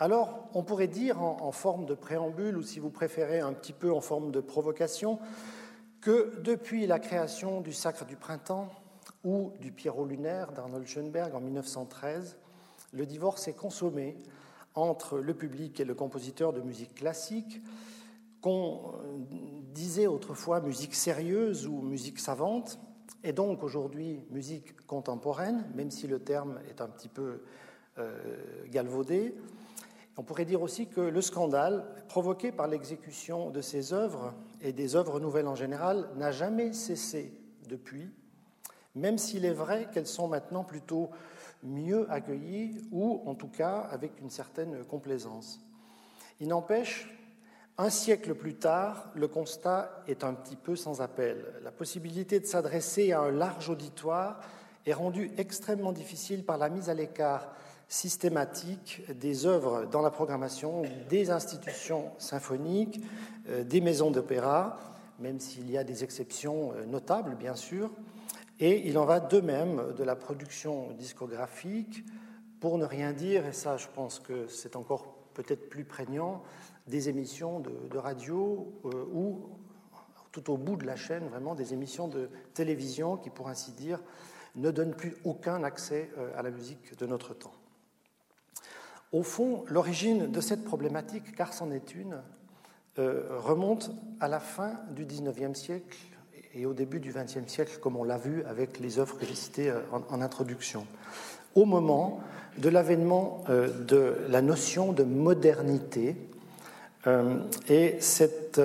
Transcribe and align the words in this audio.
Alors, 0.00 0.48
on 0.54 0.62
pourrait 0.62 0.86
dire 0.86 1.20
en, 1.20 1.50
forme 1.50 1.84
de 1.84 1.94
préambule, 1.94 2.56
ou 2.56 2.62
si 2.62 2.78
vous 2.78 2.90
préférez 2.90 3.40
un 3.40 3.52
petit 3.52 3.72
peu 3.72 3.92
en 3.92 4.00
forme 4.00 4.30
de 4.30 4.40
provocation, 4.40 5.18
que 6.00 6.40
depuis 6.40 6.86
la 6.86 7.00
création 7.00 7.60
du 7.60 7.72
Sacre 7.72 8.04
du 8.04 8.14
Printemps 8.14 8.70
ou 9.24 9.52
du 9.60 9.72
Pierrot 9.72 10.06
lunaire 10.06 10.52
d'Arnold 10.52 10.86
Schoenberg 10.86 11.34
en 11.34 11.40
1913, 11.40 12.36
le 12.92 13.06
divorce 13.06 13.48
est 13.48 13.54
consommé 13.54 14.16
entre 14.76 15.18
le 15.18 15.34
public 15.34 15.80
et 15.80 15.84
le 15.84 15.96
compositeur 15.96 16.52
de 16.52 16.60
musique 16.60 16.94
classique, 16.94 17.60
qu'on 18.40 18.92
euh, 19.02 19.18
disait 19.74 20.06
autrefois 20.06 20.60
musique 20.60 20.94
sérieuse 20.94 21.66
ou 21.66 21.82
musique 21.82 22.20
savante, 22.20 22.78
et 23.24 23.32
donc 23.32 23.64
aujourd'hui 23.64 24.20
musique 24.30 24.86
contemporaine, 24.86 25.64
même 25.74 25.90
si 25.90 26.06
le 26.06 26.20
terme 26.20 26.60
est 26.70 26.80
un 26.80 26.86
petit 26.86 27.08
peu 27.08 27.42
euh, 27.98 28.16
galvaudé. 28.68 29.34
On 30.18 30.24
pourrait 30.24 30.44
dire 30.44 30.62
aussi 30.62 30.88
que 30.88 31.00
le 31.00 31.22
scandale 31.22 31.86
provoqué 32.08 32.50
par 32.50 32.66
l'exécution 32.66 33.50
de 33.50 33.60
ces 33.60 33.92
œuvres 33.92 34.34
et 34.60 34.72
des 34.72 34.96
œuvres 34.96 35.20
nouvelles 35.20 35.46
en 35.46 35.54
général 35.54 36.10
n'a 36.16 36.32
jamais 36.32 36.72
cessé 36.72 37.32
depuis, 37.68 38.10
même 38.96 39.16
s'il 39.16 39.44
est 39.44 39.52
vrai 39.52 39.88
qu'elles 39.92 40.08
sont 40.08 40.26
maintenant 40.26 40.64
plutôt 40.64 41.10
mieux 41.62 42.10
accueillies 42.10 42.84
ou 42.90 43.22
en 43.26 43.36
tout 43.36 43.46
cas 43.46 43.86
avec 43.92 44.10
une 44.20 44.28
certaine 44.28 44.82
complaisance. 44.86 45.60
Il 46.40 46.48
n'empêche, 46.48 47.08
un 47.76 47.88
siècle 47.88 48.34
plus 48.34 48.56
tard, 48.56 49.12
le 49.14 49.28
constat 49.28 50.02
est 50.08 50.24
un 50.24 50.34
petit 50.34 50.56
peu 50.56 50.74
sans 50.74 51.00
appel. 51.00 51.44
La 51.62 51.70
possibilité 51.70 52.40
de 52.40 52.46
s'adresser 52.46 53.12
à 53.12 53.20
un 53.20 53.30
large 53.30 53.70
auditoire 53.70 54.40
est 54.84 54.94
rendue 54.94 55.30
extrêmement 55.36 55.92
difficile 55.92 56.44
par 56.44 56.58
la 56.58 56.70
mise 56.70 56.90
à 56.90 56.94
l'écart 56.94 57.54
systématique 57.88 59.02
des 59.18 59.46
œuvres 59.46 59.86
dans 59.86 60.02
la 60.02 60.10
programmation 60.10 60.82
des 61.08 61.30
institutions 61.30 62.12
symphoniques, 62.18 63.00
euh, 63.48 63.64
des 63.64 63.80
maisons 63.80 64.10
d'opéra, 64.10 64.78
même 65.18 65.40
s'il 65.40 65.70
y 65.70 65.78
a 65.78 65.84
des 65.84 66.04
exceptions 66.04 66.72
euh, 66.74 66.84
notables, 66.84 67.34
bien 67.34 67.56
sûr. 67.56 67.90
Et 68.60 68.86
il 68.88 68.98
en 68.98 69.06
va 69.06 69.20
de 69.20 69.40
même 69.40 69.94
de 69.96 70.04
la 70.04 70.16
production 70.16 70.92
discographique, 70.98 72.04
pour 72.60 72.76
ne 72.76 72.84
rien 72.84 73.12
dire, 73.12 73.46
et 73.46 73.52
ça 73.52 73.76
je 73.76 73.86
pense 73.94 74.18
que 74.18 74.48
c'est 74.48 74.76
encore 74.76 75.14
peut-être 75.32 75.70
plus 75.70 75.84
prégnant, 75.84 76.42
des 76.88 77.08
émissions 77.08 77.60
de, 77.60 77.96
radio 77.96 78.72
euh, 78.84 79.04
ou 79.12 79.48
tout 80.30 80.50
au 80.50 80.58
bout 80.58 80.76
de 80.76 80.84
la 80.84 80.96
chaîne, 80.96 81.28
vraiment 81.28 81.54
des 81.54 81.72
émissions 81.72 82.06
de 82.06 82.28
télévision 82.52 83.16
qui, 83.16 83.30
pour 83.30 83.48
ainsi 83.48 83.72
dire, 83.72 84.02
ne 84.56 84.70
donnent 84.70 84.94
plus 84.94 85.16
aucun 85.24 85.62
accès 85.62 86.10
à 86.36 86.42
la 86.42 86.50
musique 86.50 86.96
de 86.98 87.06
notre 87.06 87.32
temps. 87.32 87.52
Au 89.10 89.22
fond, 89.22 89.64
l'origine 89.68 90.30
de 90.30 90.40
cette 90.40 90.64
problématique, 90.64 91.34
car 91.34 91.54
c'en 91.54 91.70
est 91.70 91.94
une, 91.94 92.18
euh, 92.98 93.22
remonte 93.38 93.90
à 94.20 94.28
la 94.28 94.40
fin 94.40 94.72
du 94.90 95.04
XIXe 95.04 95.58
siècle 95.58 95.96
et 96.54 96.66
au 96.66 96.74
début 96.74 97.00
du 97.00 97.12
XXe 97.12 97.46
siècle, 97.46 97.78
comme 97.80 97.96
on 97.96 98.04
l'a 98.04 98.18
vu 98.18 98.42
avec 98.44 98.80
les 98.80 98.98
œuvres 98.98 99.16
que 99.16 99.24
j'ai 99.24 99.34
citées 99.34 99.70
euh, 99.70 99.80
en, 100.10 100.20
introduction, 100.20 100.84
au 101.54 101.64
moment 101.64 102.20
de 102.58 102.68
l'avènement 102.68 103.44
euh, 103.48 103.68
de 103.84 104.16
la 104.28 104.42
notion 104.42 104.92
de 104.92 105.04
modernité. 105.04 106.16
et 107.68 107.96
cette 108.00 108.60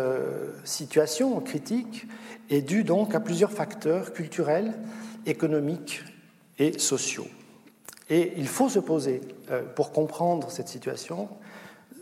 situation 0.65 1.39
critique 1.39 2.07
est 2.49 2.61
due 2.61 2.83
donc 2.83 3.15
à 3.15 3.21
plusieurs 3.21 3.51
facteurs 3.51 4.11
culturels, 4.11 4.73
économiques 5.25 6.03
et 6.59 6.77
sociaux. 6.77 7.27
Et 8.09 8.33
il 8.37 8.47
faut 8.47 8.69
se 8.69 8.79
poser, 8.79 9.21
euh, 9.49 9.63
pour 9.75 9.91
comprendre 9.91 10.51
cette 10.51 10.67
situation, 10.67 11.29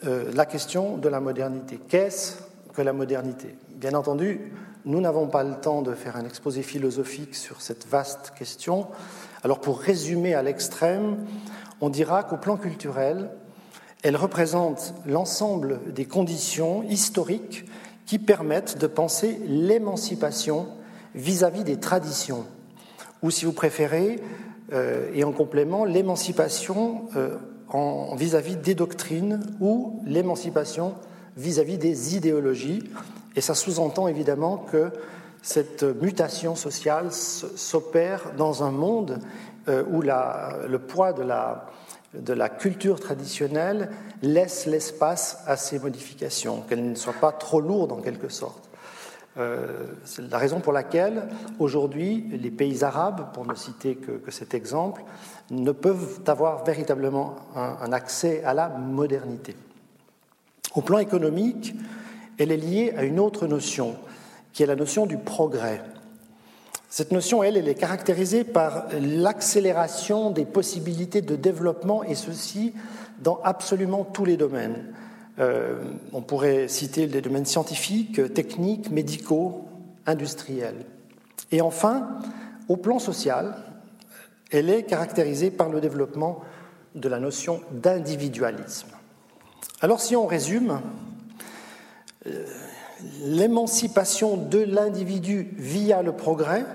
euh, 0.05 0.31
la 0.33 0.45
question 0.45 0.97
de 0.97 1.09
la 1.09 1.19
modernité. 1.19 1.79
Qu'est-ce 1.87 2.37
que 2.73 2.81
la 2.81 2.93
modernité? 2.93 3.55
Bien 3.75 3.93
entendu, 3.93 4.51
nous 4.85 4.99
n'avons 4.99 5.27
pas 5.27 5.43
le 5.43 5.55
temps 5.55 5.81
de 5.81 5.93
faire 5.93 6.15
un 6.15 6.25
exposé 6.25 6.63
philosophique 6.63 7.35
sur 7.35 7.61
cette 7.61 7.87
vaste 7.87 8.33
question. 8.35 8.87
Alors 9.43 9.59
pour 9.59 9.79
résumer 9.79 10.33
à 10.33 10.41
l'extrême, 10.41 11.17
on 11.81 11.89
dira 11.89 12.23
qu'au 12.23 12.37
plan 12.37 12.57
culturel, 12.57 13.29
elle 14.03 14.15
représente 14.15 14.95
l'ensemble 15.05 15.79
des 15.93 16.05
conditions 16.05 16.83
historiques 16.83 17.65
qui 18.05 18.17
permettent 18.17 18.79
de 18.79 18.87
penser 18.87 19.39
l'émancipation 19.45 20.67
vis-à-vis 21.13 21.63
des 21.63 21.79
traditions, 21.79 22.45
ou 23.21 23.29
si 23.29 23.45
vous 23.45 23.53
préférez, 23.53 24.19
et 25.13 25.23
en 25.23 25.31
complément 25.31 25.85
l'émancipation 25.85 27.09
euh, 27.15 27.37
vis-à-vis 28.15 28.57
des 28.57 28.75
doctrines 28.75 29.41
ou 29.59 30.01
l'émancipation 30.05 30.95
vis-à-vis 31.37 31.77
des 31.77 32.15
idéologies. 32.15 32.83
Et 33.35 33.41
ça 33.41 33.55
sous-entend 33.55 34.07
évidemment 34.07 34.57
que 34.57 34.91
cette 35.41 35.83
mutation 35.83 36.55
sociale 36.55 37.11
s'opère 37.11 38.33
dans 38.37 38.63
un 38.63 38.71
monde 38.71 39.19
euh, 39.67 39.83
où 39.89 40.01
le 40.01 40.77
poids 40.77 41.13
de 41.13 42.33
la 42.33 42.49
culture 42.49 42.99
traditionnelle 42.99 43.89
laisse 44.21 44.65
l'espace 44.65 45.39
à 45.47 45.55
ces 45.55 45.79
modifications, 45.79 46.61
qu'elles 46.61 46.87
ne 46.87 46.95
soient 46.95 47.13
pas 47.13 47.31
trop 47.31 47.61
lourdes 47.61 47.91
en 47.91 48.01
quelque 48.01 48.29
sorte. 48.29 48.70
Euh, 49.37 49.85
c'est 50.03 50.29
la 50.29 50.37
raison 50.37 50.59
pour 50.59 50.73
laquelle 50.73 51.29
aujourd'hui 51.57 52.25
les 52.31 52.51
pays 52.51 52.83
arabes, 52.83 53.31
pour 53.33 53.45
ne 53.45 53.55
citer 53.55 53.95
que, 53.95 54.29
cet 54.29 54.53
exemple, 54.53 55.03
ne 55.49 55.71
peuvent 55.71 56.19
avoir 56.27 56.65
véritablement 56.65 57.35
un, 57.55 57.93
accès 57.93 58.43
à 58.43 58.53
la 58.53 58.67
modernité. 58.67 59.55
Au 60.75 60.81
plan 60.81 60.99
économique, 60.99 61.75
elle 62.37 62.51
est 62.51 62.57
liée 62.57 62.93
à 62.97 63.03
une 63.03 63.19
autre 63.19 63.47
notion, 63.47 63.95
qui 64.51 64.63
est 64.63 64.67
la 64.67 64.75
notion 64.75 65.05
du 65.05 65.17
progrès. 65.17 65.81
Cette 66.89 67.11
notion, 67.13 67.41
elle, 67.41 67.55
elle 67.55 67.69
est 67.69 67.75
caractérisée 67.75 68.43
par 68.43 68.87
l'accélération 68.99 70.29
des 70.29 70.45
possibilités 70.45 71.21
de 71.21 71.37
développement, 71.37 72.03
et 72.03 72.15
ceci 72.15 72.73
dans 73.19 73.39
absolument 73.43 74.03
tous 74.03 74.25
les 74.25 74.35
domaines. 74.35 74.93
Euh, 75.39 75.79
on 76.13 76.21
pourrait 76.21 76.67
citer 76.67 77.07
les 77.07 77.21
domaines 77.21 77.45
scientifiques, 77.45 78.33
techniques, 78.33 78.91
médicaux, 78.91 79.65
industriels. 80.05 80.85
Et 81.51 81.61
enfin, 81.61 82.19
au 82.67 82.77
plan 82.77 82.99
social, 82.99 83.55
elle 84.51 84.69
est 84.69 84.83
caractérisée 84.83 85.51
par 85.51 85.69
le 85.69 85.81
développement 85.81 86.41
de 86.95 87.07
la 87.07 87.19
notion 87.19 87.61
d'individualisme. 87.71 88.89
Alors 89.79 90.01
si 90.01 90.15
on 90.15 90.27
résume, 90.27 90.81
euh, 92.27 92.45
l'émancipation 93.23 94.37
de 94.37 94.59
l'individu 94.59 95.53
via 95.57 96.01
le 96.01 96.11
progrès 96.11 96.65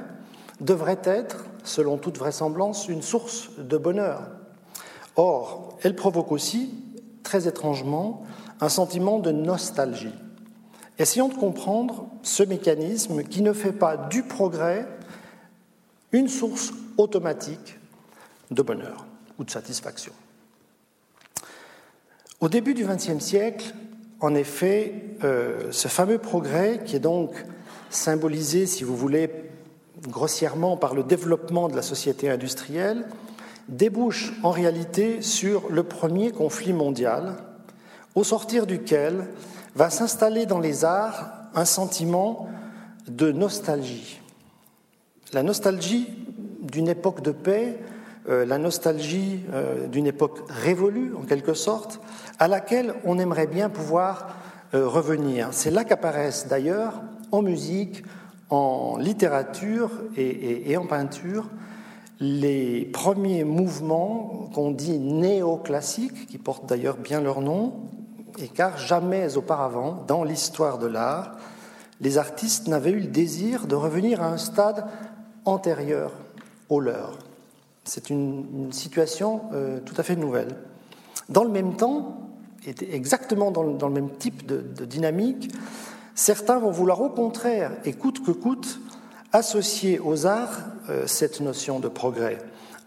devrait 0.60 1.02
être, 1.04 1.44
selon 1.64 1.98
toute 1.98 2.18
vraisemblance, 2.18 2.88
une 2.88 3.02
source 3.02 3.50
de 3.58 3.76
bonheur. 3.76 4.22
Or, 5.16 5.76
elle 5.82 5.94
provoque 5.94 6.32
aussi, 6.32 6.74
très 7.22 7.46
étrangement, 7.46 8.24
un 8.60 8.68
sentiment 8.68 9.18
de 9.18 9.32
nostalgie. 9.32 10.14
Essayons 10.98 11.28
de 11.28 11.34
comprendre 11.34 12.08
ce 12.22 12.42
mécanisme 12.42 13.22
qui 13.22 13.42
ne 13.42 13.52
fait 13.52 13.72
pas 13.72 13.96
du 13.96 14.22
progrès 14.22 14.86
une 16.12 16.28
source 16.28 16.72
automatique 16.96 17.78
de 18.50 18.62
bonheur 18.62 19.06
ou 19.38 19.44
de 19.44 19.50
satisfaction. 19.50 20.12
Au 22.40 22.48
début 22.48 22.74
du 22.74 22.86
XXe 22.86 23.22
siècle, 23.22 23.74
en 24.20 24.34
effet, 24.34 24.94
euh, 25.24 25.70
ce 25.72 25.88
fameux 25.88 26.18
progrès, 26.18 26.80
qui 26.84 26.96
est 26.96 27.00
donc 27.00 27.32
symbolisé, 27.90 28.66
si 28.66 28.84
vous 28.84 28.96
voulez, 28.96 29.30
grossièrement 30.08 30.76
par 30.76 30.94
le 30.94 31.02
développement 31.02 31.68
de 31.68 31.76
la 31.76 31.82
société 31.82 32.30
industrielle, 32.30 33.06
débouche 33.68 34.32
en 34.42 34.50
réalité 34.50 35.22
sur 35.22 35.68
le 35.70 35.82
premier 35.82 36.30
conflit 36.30 36.72
mondial 36.72 37.36
au 38.16 38.24
sortir 38.24 38.66
duquel 38.66 39.27
va 39.77 39.91
s'installer 39.91 40.47
dans 40.47 40.59
les 40.59 40.84
arts 40.84 41.30
un 41.54 41.66
sentiment 41.66 42.48
de 43.07 43.30
nostalgie. 43.30 44.21
La 45.33 45.42
nostalgie 45.42 46.09
d'une 46.63 46.89
époque 46.89 47.22
de 47.22 47.30
paix, 47.30 47.78
euh, 48.28 48.45
la 48.45 48.59
nostalgie 48.59 49.41
euh, 49.53 49.86
d'une 49.86 50.07
époque 50.07 50.41
révolue 50.48 51.15
en 51.15 51.22
quelque 51.22 51.54
sorte, 51.54 52.01
à 52.39 52.48
laquelle 52.48 52.95
on 53.04 53.18
aimerait 53.18 53.47
bien 53.47 53.68
pouvoir 53.68 54.34
euh, 54.74 54.89
revenir. 54.89 55.48
C'est 55.53 55.71
là 55.71 55.84
qu'apparaissent 55.84 56.48
d'ailleurs 56.48 57.03
en 57.33 57.42
musique, 57.42 58.03
en 58.48 58.97
littérature 58.97 59.91
et, 60.16 60.71
et 60.71 60.77
en 60.77 60.86
peinture 60.86 61.48
les 62.19 62.86
premiers 62.86 63.45
mouvements 63.45 64.48
qu'on 64.54 64.71
dit 64.71 64.98
néoclassiques, 64.98 66.27
qui 66.27 66.39
portent 66.39 66.66
d'ailleurs 66.66 66.97
bien 66.97 67.21
leur 67.21 67.42
nom, 67.42 67.74
et 68.38 68.48
car 68.48 68.78
jamais 68.78 69.36
auparavant, 69.36 70.04
dans 70.06 70.24
l'histoire 70.24 70.78
de 70.78 70.86
l'art, 70.86 71.36
les 72.00 72.18
artistes 72.18 72.68
n'avaient 72.68 72.91
eu 72.91 73.00
le 73.00 73.06
désir 73.06 73.66
de 73.66 73.74
revenir 73.74 74.22
à 74.22 74.27
un 74.27 74.36
stade 74.36 74.86
antérieur 75.44 76.12
au 76.68 76.80
leur. 76.80 77.18
C'est 77.84 78.10
une, 78.10 78.72
situation 78.72 79.42
euh, 79.53 79.80
tout 79.80 79.94
à 79.97 80.03
fait 80.03 80.16
nouvelle. 80.16 80.56
Dans 81.28 81.44
le 81.44 81.50
même 81.50 81.77
temps, 81.77 82.21
est 82.66 82.83
exactement 82.83 83.50
dans, 83.53 83.62
le 83.62 83.94
même 83.94 84.10
type 84.10 84.44
de, 84.44 84.59
de 84.59 84.84
dynamique, 84.84 85.50
certains 86.15 86.59
vont 86.59 86.72
vouloir 86.72 87.00
au 87.00 87.10
contraire, 87.10 87.71
et 87.84 87.92
coûte 87.92 88.24
que 88.24 88.33
coûte, 88.33 88.80
associer 89.33 90.00
aux 90.00 90.27
arts 90.27 90.60
cette 91.06 91.41
notion 91.41 91.78
de 91.78 91.88
progrès. 91.88 92.38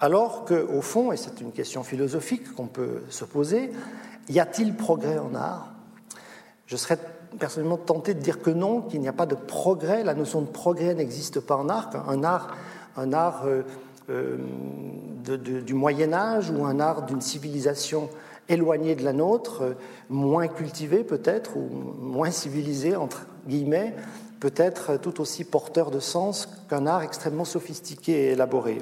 Alors 0.01 0.45
qu'au 0.45 0.81
fond, 0.81 1.11
et 1.11 1.17
c'est 1.17 1.41
une 1.41 1.51
question 1.51 1.83
philosophique 1.83 2.53
qu'on 2.55 2.67
peut 2.67 3.03
se 3.09 3.25
poser, 3.25 3.71
y 4.29 4.39
a-t-il 4.39 4.75
progrès 4.75 5.17
en 5.17 5.35
art? 5.35 5.71
Je 6.65 6.75
serais 6.75 6.97
personnellement 7.39 7.77
tenté 7.77 8.13
de 8.13 8.19
dire 8.19 8.41
que 8.41 8.49
non, 8.49 8.81
qu'il 8.81 9.01
n'y 9.01 9.07
a 9.07 9.13
pas 9.13 9.25
de 9.25 9.35
progrès. 9.35 10.03
La 10.03 10.13
notion 10.13 10.41
de 10.41 10.47
progrès 10.47 10.93
n'existe 10.93 11.39
pas 11.39 11.55
en 11.55 11.69
art. 11.69 11.89
Un 12.07 12.23
art, 12.23 12.55
un 12.95 13.13
art 13.13 13.43
euh, 13.45 13.63
euh, 14.09 14.37
du 15.37 15.73
Moyen 15.73 16.13
Âge 16.13 16.49
ou 16.49 16.65
un 16.65 16.79
art 16.79 17.03
d'une 17.03 17.21
civilisation 17.21 18.09
éloignée 18.47 18.95
de 18.95 19.03
la 19.03 19.13
nôtre, 19.13 19.61
euh, 19.61 19.73
moins 20.09 20.47
cultivée 20.47 21.03
peut-être, 21.03 21.57
ou 21.57 21.69
moins 22.01 22.31
civilisée, 22.31 22.95
entre 22.95 23.27
guillemets, 23.47 23.95
peut 24.39 24.53
être 24.55 24.97
tout 24.97 25.21
aussi 25.21 25.43
porteur 25.43 25.91
de 25.91 25.99
sens 25.99 26.47
qu'un 26.69 26.87
art 26.87 27.03
extrêmement 27.03 27.45
sophistiqué 27.45 28.11
et 28.11 28.31
élaboré. 28.31 28.79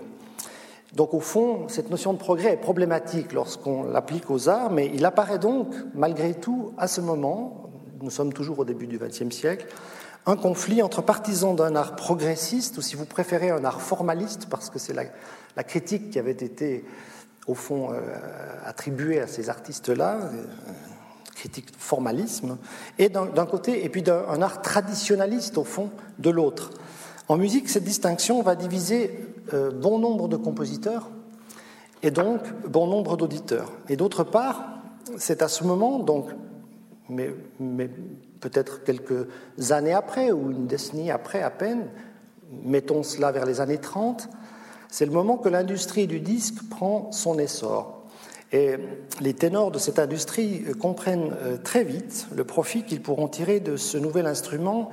Donc 0.94 1.13
au 1.13 1.19
fond, 1.19 1.68
cette 1.68 1.89
notion 1.89 2.13
de 2.13 2.18
progrès 2.18 2.54
est 2.54 2.57
problématique 2.57 3.34
lorsqu'on 3.34 3.84
l'applique 3.84 4.30
aux 4.30 4.50
arts, 4.50 4.72
mais 4.72 4.89
il 4.94 5.06
apparaît 5.06 5.39
donc, 5.39 5.74
malgré 5.94 6.34
tout, 6.34 6.74
à 6.78 6.88
ce 6.88 7.01
moment, 7.01 7.69
nous 8.01 8.10
sommes 8.10 8.34
toujours 8.34 8.60
au 8.60 8.66
début 8.66 8.88
du 8.88 8.98
XXe 8.98 9.36
siècle, 9.36 9.68
un 10.25 10.36
conflit 10.36 10.81
entre 10.81 11.01
partisans 11.01 11.56
d'un 11.56 11.75
art 11.75 11.95
progressiste, 11.95 12.78
ou 12.78 12.81
si 12.81 12.95
vous 12.95 13.06
préférez 13.06 13.50
un 13.50 13.63
art 13.63 13.81
formaliste, 13.81 14.48
parce 14.50 14.69
que 14.69 14.78
c'est 14.78 14.94
la, 14.94 15.63
critique 15.63 16.12
qui 16.12 16.19
avait 16.19 16.31
été, 16.31 16.84
au 17.48 17.56
fond, 17.56 17.92
euh, 17.92 18.00
attribuée 18.66 19.22
à 19.22 19.28
ces 19.28 19.50
artistes-là, 19.50 20.19
euh, 20.22 20.44
critique 21.33 21.69
formalisme, 21.78 22.57
et 22.98 23.10
d'un 23.10 23.45
côté, 23.45 23.86
et 23.86 23.90
puis 23.90 24.01
d'un 24.01 24.42
art 24.42 24.62
traditionnaliste, 24.62 25.57
au 25.57 25.63
fond, 25.63 25.92
de 26.19 26.30
l'autre. 26.30 26.72
En 27.30 27.38
musique, 27.38 27.69
cette 27.69 27.83
distinction 27.83 28.42
va 28.42 28.56
diviser 28.56 29.27
euh, 29.54 29.72
bon 29.72 30.00
nombre 30.00 30.28
de 30.28 30.36
compositeurs 30.36 31.10
et 32.04 32.12
donc 32.12 32.42
bon 32.68 32.88
nombre 32.88 33.18
d'auditeurs. 33.18 33.72
Et 33.90 33.96
d'autre 33.96 34.24
part, 34.24 34.80
c'est 35.18 35.42
à 35.42 35.48
ce 35.48 35.64
moment, 35.64 36.00
donc, 36.00 36.30
mais, 37.10 37.34
mais 37.60 37.90
peut-être 38.40 38.84
quelques 38.84 39.28
années 39.70 39.94
après 39.94 40.32
ou 40.32 40.52
une 40.52 40.68
décennie 40.68 41.12
après 41.12 41.42
à 41.42 41.50
peine, 41.50 41.88
mettons 42.64 43.04
cela 43.04 43.32
vers 43.32 43.46
les 43.46 43.62
années 43.62 43.80
30, 43.80 44.30
c'est 44.90 45.06
le 45.06 45.12
moment 45.12 45.38
que 45.38 45.50
l'industrie 45.50 46.08
du 46.08 46.20
disque 46.20 46.70
prend 46.70 47.12
son 47.12 47.40
essor. 47.40 48.04
Et 48.54 48.76
les 49.20 49.34
ténors 49.34 49.72
de 49.72 49.80
cette 49.80 50.00
industrie 50.00 50.64
comprennent 50.80 51.36
euh, 51.42 51.58
très 51.58 51.84
vite 51.84 52.28
le 52.34 52.46
profit 52.46 52.84
qu'ils 52.84 53.02
pourront 53.02 53.28
tirer 53.28 53.60
de 53.60 53.76
ce 53.76 53.98
nouvel 53.98 54.26
instrument 54.26 54.90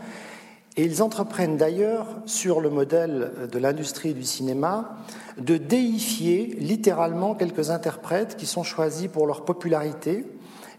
et 0.76 0.84
ils 0.84 1.02
entreprennent 1.02 1.56
d'ailleurs, 1.56 2.06
sur 2.26 2.60
le 2.60 2.68
modèle 2.68 3.48
de 3.50 3.58
l'industrie 3.58 4.12
du 4.12 4.24
cinéma, 4.24 4.96
de 5.38 5.56
déifier 5.56 6.56
littéralement 6.58 7.34
quelques 7.34 7.70
interprètes 7.70 8.36
qui 8.36 8.46
sont 8.46 8.64
choisis 8.64 9.08
pour 9.08 9.26
leur 9.26 9.44
popularité 9.44 10.26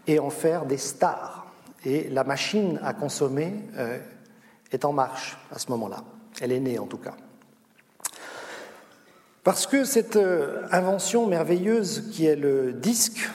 et 0.06 0.18
en 0.18 0.28
faire 0.28 0.66
des 0.66 0.76
stars. 0.76 1.46
Et 1.84 2.08
la 2.10 2.24
machine 2.24 2.78
à 2.82 2.92
consommer 2.92 3.54
euh, 3.78 3.98
est 4.70 4.84
en 4.84 4.92
marche 4.92 5.38
à 5.50 5.58
ce 5.58 5.70
moment-là. 5.70 6.04
Elle 6.40 6.52
est 6.52 6.60
née 6.60 6.78
en 6.78 6.86
tout 6.86 6.98
cas. 6.98 7.14
Parce 9.44 9.66
que 9.66 9.84
cette 9.84 10.16
euh, 10.16 10.66
invention 10.72 11.26
merveilleuse 11.26 12.10
qui 12.12 12.26
est 12.26 12.36
le 12.36 12.72
disque, 12.72 13.30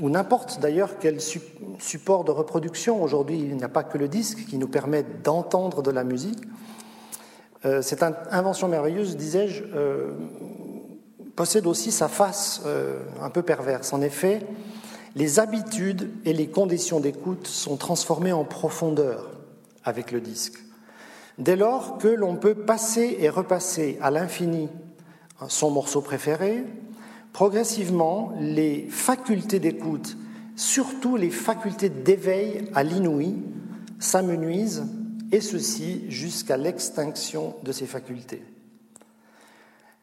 ou 0.00 0.10
n'importe 0.10 0.60
d'ailleurs 0.60 0.98
quel 0.98 1.18
support 1.78 2.24
de 2.24 2.30
reproduction. 2.30 3.02
Aujourd'hui, 3.02 3.38
il 3.38 3.56
n'y 3.56 3.64
a 3.64 3.68
pas 3.68 3.84
que 3.84 3.98
le 3.98 4.08
disque 4.08 4.44
qui 4.46 4.58
nous 4.58 4.68
permet 4.68 5.04
d'entendre 5.24 5.82
de 5.82 5.90
la 5.90 6.04
musique. 6.04 6.38
Euh, 7.64 7.82
cette 7.82 8.02
invention 8.02 8.68
merveilleuse, 8.68 9.16
disais-je, 9.16 9.64
euh, 9.74 10.12
possède 11.34 11.66
aussi 11.66 11.90
sa 11.90 12.08
face 12.08 12.62
euh, 12.66 13.00
un 13.20 13.30
peu 13.30 13.42
perverse. 13.42 13.92
En 13.92 14.00
effet, 14.00 14.46
les 15.16 15.40
habitudes 15.40 16.10
et 16.24 16.32
les 16.32 16.48
conditions 16.48 17.00
d'écoute 17.00 17.46
sont 17.46 17.76
transformées 17.76 18.32
en 18.32 18.44
profondeur 18.44 19.30
avec 19.84 20.12
le 20.12 20.20
disque. 20.20 20.58
Dès 21.38 21.56
lors 21.56 21.98
que 21.98 22.08
l'on 22.08 22.36
peut 22.36 22.54
passer 22.54 23.16
et 23.20 23.28
repasser 23.28 23.98
à 24.00 24.10
l'infini 24.10 24.68
son 25.48 25.70
morceau 25.70 26.00
préféré, 26.00 26.64
progressivement, 27.38 28.32
les 28.40 28.88
facultés 28.90 29.60
d'écoute, 29.60 30.16
surtout 30.56 31.14
les 31.14 31.30
facultés 31.30 31.88
d'éveil 31.88 32.68
à 32.74 32.82
l'inouï, 32.82 33.36
s'amenuisent, 34.00 34.88
et 35.30 35.40
ceci 35.40 36.04
jusqu'à 36.10 36.56
l'extinction 36.56 37.54
de 37.62 37.70
ces 37.70 37.86
facultés. 37.86 38.42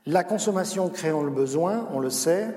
La 0.05 0.23
consommation 0.23 0.87
créant 0.87 1.23
le 1.23 1.29
besoin, 1.29 1.89
on 1.91 1.99
le 1.99 2.09
sait, 2.09 2.55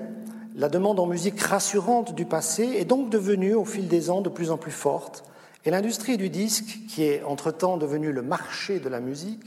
la 0.55 0.69
demande 0.69 1.01
en 1.01 1.07
musique 1.07 1.41
rassurante 1.41 2.15
du 2.15 2.23
passé 2.23 2.63
est 2.63 2.85
donc 2.85 3.09
devenue 3.09 3.55
au 3.55 3.65
fil 3.65 3.89
des 3.89 4.09
ans 4.09 4.21
de 4.21 4.29
plus 4.29 4.49
en 4.49 4.55
plus 4.55 4.71
forte, 4.71 5.25
et 5.65 5.71
l'industrie 5.71 6.15
du 6.15 6.29
disque, 6.29 6.79
qui 6.87 7.03
est 7.03 7.21
entre-temps 7.23 7.75
devenue 7.75 8.13
le 8.13 8.21
marché 8.21 8.79
de 8.79 8.87
la 8.87 9.01
musique, 9.01 9.43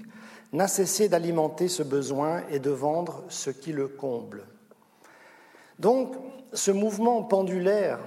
n'a 0.53 0.69
cessé 0.69 1.09
d'alimenter 1.09 1.69
ce 1.69 1.83
besoin 1.83 2.43
et 2.51 2.59
de 2.59 2.69
vendre 2.69 3.25
ce 3.31 3.49
qui 3.49 3.73
le 3.73 3.89
comble. 3.89 4.45
Donc, 5.79 6.15
ce 6.53 6.71
mouvement 6.71 7.23
pendulaire 7.23 7.99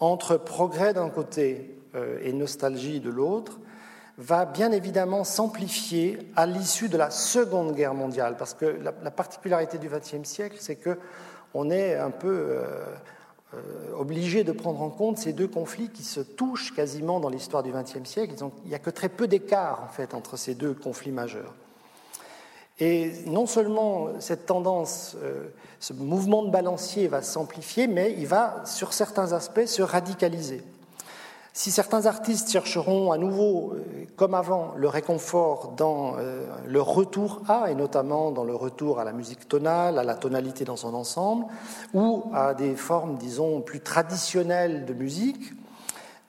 entre 0.00 0.36
progrès 0.36 0.94
d'un 0.94 1.10
côté 1.10 1.78
euh, 1.94 2.18
et 2.22 2.32
nostalgie 2.32 3.00
de 3.00 3.10
l'autre 3.10 3.58
va 4.18 4.44
bien 4.44 4.72
évidemment 4.72 5.24
s'amplifier 5.24 6.18
à 6.34 6.44
l'issue 6.46 6.88
de 6.88 6.96
la 6.96 7.10
Seconde 7.10 7.74
Guerre 7.74 7.94
mondiale, 7.94 8.36
parce 8.36 8.52
que 8.52 8.66
la, 8.66 9.10
particularité 9.10 9.78
du 9.78 9.88
XXe 9.88 10.28
siècle, 10.28 10.56
c'est 10.58 10.76
que 10.76 10.98
on 11.54 11.70
est 11.70 11.94
un 11.94 12.10
peu 12.10 12.28
euh, 12.28 12.64
euh, 13.54 13.58
obligé 13.96 14.44
de 14.44 14.52
prendre 14.52 14.82
en 14.82 14.90
compte 14.90 15.18
ces 15.18 15.32
deux 15.32 15.48
conflits 15.48 15.88
qui 15.88 16.02
se 16.02 16.20
touchent 16.20 16.74
quasiment 16.74 17.20
dans 17.20 17.30
l'histoire 17.30 17.62
du 17.62 17.72
XXe 17.72 18.04
siècle. 18.04 18.34
il 18.64 18.68
n'y 18.68 18.74
a 18.74 18.80
que 18.80 18.90
très 18.90 19.08
peu 19.08 19.26
d'écart 19.28 19.82
en 19.84 19.88
fait 19.88 20.12
entre 20.14 20.36
ces 20.36 20.54
deux 20.54 20.74
conflits 20.74 21.12
majeurs. 21.12 21.54
Et 22.80 23.12
non 23.26 23.46
seulement 23.46 24.08
cette 24.20 24.46
tendance, 24.46 25.16
euh, 25.22 25.48
ce 25.80 25.92
mouvement 25.92 26.44
de 26.44 26.50
balancier 26.50 27.08
va 27.08 27.22
s'amplifier, 27.22 27.88
mais 27.88 28.14
il 28.16 28.26
va, 28.26 28.62
sur 28.66 28.92
certains 28.92 29.32
aspects, 29.32 29.66
se 29.66 29.82
radicaliser. 29.82 30.62
Si 31.52 31.72
certains 31.72 32.06
artistes 32.06 32.52
chercheront 32.52 33.10
à 33.10 33.18
nouveau, 33.18 33.72
euh, 33.72 34.04
comme 34.14 34.34
avant, 34.34 34.74
le 34.76 34.86
réconfort 34.86 35.72
dans 35.76 36.14
euh, 36.18 36.46
le 36.66 36.80
retour 36.80 37.42
à, 37.48 37.68
et 37.68 37.74
notamment 37.74 38.30
dans 38.30 38.44
le 38.44 38.54
retour 38.54 39.00
à 39.00 39.04
la 39.04 39.12
musique 39.12 39.48
tonale, 39.48 39.98
à 39.98 40.04
la 40.04 40.14
tonalité 40.14 40.64
dans 40.64 40.76
son 40.76 40.94
ensemble, 40.94 41.46
ou 41.94 42.26
à 42.32 42.54
des 42.54 42.76
formes, 42.76 43.16
disons, 43.16 43.60
plus 43.60 43.80
traditionnelles 43.80 44.84
de 44.84 44.94
musique, 44.94 45.52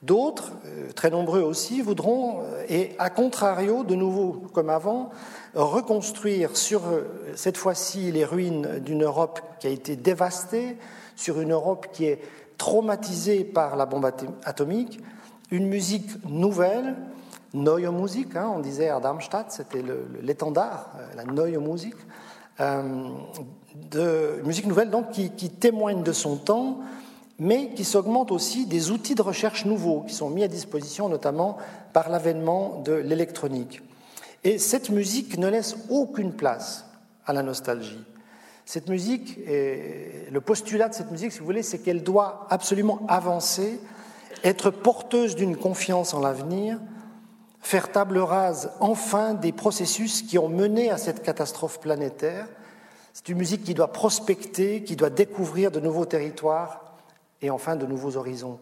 D'autres, 0.02 0.52
très 0.96 1.10
nombreux 1.10 1.42
aussi, 1.42 1.82
voudront, 1.82 2.38
et 2.70 2.92
à 2.98 3.10
contrario, 3.10 3.84
de 3.84 3.94
nouveau 3.94 4.44
comme 4.54 4.70
avant, 4.70 5.10
reconstruire 5.54 6.56
sur 6.56 6.86
euh, 6.86 7.02
cette 7.34 7.56
fois-ci 7.56 8.12
les 8.12 8.24
ruines 8.24 8.78
d'une 8.80 9.04
Europe 9.04 9.40
qui 9.58 9.66
a 9.66 9.70
été 9.70 9.96
dévastée, 9.96 10.76
sur 11.16 11.40
une 11.40 11.52
Europe 11.52 11.88
qui 11.92 12.06
est 12.06 12.20
traumatisée 12.56 13.44
par 13.44 13.76
la 13.76 13.86
bombe 13.86 14.10
atomique, 14.44 15.00
une 15.50 15.66
musique 15.66 16.24
nouvelle, 16.28 16.96
Neue 17.52 17.90
Musik, 17.90 18.36
hein, 18.36 18.52
on 18.54 18.60
disait 18.60 18.90
à 18.90 19.00
Darmstadt, 19.00 19.50
c'était 19.50 19.82
l'étendard, 20.22 20.92
euh, 20.96 21.16
la 21.16 21.24
Neue 21.24 21.58
Musik, 21.58 21.94
euh, 22.60 23.08
musique 24.44 24.66
nouvelle 24.66 24.90
donc 24.90 25.10
qui, 25.10 25.30
témoigne 25.30 26.02
de 26.02 26.12
son 26.12 26.36
temps, 26.36 26.78
mais 27.38 27.70
qui 27.74 27.84
s'augmente 27.84 28.30
aussi 28.30 28.66
des 28.66 28.90
outils 28.90 29.14
de 29.14 29.22
recherche 29.22 29.64
nouveaux 29.64 30.02
qui 30.02 30.14
sont 30.14 30.28
mis 30.28 30.44
à 30.44 30.48
disposition 30.48 31.08
notamment 31.08 31.56
par 31.92 32.10
l'avènement 32.10 32.82
de 32.84 32.92
l'électronique. 32.92 33.82
Et 34.44 34.58
cette 34.58 34.90
musique 34.90 35.38
ne 35.38 35.48
laisse 35.48 35.76
aucune 35.88 36.32
place 36.32 36.86
à 37.26 37.32
la 37.32 37.42
nostalgie. 37.42 38.04
Cette 38.64 38.88
musique, 38.88 39.38
le 39.46 40.40
postulat 40.40 40.88
de 40.88 40.94
cette 40.94 41.10
musique, 41.10 41.32
si 41.32 41.40
vous 41.40 41.44
voulez, 41.44 41.62
c'est 41.62 41.78
qu'elle 41.78 42.02
doit 42.02 42.46
absolument 42.50 43.00
avancer, 43.08 43.80
être 44.44 44.70
porteuse 44.70 45.34
d'une 45.34 45.56
confiance 45.56 46.14
en 46.14 46.20
l'avenir, 46.20 46.78
faire 47.60 47.92
table 47.92 48.18
rase 48.18 48.72
enfin 48.80 49.34
des 49.34 49.52
processus 49.52 50.22
qui 50.22 50.38
ont 50.38 50.48
mené 50.48 50.90
à 50.90 50.98
cette 50.98 51.22
catastrophe 51.22 51.80
planétaire. 51.80 52.46
C'est 53.12 53.28
une 53.28 53.38
musique 53.38 53.64
qui 53.64 53.74
doit 53.74 53.92
prospecter, 53.92 54.84
qui 54.84 54.96
doit 54.96 55.10
découvrir 55.10 55.70
de 55.70 55.80
nouveaux 55.80 56.06
territoires 56.06 56.96
et 57.42 57.50
enfin 57.50 57.76
de 57.76 57.86
nouveaux 57.86 58.16
horizons. 58.16 58.58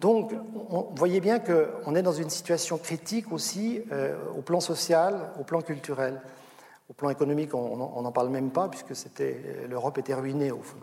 Donc, 0.00 0.32
vous 0.32 0.88
voyez 0.96 1.20
bien 1.20 1.38
qu'on 1.38 1.94
est 1.94 2.02
dans 2.02 2.12
une 2.12 2.30
situation 2.30 2.78
critique 2.78 3.32
aussi 3.32 3.82
euh, 3.92 4.16
au 4.36 4.42
plan 4.42 4.60
social, 4.60 5.30
au 5.38 5.44
plan 5.44 5.60
culturel. 5.60 6.20
Au 6.88 6.92
plan 6.92 7.10
économique, 7.10 7.54
on 7.54 8.02
n'en 8.02 8.12
parle 8.12 8.30
même 8.30 8.50
pas, 8.50 8.68
puisque 8.68 9.14
l'Europe 9.68 9.98
était 9.98 10.14
ruinée, 10.14 10.50
au 10.50 10.60
fond, 10.60 10.78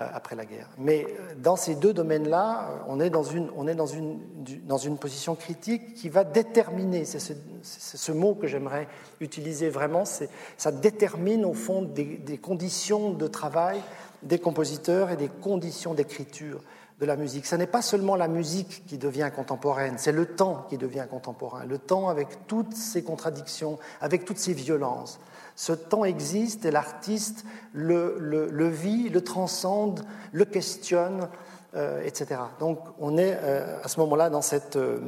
euh, 0.00 0.06
après 0.12 0.34
la 0.34 0.44
guerre. 0.44 0.68
Mais 0.76 1.06
euh, 1.06 1.34
dans 1.36 1.54
ces 1.54 1.76
deux 1.76 1.92
domaines-là, 1.92 2.68
euh, 2.68 2.78
on 2.88 2.98
est, 2.98 3.10
dans 3.10 3.22
une, 3.22 3.48
on 3.54 4.96
position 4.96 5.36
critique 5.36 5.94
qui 5.94 6.08
va 6.08 6.24
déterminer, 6.24 7.04
c'est 7.04 7.20
ce, 7.62 8.10
mot 8.10 8.34
que 8.34 8.48
j'aimerais 8.48 8.88
utiliser 9.20 9.68
vraiment, 9.68 10.02
ça 10.04 10.72
détermine 10.72 11.44
au 11.44 11.52
fond 11.52 11.82
des, 11.82 12.38
conditions 12.42 13.12
de 13.12 13.28
travail 13.28 13.80
des 14.24 14.40
compositeurs 14.40 15.12
et 15.12 15.16
des 15.16 15.28
conditions 15.28 15.94
d'écriture 15.94 16.60
la 17.04 17.16
musique. 17.16 17.46
Ce 17.46 17.56
n'est 17.56 17.66
pas 17.66 17.82
seulement 17.82 18.16
la 18.16 18.28
musique 18.28 18.84
qui 18.86 18.98
devient 18.98 19.30
contemporaine, 19.34 19.94
c'est 19.98 20.12
le 20.12 20.26
temps 20.26 20.66
qui 20.68 20.78
devient 20.78 21.06
contemporain, 21.08 21.64
le 21.64 21.78
temps 21.78 22.08
avec 22.08 22.46
toutes 22.46 22.74
ses 22.74 23.02
contradictions, 23.02 23.78
avec 24.00 24.24
toutes 24.24 24.38
ses 24.38 24.52
violences. 24.52 25.18
Ce 25.56 25.72
temps 25.72 26.04
existe 26.04 26.64
et 26.64 26.70
l'artiste 26.70 27.44
le, 27.72 28.68
vit, 28.68 29.08
le 29.08 29.22
transcende, 29.22 30.04
le 30.32 30.44
questionne, 30.44 31.28
euh, 31.76 32.02
etc. 32.04 32.40
Donc 32.58 32.80
on 32.98 33.16
est 33.16 33.38
euh, 33.42 33.80
à 33.82 33.88
ce 33.88 34.00
moment-là 34.00 34.30
dans, 34.30 34.40
euh, 34.76 34.98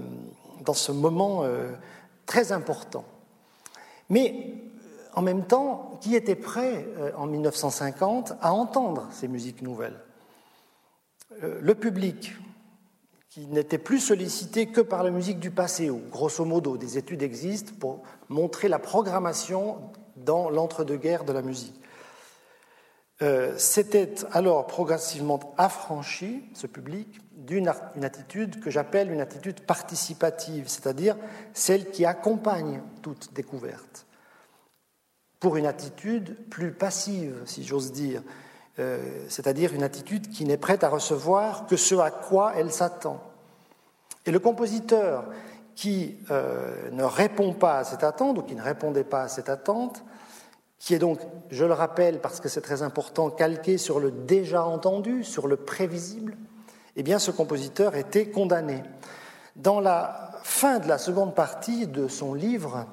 dans, 0.64 0.74
ce 0.74 0.92
moment 0.92 1.44
très 2.26 2.52
important. 2.52 3.04
Mais 4.08 4.54
en 5.14 5.22
même 5.22 5.44
temps, 5.44 5.98
qui 6.00 6.14
était 6.14 6.36
prêt 6.36 6.86
en 7.16 7.26
1950 7.26 8.34
à 8.40 8.52
entendre 8.52 9.08
ces 9.10 9.26
musiques 9.26 9.62
nouvelles? 9.62 9.98
Le 11.42 11.74
public, 11.74 12.34
qui 13.28 13.46
n'était 13.48 13.78
plus 13.78 14.00
sollicité 14.00 14.66
que 14.66 14.80
par 14.80 15.02
la 15.02 15.10
musique 15.10 15.38
du 15.38 15.50
passé, 15.50 15.90
où 15.90 16.00
grosso 16.10 16.44
modo 16.44 16.78
des 16.78 16.96
études 16.96 17.22
existent 17.22 17.72
pour 17.78 18.02
montrer 18.28 18.68
la 18.68 18.78
programmation 18.78 19.92
dans 20.16 20.48
l'entre-deux-guerres 20.48 21.24
de 21.24 21.32
la 21.32 21.42
musique. 21.42 21.78
Euh, 23.20 23.54
C'était 23.58 24.14
alors 24.32 24.66
progressivement 24.66 25.54
affranchi, 25.58 26.44
ce 26.54 26.66
public, 26.66 27.20
d'une 27.32 27.68
attitude 28.02 28.60
que 28.60 28.70
j'appelle 28.70 29.12
une 29.12 29.20
attitude 29.20 29.60
participative, 29.60 30.68
c'est-à-dire 30.68 31.16
celle 31.52 31.90
qui 31.90 32.06
accompagne 32.06 32.80
toute 33.02 33.34
découverte, 33.34 34.06
pour 35.38 35.56
une 35.56 35.66
attitude 35.66 36.48
plus 36.48 36.72
passive, 36.72 37.42
si 37.44 37.64
j'ose 37.64 37.92
dire, 37.92 38.22
euh, 38.78 38.98
c'est-à-dire 39.28 39.72
une 39.72 39.82
attitude 39.82 40.28
qui 40.28 40.44
n'est 40.44 40.58
prête 40.58 40.84
à 40.84 40.88
recevoir 40.88 41.66
que 41.66 41.76
ce 41.76 41.94
à 41.94 42.10
quoi 42.10 42.52
elle 42.56 42.70
s'attend. 42.70 43.22
Et 44.26 44.30
le 44.30 44.38
compositeur 44.38 45.24
qui 45.74 46.16
euh, 46.30 46.90
ne 46.90 47.04
répond 47.04 47.52
pas 47.52 47.78
à 47.78 47.84
cette 47.84 48.04
attente 48.04 48.38
ou 48.38 48.42
qui 48.42 48.54
ne 48.54 48.62
répondait 48.62 49.04
pas 49.04 49.22
à 49.22 49.28
cette 49.28 49.48
attente, 49.48 50.02
qui 50.78 50.94
est 50.94 50.98
donc, 50.98 51.20
je 51.50 51.64
le 51.64 51.72
rappelle 51.72 52.20
parce 52.20 52.40
que 52.40 52.48
c'est 52.48 52.60
très 52.60 52.82
important, 52.82 53.30
calqué 53.30 53.78
sur 53.78 53.98
le 53.98 54.10
déjà 54.10 54.64
entendu, 54.64 55.24
sur 55.24 55.46
le 55.46 55.56
prévisible, 55.56 56.36
eh 56.96 57.02
bien 57.02 57.18
ce 57.18 57.30
compositeur 57.30 57.94
était 57.94 58.26
condamné. 58.26 58.82
Dans 59.54 59.80
la 59.80 60.32
fin 60.42 60.78
de 60.78 60.88
la 60.88 60.98
seconde 60.98 61.34
partie 61.34 61.86
de 61.86 62.08
son 62.08 62.34
livre, 62.34 62.86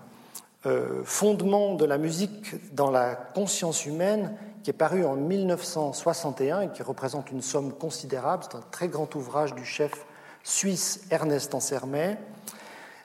euh, 0.65 1.01
Fondement 1.03 1.75
de 1.75 1.83
la 1.83 1.97
musique 1.97 2.73
dans 2.73 2.89
la 2.89 3.15
conscience 3.15 3.85
humaine, 3.85 4.33
qui 4.63 4.70
est 4.70 4.74
paru 4.74 5.05
en 5.05 5.15
1961 5.15 6.62
et 6.62 6.70
qui 6.70 6.84
représente 6.84 7.32
une 7.32 7.41
somme 7.41 7.74
considérable, 7.74 8.46
c'est 8.50 8.58
un 8.58 8.63
très 8.72 8.88
grand 8.88 9.13
ouvrage 9.15 9.53
du 9.53 9.65
chef 9.65 9.91
suisse 10.43 11.01
Ernest 11.12 11.53
Ansermet, 11.53 12.17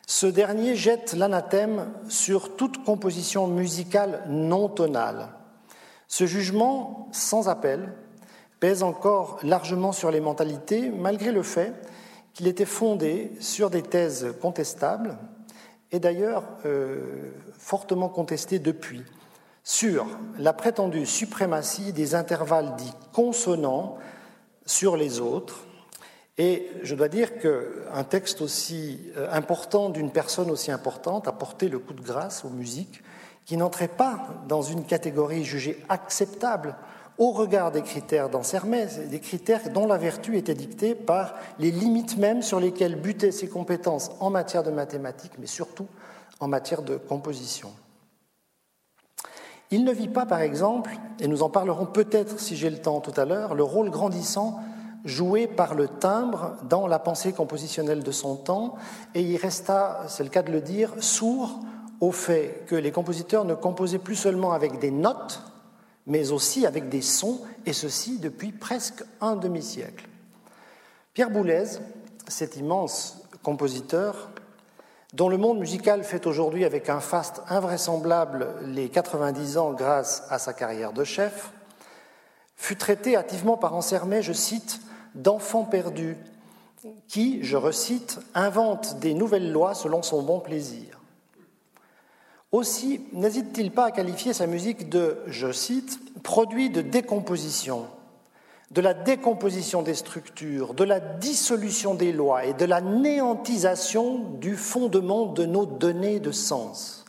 ce 0.07 0.27
dernier 0.27 0.75
jette 0.75 1.13
l'anathème 1.13 1.91
sur 2.09 2.57
toute 2.57 2.85
composition 2.85 3.47
musicale 3.47 4.23
non 4.29 4.69
tonale. 4.69 5.29
Ce 6.07 6.27
jugement, 6.27 7.09
sans 7.13 7.49
appel, 7.49 7.93
pèse 8.61 8.83
encore 8.83 9.39
largement 9.43 9.93
sur 9.93 10.11
les 10.11 10.21
mentalités, 10.21 10.91
malgré 10.91 11.33
le 11.33 11.43
fait 11.43 11.75
qu'il 12.33 12.47
était 12.47 12.65
fondé 12.65 13.33
sur 13.41 13.69
des 13.69 13.83
thèses 13.83 14.35
contestables, 14.41 15.19
et 15.91 16.01
d'ailleurs 16.01 16.45
euh, 16.65 17.33
fortement 17.59 18.09
contestées 18.09 18.59
depuis, 18.59 19.03
sur 19.65 20.07
la 20.39 20.53
prétendue 20.53 21.07
suprématie 21.07 21.93
des 21.93 22.15
intervalles 22.15 22.77
dits 22.77 22.95
consonants 23.13 23.99
sur 24.67 24.97
les 24.97 25.21
autres, 25.21 25.67
et 26.39 26.71
je 26.85 26.95
dois 26.95 27.09
dire 27.09 27.39
qu'un 27.39 28.05
texte 28.05 28.41
aussi 28.41 29.01
euh, 29.17 29.29
important 29.33 29.91
d'une 29.91 30.13
personne 30.13 30.51
aussi 30.51 30.71
importante 30.71 31.27
a 31.27 31.33
porté 31.33 31.69
le 31.69 31.81
coup 31.81 31.95
de 31.95 32.01
grâce 32.01 32.45
aux 32.45 32.51
musiques 32.51 33.03
qui 33.45 33.57
n'entraient 33.57 33.89
pas 33.89 34.29
dans 34.47 34.63
une 34.63 34.85
catégorie 34.85 35.45
jugée 35.45 35.83
acceptable 35.89 36.77
au 37.19 37.33
regard 37.33 37.73
des 37.73 37.83
critères 37.83 38.29
d'Ansermet, 38.29 38.87
des 39.11 39.19
critères 39.19 39.71
dont 39.71 39.87
la 39.87 39.99
vertu 39.99 40.37
était 40.37 40.55
dictée 40.55 40.95
par 40.95 41.35
les 41.59 41.73
limites 41.73 42.17
mêmes 42.17 42.43
sur 42.43 42.61
lesquelles 42.61 42.95
butaient 42.95 43.33
ses 43.33 43.49
compétences 43.49 44.13
en 44.21 44.31
matière 44.31 44.63
de 44.63 44.71
mathématiques, 44.71 45.33
mais 45.39 45.47
surtout 45.47 45.89
en 46.39 46.47
matière 46.47 46.83
de 46.83 46.97
composition. 46.97 47.73
Il 49.71 49.85
ne 49.85 49.93
vit 49.93 50.09
pas, 50.09 50.25
par 50.25 50.41
exemple, 50.41 50.97
et 51.21 51.29
nous 51.29 51.43
en 51.43 51.51
parlerons 51.51 51.87
peut-être 51.87 52.41
si 52.41 52.57
j'ai 52.57 52.71
le 52.71 52.79
temps 52.79 53.01
tout 53.01 53.19
à 53.21 53.25
l'heure, 53.25 53.55
le 53.55 53.63
rôle 53.63 53.91
grandissant 53.91 54.61
joué 55.05 55.47
par 55.47 55.75
le 55.75 55.89
timbre 55.89 56.57
dans 56.69 56.87
la 56.87 56.99
pensée 56.99 57.33
compositionnelle 57.33 58.03
de 58.03 58.11
son 58.11 58.37
temps, 58.37 58.77
et 59.15 59.23
il 59.23 59.37
resta, 59.37 60.05
c'est 60.09 60.25
le 60.25 60.31
cas 60.31 60.43
de 60.43 60.51
le 60.51 60.61
dire, 60.61 60.93
sourd 61.01 61.61
au 62.01 62.13
fait 62.13 62.65
que 62.67 62.75
les 62.75 62.93
compositeurs 62.93 63.45
ne 63.45 63.55
composaient 63.55 63.99
plus 63.99 64.17
seulement 64.17 64.53
avec 64.53 64.79
des 64.79 64.91
notes, 64.91 65.43
mais 66.07 66.33
aussi 66.33 66.67
avec 66.67 66.89
des 66.89 67.03
sons, 67.03 67.41
et 67.67 67.73
ceci 67.73 68.19
depuis 68.19 68.53
presque 68.53 69.05
un 69.21 69.37
demi-siècle. 69.37 70.09
Pierre 71.13 71.31
Boulez, 71.31 71.65
cet 72.27 72.57
immense 72.57 73.23
compositeur, 73.43 74.31
dont 75.15 75.29
le 75.29 75.39
monde 75.39 75.59
musical 75.59 76.05
fait 76.05 76.27
aujourd'hui 76.27 76.65
avec 76.65 76.89
un 76.91 77.01
faste 77.01 77.43
invraisemblable 77.49 78.49
les 78.63 78.89
90 78.89 79.59
ans 79.59 79.73
grâce 79.73 80.25
à 80.29 80.39
sa 80.39 80.53
carrière 80.53 80.93
de 80.93 81.05
chef, 81.05 81.53
fut 82.57 82.77
traité 82.77 83.17
hâtivement 83.17 83.57
par 83.57 83.75
Ansermet, 83.75 84.23
je 84.23 84.33
cite, 84.33 84.81
d'enfants 85.15 85.65
perdus 85.65 86.17
qui, 87.09 87.43
je 87.43 87.57
recite, 87.57 88.21
invente 88.35 88.99
des 88.99 89.15
nouvelles 89.15 89.51
lois 89.51 89.75
selon 89.75 90.03
son 90.03 90.23
bon 90.23 90.41
plaisir. 90.41 91.01
Aussi, 92.53 93.01
n'hésite-t-il 93.13 93.73
pas 93.73 93.87
à 93.87 93.91
qualifier 93.91 94.33
sa 94.33 94.47
musique 94.47 94.89
de, 94.89 95.19
je 95.27 95.53
cite, 95.53 96.23
produit 96.23 96.71
de 96.71 96.81
décomposition, 96.81 97.87
de 98.71 98.81
la 98.81 98.93
décomposition 98.93 99.83
des 99.83 99.95
structures, 99.95 100.75
de 100.75 100.85
la 100.85 101.01
dissolution 101.01 101.95
des 101.95 102.13
lois 102.13 102.45
et 102.45 102.53
de 102.53 102.67
la 102.67 102.81
néantisation 102.81 104.19
du 104.41 104.57
fondement 104.57 105.27
de 105.27 105.47
nos 105.47 105.65
données 105.65 106.21
de 106.21 106.33
sens. 106.33 107.05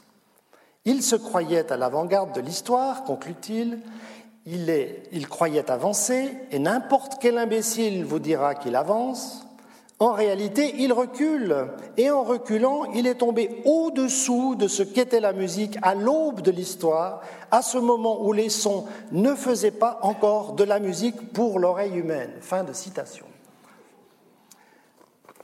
Il 0.86 1.04
se 1.04 1.18
croyait 1.18 1.72
à 1.72 1.78
l'avant-garde 1.78 2.34
de 2.34 2.42
l'histoire, 2.42 3.04
conclut-il, 3.04 3.80
il, 4.46 5.28
croyait 5.28 5.70
avancer, 5.70 6.32
et 6.52 6.60
n'importe 6.60 7.18
quel 7.20 7.38
imbécile 7.38 8.06
vous 8.06 8.20
dira 8.20 8.56
qu'il 8.56 8.76
avance. 8.76 9.46
En 10.02 10.14
réalité, 10.14 10.76
il 10.78 10.94
recule, 10.94 11.68
et 11.98 12.10
en 12.10 12.24
reculant, 12.24 12.86
il 12.94 13.06
est 13.06 13.16
tombé 13.16 13.62
au-dessous 13.66 14.56
de 14.56 14.70
ce 14.70 14.82
qu'était 14.82 15.20
la 15.20 15.34
musique 15.34 15.78
à 15.82 15.94
l'aube 15.94 16.40
de 16.40 16.52
l'histoire, 16.52 17.22
à 17.52 17.62
ce 17.62 17.78
moment 17.78 18.24
où 18.24 18.32
les 18.32 18.48
sons 18.48 18.86
ne 19.12 19.36
faisaient 19.36 19.72
pas 19.72 20.00
encore 20.02 20.54
de 20.54 20.64
la 20.64 20.80
musique 20.80 21.34
pour 21.34 21.60
l'oreille 21.60 21.98
humaine. 21.98 22.32
Fin 22.40 22.64
de 22.64 22.72
citation. 22.72 23.26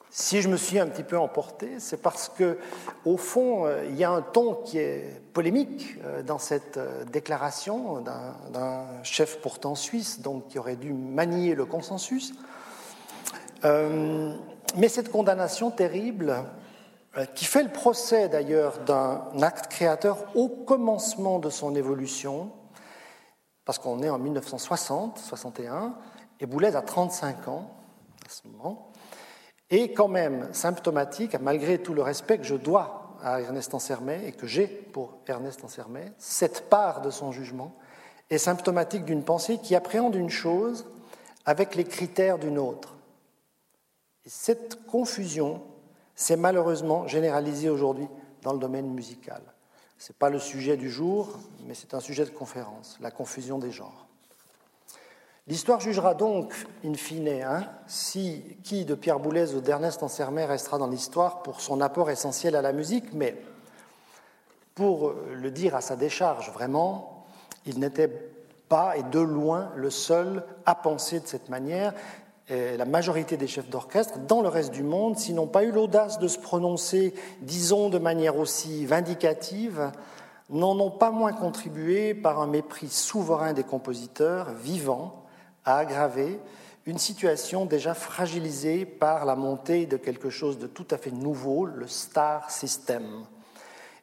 Si 0.10 0.42
je 0.42 0.48
me 0.48 0.56
suis 0.56 0.80
un 0.80 0.88
petit 0.88 1.04
peu 1.04 1.18
emporté, 1.18 1.72
c'est 1.80 2.02
parce 2.02 2.30
que, 2.30 2.58
au 3.04 3.18
fond, 3.18 3.66
euh, 3.66 3.84
il 3.90 3.98
y 3.98 4.06
a 4.06 4.12
un 4.12 4.22
ton 4.22 4.54
qui 4.54 4.78
est 4.78 5.22
polémique 5.34 5.98
euh, 6.06 6.24
dans 6.24 6.40
cette 6.40 6.78
euh, 6.78 7.04
déclaration 7.04 8.00
d'un 8.00 8.86
chef 9.04 9.42
pourtant 9.42 9.76
suisse, 9.76 10.22
donc 10.22 10.48
qui 10.48 10.58
aurait 10.58 10.78
dû 10.78 10.94
manier 10.94 11.54
le 11.56 11.66
consensus. 11.66 12.34
Mais 13.64 14.90
cette 14.90 15.12
condamnation 15.12 15.72
terrible, 15.72 16.36
qui 17.34 17.46
fait 17.46 17.64
le 17.64 17.72
procès 17.72 18.28
d'ailleurs 18.28 18.80
d'un 18.80 19.22
acte 19.42 19.72
créateur 19.72 20.26
au 20.36 20.50
commencement 20.50 21.40
de 21.40 21.50
son 21.50 21.76
évolution, 21.76 22.52
parce 23.64 23.80
qu'on 23.80 24.04
est 24.04 24.10
en 24.10 24.20
1960, 24.20 25.18
61, 25.20 25.96
et 26.40 26.46
Boulez 26.46 26.76
a 26.76 26.82
35 26.82 27.48
ans 27.48 27.72
à 28.26 28.30
ce 28.30 28.48
moment, 28.48 28.92
est 29.70 29.94
quand 29.94 30.08
même 30.08 30.50
symptomatique, 30.54 31.36
malgré 31.42 31.80
tout 31.80 31.94
le 31.94 32.02
respect 32.02 32.38
que 32.38 32.44
je 32.44 32.56
dois 32.56 33.18
à 33.24 33.42
Ernest 33.42 33.74
Ansermet 33.74 34.28
et 34.28 34.32
que 34.32 34.46
j'ai 34.46 34.68
pour 34.68 35.18
Ernest 35.28 35.64
Ansermet, 35.64 36.12
cette 36.18 36.70
part 36.70 37.02
de 37.02 37.10
son 37.10 37.32
jugement 37.32 37.76
est 38.30 38.38
symptomatique 38.38 39.06
d'une 39.06 39.24
pensée 39.24 39.58
qui 39.58 39.76
appréhende 39.76 40.16
une 40.16 40.30
chose 40.30 40.86
avec 41.46 41.76
les 41.76 41.86
critères 41.86 42.40
d'une 42.40 42.60
autre. 42.60 42.95
Et 44.26 44.30
cette 44.30 44.86
confusion 44.86 45.62
s'est 46.16 46.38
malheureusement 46.38 47.08
généralisée 47.08 47.70
aujourd'hui 47.70 48.08
dans 48.42 48.54
le 48.54 48.60
domaine 48.60 48.90
musical. 48.90 49.42
Ce 49.98 50.12
n'est 50.12 50.18
pas 50.18 50.30
le 50.30 50.40
sujet 50.40 50.78
du 50.78 50.90
jour, 50.90 51.40
mais 51.66 51.74
c'est 51.74 51.94
un 51.94 52.00
sujet 52.00 52.26
de 52.26 52.30
conférence, 52.30 52.98
la 53.02 53.12
confusion 53.12 53.60
des 53.60 53.72
genres. 53.72 54.06
L'histoire 55.48 55.80
jugera 55.80 56.16
donc, 56.16 56.56
in 56.84 56.96
fine, 56.96 57.30
hein, 57.30 57.70
si 57.86 58.58
qui 58.64 58.84
de 58.84 58.96
Pierre 58.96 59.20
Boulez 59.20 59.54
ou 59.54 59.62
d'Ernest 59.62 60.02
Ansermet 60.02 60.46
restera 60.46 60.80
dans 60.80 60.88
l'histoire 60.88 61.44
pour 61.44 61.62
son 61.62 61.82
apport 61.82 62.10
essentiel 62.10 62.56
à 62.56 62.64
la 62.64 62.74
musique, 62.74 63.14
mais 63.14 63.38
pour 64.74 65.14
le 65.32 65.52
dire 65.52 65.76
à 65.76 65.82
sa 65.82 65.96
décharge, 65.96 66.52
vraiment, 66.52 67.26
il 67.66 67.80
n'était 67.80 68.08
pas 68.68 68.98
et 68.98 69.04
de 69.04 69.20
loin 69.20 69.72
le 69.76 69.92
seul 69.92 70.44
à 70.66 70.74
penser 70.74 71.20
de 71.20 71.28
cette 71.28 71.50
manière. 71.50 71.94
La 72.50 72.86
majorité 72.86 73.38
des 73.38 73.48
chefs 73.48 73.70
d'orchestre 73.70 74.20
dans 74.28 74.42
le 74.42 74.50
reste 74.50 74.72
du 74.72 74.84
monde, 74.84 75.18
s'ils 75.18 75.36
n'ont 75.36 75.48
pas 75.48 75.64
eu 75.64 75.72
l'audace 75.72 76.20
de 76.20 76.28
se 76.28 76.38
prononcer, 76.38 77.14
disons 77.42 77.90
de 77.90 77.98
manière 77.98 78.38
aussi 78.38 78.86
vindicative, 78.86 79.92
n'en 80.50 80.80
ont 80.80 80.92
pas 80.92 81.12
moins 81.12 81.34
contribué 81.34 82.14
par 82.14 82.40
un 82.40 82.48
mépris 82.48 82.90
souverain 82.90 83.54
des 83.54 83.64
compositeurs 83.64 84.52
vivants 84.52 85.26
a 85.66 85.78
aggravé 85.78 86.40
une 86.86 87.00
situation 87.00 87.66
déjà 87.66 87.96
fragilisée 87.96 88.86
par 88.86 89.26
la 89.26 89.36
montée 89.36 89.88
de 89.88 89.98
quelque 89.98 90.30
chose 90.30 90.60
de 90.60 90.68
tout 90.68 90.86
à 90.92 90.98
fait 90.98 91.12
nouveau, 91.12 91.66
le 91.66 91.88
star 91.88 92.52
system. 92.52 93.26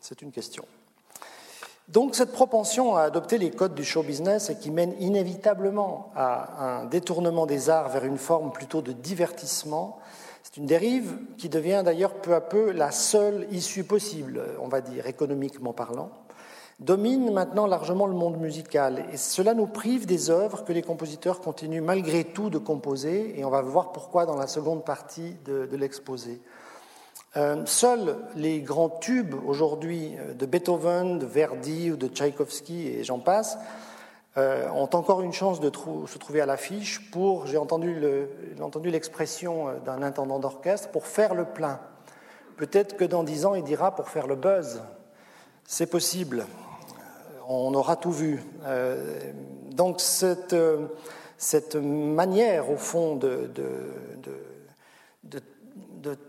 C'est 0.00 0.22
une 0.22 0.32
question. 0.32 0.64
Donc 1.88 2.14
cette 2.14 2.32
propension 2.32 2.96
à 2.96 3.02
adopter 3.02 3.36
les 3.36 3.50
codes 3.50 3.74
du 3.74 3.84
show 3.84 4.02
business 4.02 4.48
et 4.48 4.56
qui 4.56 4.70
mène 4.70 4.94
inévitablement 5.00 6.12
à 6.16 6.64
un 6.64 6.84
détournement 6.86 7.44
des 7.44 7.68
arts 7.68 7.90
vers 7.90 8.06
une 8.06 8.16
forme 8.16 8.52
plutôt 8.52 8.80
de 8.80 8.92
divertissement, 8.92 9.98
c'est 10.42 10.56
une 10.56 10.66
dérive 10.66 11.18
qui 11.38 11.48
devient 11.48 11.82
d'ailleurs 11.84 12.14
peu 12.14 12.34
à 12.34 12.40
peu 12.40 12.72
la 12.72 12.90
seule 12.90 13.46
issue 13.52 13.84
possible, 13.84 14.42
on 14.60 14.68
va 14.68 14.80
dire, 14.80 15.06
économiquement 15.06 15.72
parlant, 15.72 16.10
domine 16.80 17.32
maintenant 17.32 17.66
largement 17.66 18.06
le 18.06 18.14
monde 18.14 18.38
musical. 18.38 19.04
Et 19.12 19.16
cela 19.16 19.54
nous 19.54 19.66
prive 19.66 20.06
des 20.06 20.30
œuvres 20.30 20.64
que 20.64 20.72
les 20.72 20.82
compositeurs 20.82 21.40
continuent 21.40 21.82
malgré 21.82 22.24
tout 22.24 22.50
de 22.50 22.58
composer. 22.58 23.38
Et 23.38 23.44
on 23.44 23.50
va 23.50 23.62
voir 23.62 23.92
pourquoi 23.92 24.26
dans 24.26 24.36
la 24.36 24.46
seconde 24.46 24.84
partie 24.84 25.36
de, 25.44 25.68
l'exposé. 25.76 26.40
Euh, 27.36 27.62
seuls 27.64 28.16
les 28.36 28.60
grands 28.60 28.90
tubes 28.90 29.34
aujourd'hui 29.46 30.12
euh, 30.18 30.34
de 30.34 30.44
Beethoven, 30.44 31.18
de 31.18 31.24
Verdi 31.24 31.90
ou 31.90 31.96
de 31.96 32.06
Tchaïkovski 32.06 32.88
et 32.88 33.04
j'en 33.04 33.20
passe 33.20 33.56
euh, 34.36 34.68
ont 34.70 34.88
encore 34.94 35.22
une 35.22 35.32
chance 35.32 35.60
de 35.60 35.70
se 36.06 36.18
trouver 36.18 36.40
à 36.40 36.46
l'affiche 36.46 37.10
pour, 37.10 37.46
j'ai 37.46 37.58
entendu 37.58 38.00
l'expression 38.90 39.66
d'un 39.84 40.02
intendant 40.02 40.38
d'orchestre, 40.38 40.88
pour 40.90 41.06
faire 41.06 41.34
le 41.34 41.44
plein. 41.44 41.80
Peut-être 42.56 42.96
que 42.96 43.04
dans 43.04 43.24
dix 43.24 43.44
ans, 43.46 43.54
il 43.54 43.64
dira 43.64 43.94
pour 43.94 44.08
faire 44.08 44.26
le 44.26 44.36
buzz. 44.36 44.82
C'est 45.64 45.86
possible. 45.86 46.46
On 47.48 47.74
aura 47.74 47.96
tout 47.96 48.12
vu. 48.12 48.42
donc 49.70 50.00
cette, 50.00 50.54
manière, 51.74 52.70
au 52.70 52.76
fond, 52.76 53.16
de 53.16 53.50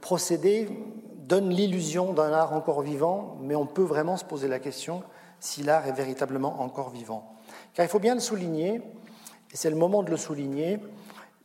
procéder 0.01 0.67
donne 1.23 1.49
l'illusion 1.49 2.13
d'un 2.13 2.31
art 2.31 2.53
encore 2.53 2.81
vivant, 2.81 3.37
mais 3.41 3.55
on 3.55 3.65
peut 3.65 3.83
vraiment 3.83 4.17
se 4.17 4.25
poser 4.25 4.47
la 4.47 4.59
question 4.59 5.03
si 5.39 5.63
l'art 5.63 5.87
est 5.87 5.93
véritablement 5.93 6.61
encore 6.61 6.89
vivant. 6.89 7.32
Car 7.73 7.85
il 7.85 7.89
faut 7.89 7.99
bien 7.99 8.13
le 8.13 8.21
souligner, 8.21 8.75
et 9.51 9.57
c'est 9.57 9.69
le 9.69 9.75
moment 9.75 10.03
de 10.03 10.11
le 10.11 10.17
souligner, 10.17 10.79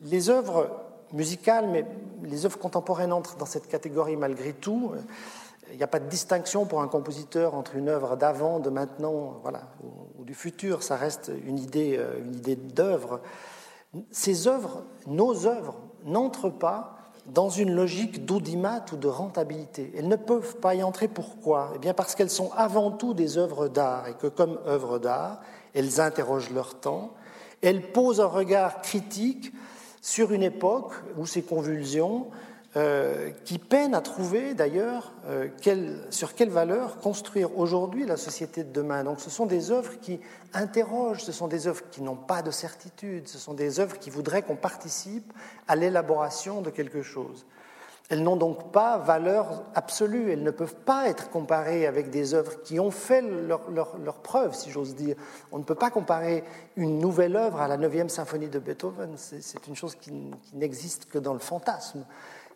les 0.00 0.30
œuvres 0.30 0.70
musicales, 1.12 1.68
mais 1.68 1.84
les 2.22 2.44
œuvres 2.44 2.58
contemporaines 2.58 3.12
entrent 3.12 3.36
dans 3.36 3.46
cette 3.46 3.68
catégorie 3.68 4.16
malgré 4.16 4.52
tout. 4.52 4.92
Il 5.70 5.76
n'y 5.76 5.82
a 5.82 5.88
pas 5.88 6.00
de 6.00 6.08
distinction 6.08 6.64
pour 6.64 6.80
un 6.80 6.88
compositeur 6.88 7.54
entre 7.54 7.76
une 7.76 7.88
œuvre 7.88 8.16
d'avant, 8.16 8.58
de 8.58 8.70
maintenant, 8.70 9.38
voilà, 9.42 9.62
ou, 10.18 10.24
du 10.24 10.34
futur. 10.34 10.82
Ça 10.82 10.96
reste 10.96 11.30
une 11.46 11.58
idée, 11.58 11.96
euh, 11.98 12.20
une 12.20 12.34
idée 12.34 12.56
d'œuvre. 12.56 13.20
Ces 14.10 14.48
œuvres, 14.48 14.84
nos 15.06 15.46
œuvres, 15.46 15.76
n'entrent 16.04 16.50
pas 16.50 16.94
dans 17.26 17.50
une 17.50 17.74
logique 17.74 18.24
d'audimat 18.24 18.84
ou 18.92 18.96
de 18.96 19.08
rentabilité. 19.08 19.92
Elles 19.96 20.08
ne 20.08 20.16
peuvent 20.16 20.56
pas 20.56 20.74
y 20.74 20.82
entrer. 20.82 21.08
Pourquoi? 21.08 21.72
Eh 21.74 21.78
bien 21.78 21.92
parce 21.92 22.14
qu'elles 22.14 22.30
sont 22.30 22.50
avant 22.56 22.90
tout 22.90 23.12
des 23.12 23.36
œuvres 23.36 23.68
d'art 23.68 24.08
et 24.08 24.14
que 24.14 24.26
comme 24.26 24.58
œuvres 24.66 24.98
d'art, 24.98 25.40
elles 25.78 26.00
interrogent 26.00 26.50
leur 26.50 26.80
temps, 26.80 27.14
elles 27.62 27.92
posent 27.92 28.20
un 28.20 28.26
regard 28.26 28.82
critique 28.82 29.52
sur 30.00 30.32
une 30.32 30.42
époque 30.42 30.92
où 31.16 31.26
ces 31.26 31.42
convulsions, 31.42 32.28
euh, 32.76 33.30
qui 33.46 33.58
peinent 33.58 33.94
à 33.94 34.02
trouver 34.02 34.52
d'ailleurs 34.52 35.12
euh, 35.26 35.48
sur 36.10 36.34
quelle 36.34 36.50
valeur 36.50 36.98
construire 36.98 37.58
aujourd'hui 37.58 38.04
la 38.04 38.18
société 38.18 38.62
de 38.62 38.70
demain. 38.70 39.04
Donc 39.04 39.20
ce 39.20 39.30
sont 39.30 39.46
des 39.46 39.70
œuvres 39.70 39.98
qui 40.00 40.20
interrogent, 40.52 41.24
ce 41.24 41.32
sont 41.32 41.48
des 41.48 41.66
œuvres 41.66 41.82
qui 41.90 42.02
n'ont 42.02 42.14
pas 42.14 42.42
de 42.42 42.50
certitude, 42.50 43.26
ce 43.26 43.38
sont 43.38 43.54
des 43.54 43.80
œuvres 43.80 43.98
qui 43.98 44.10
voudraient 44.10 44.42
qu'on 44.42 44.54
participe 44.54 45.32
à 45.66 45.76
l'élaboration 45.76 46.60
de 46.60 46.68
quelque 46.68 47.02
chose. 47.02 47.46
Elles 48.09 48.23
n'ont 48.23 48.37
donc 48.37 48.73
pas 48.73 48.97
valeur 48.97 49.64
absolue, 49.75 50.33
elles 50.33 50.42
ne 50.42 50.51
peuvent 50.51 50.77
pas 50.77 51.09
être 51.09 51.29
comparées 51.29 51.87
avec 51.87 52.09
des 52.09 52.33
œuvres 52.33 52.62
qui 52.62 52.81
ont 52.81 52.90
fait 52.90 53.21
leur, 53.21 53.71
leur, 53.71 54.18
preuve, 54.23 54.55
si 54.55 54.71
j'ose 54.71 54.94
dire. 54.94 55.14
On 55.53 55.59
ne 55.59 55.64
peut 55.64 55.75
pas 55.75 55.90
comparer 55.90 56.42
une 56.77 57.01
nouvelle 57.01 57.37
œuvre 57.37 57.61
à 57.61 57.68
la 57.68 57.77
9e 57.77 58.09
symphonie 58.09 58.49
de 58.49 58.59
Beethoven, 58.59 59.14
c'est 59.16 59.66
une 59.66 59.77
chose 59.77 59.94
qui 59.94 60.12
n'existe 60.55 61.07
que 61.11 61.18
dans 61.18 61.35
le 61.35 61.38
fantasme 61.38 62.05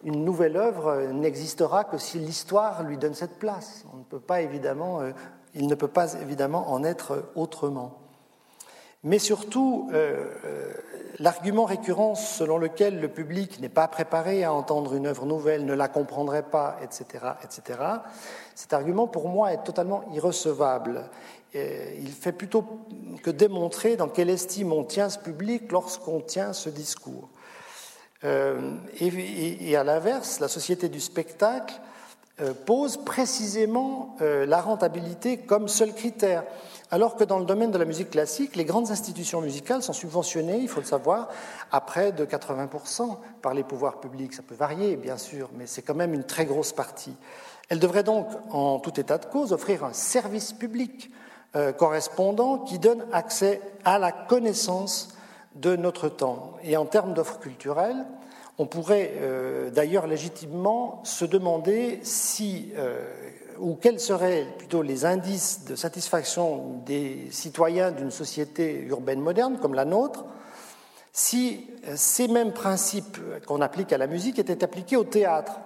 une 0.04 0.24
nouvelle 0.24 0.56
œuvre 0.56 1.12
n'existera 1.12 1.84
que 1.84 1.98
si 1.98 2.18
l'histoire 2.18 2.82
lui 2.82 2.98
donne 2.98 3.14
cette 3.14 3.38
place. 3.38 3.84
On 3.94 3.98
ne 3.98 4.04
peut 4.04 4.20
pas 4.20 4.40
évidemment, 4.42 5.00
euh, 5.00 5.12
il 5.54 5.66
ne 5.66 5.74
peut 5.74 5.88
pas 5.88 6.14
évidemment 6.14 6.72
en 6.72 6.82
être 6.82 7.30
autrement. 7.34 8.01
Mais 9.04 9.18
surtout, 9.18 9.90
euh, 9.92 10.26
euh, 10.44 10.72
l'argument 11.18 11.64
récurrent 11.64 12.14
selon 12.14 12.58
lequel 12.58 13.00
le 13.00 13.08
public 13.08 13.60
n'est 13.60 13.68
pas 13.68 13.88
préparé 13.88 14.44
à 14.44 14.52
entendre 14.52 14.94
une 14.94 15.06
œuvre 15.06 15.26
nouvelle, 15.26 15.64
ne 15.64 15.74
la 15.74 15.88
comprendrait 15.88 16.44
pas, 16.44 16.76
etc., 16.82 17.24
etc., 17.42 17.80
cet 18.54 18.72
argument 18.72 19.08
pour 19.08 19.28
moi 19.28 19.52
est 19.52 19.64
totalement 19.64 20.04
irrecevable. 20.12 21.10
Il 21.54 22.12
fait 22.12 22.32
plutôt 22.32 22.64
que 23.22 23.30
démontrer 23.30 23.96
dans 23.96 24.08
quelle 24.08 24.30
estime 24.30 24.72
on 24.72 24.84
tient 24.84 25.10
ce 25.10 25.18
public 25.18 25.70
lorsqu'on 25.70 26.20
tient 26.20 26.54
ce 26.54 26.70
discours. 26.70 27.28
Euh, 28.24 28.76
et, 29.00 29.76
à 29.76 29.82
l'inverse, 29.82 30.38
la 30.38 30.48
société 30.48 30.88
du 30.88 31.00
spectacle 31.00 31.74
euh, 31.74 31.82
pose 32.66 32.96
précisément 32.96 34.16
euh, 34.20 34.46
la 34.46 34.60
rentabilité 34.60 35.38
comme 35.38 35.68
seul 35.68 35.92
critère. 35.92 36.44
Alors 36.90 37.16
que 37.16 37.24
dans 37.24 37.38
le 37.38 37.44
domaine 37.44 37.70
de 37.70 37.78
la 37.78 37.84
musique 37.84 38.10
classique, 38.10 38.56
les 38.56 38.64
grandes 38.64 38.90
institutions 38.90 39.40
musicales 39.40 39.82
sont 39.82 39.92
subventionnées, 39.92 40.58
il 40.58 40.68
faut 40.68 40.80
le 40.80 40.86
savoir, 40.86 41.28
à 41.70 41.80
près 41.80 42.12
de 42.12 42.24
80% 42.24 43.16
par 43.40 43.54
les 43.54 43.62
pouvoirs 43.62 44.00
publics. 44.00 44.34
Ça 44.34 44.42
peut 44.42 44.54
varier, 44.54 44.96
bien 44.96 45.16
sûr, 45.16 45.50
mais 45.54 45.66
c'est 45.66 45.82
quand 45.82 45.94
même 45.94 46.14
une 46.14 46.24
très 46.24 46.44
grosse 46.44 46.72
partie. 46.72 47.14
Elles 47.68 47.80
devraient 47.80 48.02
donc, 48.02 48.26
en 48.50 48.78
tout 48.78 48.98
état 49.00 49.18
de 49.18 49.26
cause, 49.26 49.52
offrir 49.52 49.84
un 49.84 49.92
service 49.92 50.52
public 50.52 51.10
correspondant 51.78 52.58
qui 52.58 52.78
donne 52.78 53.04
accès 53.12 53.60
à 53.84 53.98
la 53.98 54.10
connaissance 54.10 55.14
de 55.54 55.76
notre 55.76 56.08
temps. 56.08 56.54
Et 56.62 56.76
en 56.76 56.86
termes 56.86 57.14
d'offres 57.14 57.38
culturelles, 57.38 58.04
on 58.58 58.66
pourrait 58.66 59.12
euh, 59.16 59.70
d'ailleurs 59.70 60.06
légitimement 60.06 61.00
se 61.04 61.24
demander 61.24 62.00
si, 62.02 62.72
euh, 62.76 63.00
ou 63.58 63.74
quels 63.74 64.00
seraient 64.00 64.46
plutôt 64.58 64.82
les 64.82 65.04
indices 65.04 65.64
de 65.64 65.76
satisfaction 65.76 66.80
des 66.86 67.28
citoyens 67.30 67.90
d'une 67.90 68.10
société 68.10 68.82
urbaine 68.88 69.20
moderne 69.20 69.58
comme 69.60 69.74
la 69.74 69.84
nôtre, 69.84 70.24
si 71.12 71.68
ces 71.94 72.26
mêmes 72.28 72.52
principes 72.52 73.18
qu'on 73.46 73.60
applique 73.60 73.92
à 73.92 73.98
la 73.98 74.06
musique 74.06 74.38
étaient 74.38 74.64
appliqués 74.64 74.96
au 74.96 75.04
théâtre. 75.04 75.60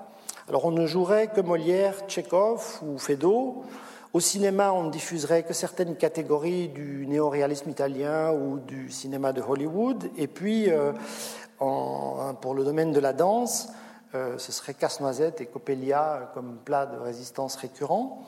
Alors 0.49 0.65
on 0.65 0.73
ne 0.73 0.87
jouerait 0.87 1.29
que 1.29 1.41
Molière, 1.41 1.95
Tchekhov 2.09 2.81
ou 2.83 2.99
Feydeau, 2.99 3.65
au 4.17 4.21
cinéma, 4.21 4.73
on 4.73 4.85
ne 4.85 4.91
diffuserait 4.91 5.43
que 5.43 5.53
certaines 5.53 5.95
catégories 5.95 6.69
du 6.69 7.07
néoréalisme 7.07 7.69
italien 7.69 8.33
ou 8.33 8.59
du 8.59 8.91
cinéma 8.91 9.35
de 9.35 9.43
Hollywood. 9.43 10.09
Et 10.17 10.27
puis, 10.27 10.71
euh, 10.71 10.93
pour 11.59 12.55
le 12.55 12.65
domaine 12.65 12.93
de 12.93 13.01
la 13.01 13.13
danse, 13.13 13.69
euh, 14.15 14.39
ce 14.39 14.53
serait 14.53 14.75
casse-noisette 14.75 15.41
et 15.41 15.47
coppelia 15.47 16.31
comme 16.35 16.57
plat 16.65 16.87
de 16.87 16.97
résistance 16.99 17.57
récurrent. 17.57 18.23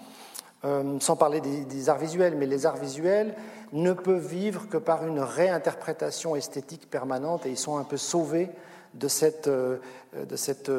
Euh, 0.65 0.99
sans 0.99 1.15
parler 1.15 1.41
des, 1.41 1.89
arts 1.89 1.99
visuels, 1.99 2.35
mais 2.37 2.47
les 2.47 2.67
arts 2.67 2.79
visuels 2.79 3.35
ne 3.73 3.93
peuvent 3.93 4.27
vivre 4.27 4.69
que 4.69 4.77
par 4.77 5.07
une 5.07 5.21
réinterprétation 5.21 6.35
esthétique 6.35 6.91
permanente 6.91 7.47
et 7.47 7.51
ils 7.51 7.57
sont 7.57 7.77
un 7.77 7.85
peu 7.85 7.97
sauvés 7.97 8.51
de 8.95 9.07
cette, 9.07 9.49
de 9.49 10.37
cette 10.37 10.71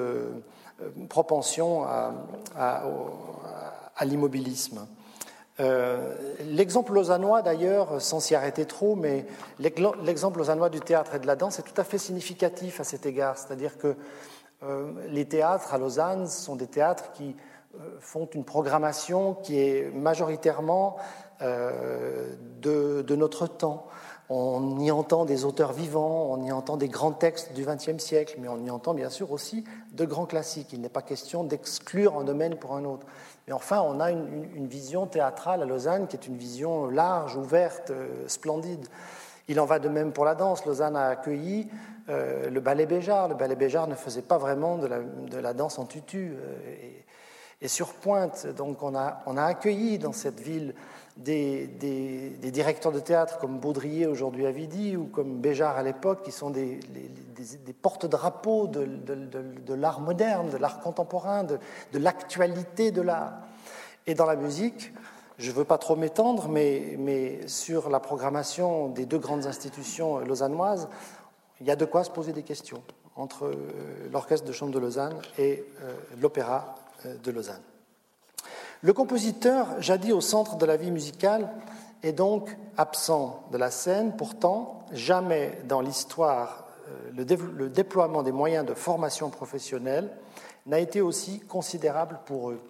propension 1.07 1.85
à 1.85 2.83
l'immobilisme. 4.01 4.85
Euh, 5.60 6.15
l'exemple 6.41 6.93
lausannois, 6.93 7.41
d'ailleurs, 7.41 8.02
sans 8.02 8.19
s'y 8.19 8.34
arrêter 8.36 8.65
trop, 8.65 8.95
mais 8.95 9.26
l'exemple 9.60 10.39
lausannois 10.39 10.69
du 10.69 10.80
théâtre 10.80 11.15
et 11.15 11.19
de 11.19 11.28
la 11.28 11.36
danse 11.36 11.60
est 11.60 11.63
tout 11.63 11.80
à 11.80 11.84
fait 11.84 11.98
significatif 11.98 12.80
à 12.80 12.84
cet 12.84 13.06
égard. 13.06 13.38
C'est-à-dire 13.38 13.78
que 13.78 13.95
euh, 14.63 14.91
les 15.10 15.26
théâtres 15.26 15.74
à 15.74 15.78
Lausanne 15.78 16.28
sont 16.28 16.56
des 16.56 16.67
théâtres 16.67 17.12
qui 17.13 17.36
euh, 17.76 17.98
font 18.00 18.28
une 18.34 18.45
programmation 18.45 19.34
qui 19.34 19.60
est 19.60 19.93
majoritairement 19.93 20.98
de, 21.41 23.02
de, 23.02 23.15
notre 23.15 23.48
temps. 23.48 23.88
On 24.28 24.78
y 24.78 24.91
entend 24.91 25.24
des 25.24 25.45
auteurs 25.45 25.72
vivants, 25.72 26.28
on 26.32 26.43
y 26.43 26.52
entend 26.52 26.76
des 26.76 26.89
grands 26.89 27.13
textes 27.13 27.54
du 27.54 27.63
XXe 27.63 28.04
siècle, 28.04 28.36
mais 28.41 28.50
on 28.50 28.58
y 28.58 28.69
entend 28.69 28.93
bien 28.93 29.10
sûr 29.10 29.32
aussi 29.32 29.63
de 29.93 30.04
grands 30.04 30.26
classiques. 30.26 30.74
Il 30.74 30.82
n'est 30.82 30.89
pas 30.89 31.02
question 31.02 31.45
d'exclure 31.45 32.17
un 32.17 32.26
domaine 32.26 32.58
pour 32.58 32.76
un 32.76 32.84
autre. 32.84 33.08
Et 33.49 33.53
enfin, 33.53 33.81
on 33.81 33.99
a 33.99 34.12
une, 34.12 34.67
vision 34.67 35.07
théâtrale 35.07 35.63
à 35.63 35.65
Lausanne 35.65 36.07
qui 36.07 36.15
est 36.15 36.27
une 36.27 36.38
vision 36.38 36.85
large, 36.88 37.35
ouverte, 37.35 37.89
euh, 37.89 38.27
splendide. 38.27 38.85
Il 39.47 39.59
en 39.59 39.65
va 39.65 39.79
de 39.79 39.89
même 39.89 40.12
pour 40.12 40.23
la 40.23 40.35
danse. 40.35 40.67
Lausanne 40.67 40.95
a 40.95 41.07
accueilli 41.07 41.67
euh, 42.09 42.47
le 42.51 42.59
ballet 42.59 42.85
Béjart. 42.85 43.27
Le 43.27 43.33
ballet 43.33 43.55
Béjart 43.55 43.88
ne 43.88 43.95
faisait 43.95 44.21
pas 44.21 44.38
vraiment 44.38 44.77
de 44.77 44.85
la, 45.39 45.53
danse 45.53 45.79
en 45.79 45.85
tutu 45.85 46.35
euh, 46.38 46.75
et, 47.59 47.67
sur 47.67 47.93
pointe. 47.95 48.45
Donc 48.55 48.83
on 48.83 48.95
a 48.95 49.43
accueilli 49.43 49.97
dans 49.97 50.13
cette 50.13 50.39
ville 50.39 50.75
des, 51.19 52.39
directeurs 52.51 52.91
de 52.91 52.99
théâtre 52.99 53.39
comme 53.39 53.60
Baudrier 53.60 54.08
aujourd'hui 54.08 54.45
à 54.45 54.51
Vidi 54.51 54.95
ou 54.95 55.05
comme 55.05 55.39
Béjart 55.39 55.77
à 55.77 55.84
l'époque, 55.84 56.23
qui 56.23 56.32
sont 56.32 56.49
des, 56.49 56.79
porte-drapeaux 57.82 58.67
de, 58.67 59.73
l'art 59.73 60.01
moderne, 60.01 60.49
de 60.49 60.58
l'art 60.58 60.79
contemporain, 60.79 61.43
de, 61.43 61.60
l'actualité 61.93 62.91
de 62.91 63.01
l'art. 63.01 63.34
Et 64.08 64.13
dans 64.13 64.25
la 64.25 64.36
musique, 64.36 64.93
je 65.38 65.51
ne 65.51 65.55
veux 65.55 65.65
pas 65.65 65.77
trop 65.77 65.95
m'étendre, 65.95 66.47
mais, 66.49 66.95
mais, 66.97 67.47
sur 67.47 67.89
la 67.89 67.99
programmation 67.99 68.89
des 68.89 69.05
deux 69.05 69.19
grandes 69.19 69.45
institutions 69.45 70.19
lausannoises, 70.19 70.89
il 71.62 71.67
y 71.67 71.71
a 71.71 71.75
de 71.75 71.86
quoi 71.86 72.03
se 72.03 72.10
poser 72.10 72.34
des 72.34 72.43
questions 72.43 72.82
entre 73.15 73.45
euh, 73.45 74.10
l'Orchestre 74.12 74.47
de 74.47 74.53
chambre 74.53 74.71
de 74.71 74.79
Lausanne 74.79 75.15
et 75.38 75.65
euh, 75.82 75.93
l'Opéra 76.21 76.75
euh, 77.05 77.15
de 77.17 77.32
Lausanne. 77.32 77.62
Le 78.82 78.94
compositeur, 78.94 79.82
jadis 79.82 80.13
au 80.13 80.22
centre 80.22 80.56
de 80.56 80.65
la 80.65 80.78
vie 80.78 80.92
musicale, 80.92 81.50
est 82.02 82.13
donc 82.13 82.56
absent 82.78 83.44
de 83.52 83.58
la 83.58 83.72
scène. 83.72 84.15
Pourtant, 84.15 84.86
jamais 84.94 85.60
dans 85.68 85.82
l'histoire, 85.82 86.65
euh, 86.88 87.26
le, 87.58 87.70
déploiement 87.70 88.24
des 88.24 88.32
moyens 88.32 88.65
de 88.65 88.74
formation 88.74 89.30
professionnelle 89.30 90.10
n'a 90.65 90.80
été 90.80 91.02
aussi 91.02 91.42
considérable 91.42 92.20
pour 92.26 92.52
eux. 92.52 92.62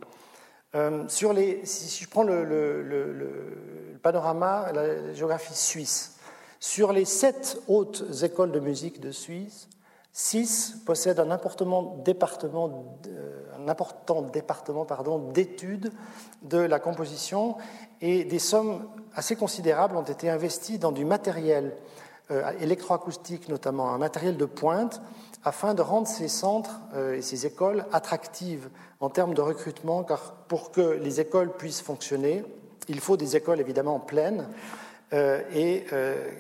Euh, 0.76 1.08
sur 1.08 1.32
les, 1.32 1.64
si 1.66 2.04
je 2.04 2.10
prends 2.10 2.24
le, 2.24 2.44
le, 2.44 3.98
panorama, 4.02 4.72
la 4.74 5.14
géographie 5.14 5.56
suisse, 5.56 6.16
sur 6.60 6.92
les 6.92 7.06
sept 7.06 7.62
hautes 7.68 8.04
écoles 8.24 8.52
de 8.52 8.60
musique 8.60 9.00
de 9.00 9.12
Suisse, 9.12 9.68
six 10.12 10.76
possèdent 10.86 11.20
un 11.20 11.32
important 11.32 11.98
département, 12.04 12.98
un 13.58 13.68
important 13.68 14.22
département 14.22 14.86
d'études 15.34 15.92
de 16.42 16.58
la 16.58 16.80
composition 16.80 17.58
et 18.02 18.24
des 18.24 18.40
sommes 18.40 18.88
assez 19.16 19.36
considérables 19.36 19.96
ont 19.96 20.04
été 20.04 20.30
investies 20.30 20.80
dans 20.80 20.92
du 20.92 21.06
matériel 21.06 21.76
euh, 22.32 22.52
électroacoustique 22.60 23.50
notamment, 23.50 23.92
un 23.92 23.98
matériel 23.98 24.38
de 24.38 24.46
pointe, 24.46 25.02
afin 25.44 25.74
de 25.74 25.82
rendre 25.82 26.08
ces 26.08 26.28
centres 26.28 26.80
euh, 26.94 27.16
et 27.16 27.22
ces 27.22 27.46
écoles 27.46 27.86
attractives 27.92 28.70
en 29.00 29.10
termes 29.10 29.34
de 29.34 29.42
recrutement, 29.42 30.04
car 30.04 30.34
pour 30.48 30.72
que 30.72 30.82
les 30.82 31.20
écoles 31.20 31.52
puissent 31.52 31.82
fonctionner, 31.82 32.44
il 32.88 33.00
faut 33.00 33.18
des 33.18 33.36
écoles 33.36 33.60
évidemment 33.60 34.00
pleines 34.00 34.42
euh, 34.42 34.89
et 35.12 35.86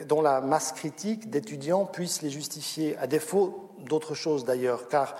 dont 0.08 0.22
la 0.22 0.42
masse 0.42 0.74
critique 0.74 1.30
d'étudiants 1.30 1.86
puisse 1.86 2.22
les 2.22 2.30
justifier, 2.30 2.98
à 2.98 3.08
défaut 3.08 3.72
d'autres 3.80 4.14
choses 4.14 4.46
d'ailleurs, 4.46 4.88
car 4.88 5.16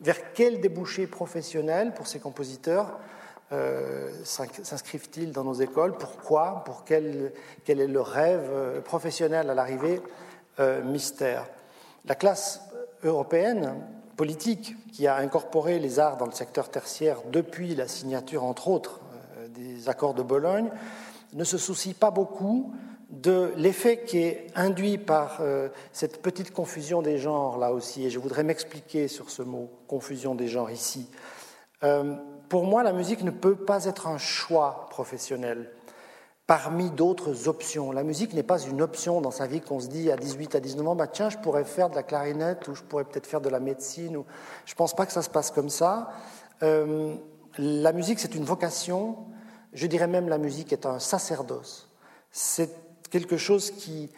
vers 0.00 0.32
quel 0.32 0.60
débouché 0.60 1.06
professionnel 1.06 1.94
pour 1.94 2.06
ces 2.06 2.20
compositeurs 2.20 2.98
euh, 3.52 4.10
s'inscrivent-ils 4.24 5.30
dans 5.30 5.44
nos 5.44 5.54
écoles? 5.54 5.92
Pourquoi? 5.98 6.62
Pour 6.64 6.84
quel, 6.84 7.32
quel, 7.64 7.80
est 7.80 7.86
le 7.86 8.00
rêve 8.00 8.48
euh, 8.50 8.80
professionnel 8.80 9.50
à 9.50 9.54
l'arrivée? 9.54 10.00
Euh, 10.58 10.82
Mystère. 10.82 11.46
La 12.06 12.14
classe 12.14 12.62
européenne 13.02 13.74
politique 14.16 14.74
qui 14.90 15.06
a 15.06 15.16
incorporé 15.16 15.78
les 15.78 15.98
arts 15.98 16.16
dans 16.16 16.26
le 16.26 16.32
secteur 16.32 16.70
tertiaire 16.70 17.18
depuis 17.30 17.74
la 17.74 17.88
signature, 17.88 18.44
entre 18.44 18.68
autres, 18.68 19.00
des 19.50 19.88
accords 19.88 20.14
de 20.14 20.22
Bologne, 20.22 20.70
ne 21.34 21.44
se 21.44 21.58
soucie 21.58 21.94
pas 21.94 22.10
beaucoup 22.10 22.72
de 23.12 23.52
l'effet 23.56 24.04
qui 24.04 24.18
est 24.18 24.46
induit 24.54 24.96
par 24.98 25.38
euh, 25.40 25.68
cette 25.92 26.22
petite 26.22 26.50
confusion 26.50 27.02
des 27.02 27.18
genres 27.18 27.58
là 27.58 27.72
aussi, 27.72 28.06
et 28.06 28.10
je 28.10 28.18
voudrais 28.18 28.42
m'expliquer 28.42 29.06
sur 29.06 29.30
ce 29.30 29.42
mot 29.42 29.70
confusion 29.86 30.34
des 30.34 30.48
genres 30.48 30.70
ici. 30.70 31.08
Euh, 31.84 32.14
pour 32.48 32.64
moi, 32.64 32.82
la 32.82 32.92
musique 32.92 33.22
ne 33.22 33.30
peut 33.30 33.54
pas 33.54 33.84
être 33.84 34.06
un 34.06 34.18
choix 34.18 34.86
professionnel 34.90 35.70
parmi 36.46 36.90
d'autres 36.90 37.48
options. 37.48 37.92
La 37.92 38.02
musique 38.02 38.34
n'est 38.34 38.42
pas 38.42 38.60
une 38.60 38.82
option 38.82 39.20
dans 39.20 39.30
sa 39.30 39.46
vie 39.46 39.60
qu'on 39.60 39.80
se 39.80 39.88
dit 39.88 40.10
à 40.10 40.16
18, 40.16 40.54
à 40.54 40.60
19 40.60 40.88
ans, 40.88 40.96
bah, 40.96 41.06
tiens, 41.06 41.30
je 41.30 41.38
pourrais 41.38 41.64
faire 41.64 41.88
de 41.90 41.94
la 41.94 42.02
clarinette 42.02 42.68
ou 42.68 42.74
je 42.74 42.82
pourrais 42.82 43.04
peut-être 43.04 43.26
faire 43.26 43.40
de 43.40 43.48
la 43.48 43.60
médecine. 43.60 44.16
Ou... 44.16 44.24
Je 44.66 44.72
ne 44.72 44.76
pense 44.76 44.94
pas 44.94 45.06
que 45.06 45.12
ça 45.12 45.22
se 45.22 45.30
passe 45.30 45.50
comme 45.50 45.70
ça. 45.70 46.10
Euh, 46.62 47.14
la 47.58 47.92
musique, 47.92 48.20
c'est 48.20 48.34
une 48.34 48.44
vocation. 48.44 49.16
Je 49.72 49.86
dirais 49.86 50.06
même 50.06 50.28
la 50.28 50.38
musique 50.38 50.72
est 50.72 50.86
un 50.86 50.98
sacerdoce. 50.98 51.88
Quelque 53.12 53.36
chose 53.36 53.70
qui, 53.70 54.10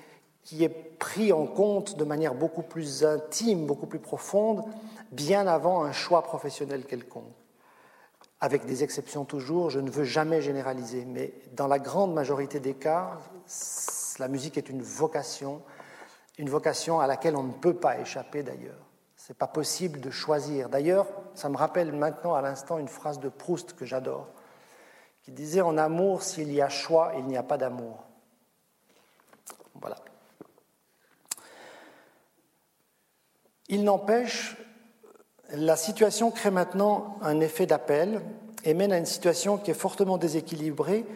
qui 0.44 0.62
est 0.62 0.68
pris 0.68 1.32
en 1.32 1.46
compte 1.46 1.98
de 1.98 2.04
manière 2.04 2.34
beaucoup 2.34 2.62
plus 2.62 3.04
intime, 3.04 3.66
beaucoup 3.66 3.86
plus 3.86 3.98
profonde, 3.98 4.62
bien 5.10 5.48
avant 5.48 5.82
un 5.82 5.92
choix 5.92 6.22
professionnel 6.22 6.84
quelconque. 6.86 7.34
avec 8.40 8.66
des 8.66 8.84
exceptions 8.84 9.24
toujours, 9.24 9.70
je 9.70 9.80
ne 9.80 9.90
veux 9.90 10.04
jamais 10.04 10.42
généraliser, 10.42 11.06
mais 11.06 11.32
dans 11.52 11.66
la 11.66 11.78
grande 11.78 12.12
majorité 12.12 12.60
des 12.60 12.74
cas, 12.74 13.18
la 14.18 14.28
musique 14.28 14.58
est 14.58 14.68
une 14.68 14.82
vocation, 14.82 15.62
une 16.38 16.50
vocation 16.50 17.00
à 17.00 17.06
laquelle 17.06 17.36
on 17.36 17.42
ne 17.42 17.52
peut 17.52 17.74
pas 17.74 17.98
échapper 17.98 18.42
d'ailleurs. 18.42 18.86
Ce 19.16 19.32
n'est 19.32 19.36
pas 19.36 19.46
possible 19.46 20.00
de 20.00 20.10
choisir. 20.10 20.68
D'ailleurs, 20.68 21.06
ça 21.34 21.48
me 21.48 21.56
rappelle 21.56 21.92
maintenant 21.92 22.34
à 22.34 22.42
l'instant 22.42 22.78
une 22.78 22.88
phrase 22.88 23.18
de 23.18 23.30
Proust 23.30 23.72
que 23.72 23.86
j'adore, 23.86 24.28
qui 25.22 25.32
disait 25.32 25.62
En 25.62 25.78
amour, 25.78 26.22
s'il 26.22 26.52
y 26.52 26.60
a 26.60 26.68
choix, 26.68 27.12
il 27.16 27.24
n'y 27.24 27.38
a 27.38 27.42
pas 27.42 27.56
d'amour. 27.56 28.04
Il 33.68 33.84
n'empêche, 33.84 34.56
la 35.50 35.76
situation 35.76 36.30
crée 36.30 36.50
maintenant 36.50 37.16
un 37.22 37.40
effet 37.40 37.66
d'appel 37.66 38.20
et 38.64 38.74
mène 38.74 38.92
à 38.92 38.98
une 38.98 39.06
situation 39.06 39.56
qui 39.56 39.70
est 39.70 39.74
fortement 39.74 40.18
déséquilibrée, 40.18 41.06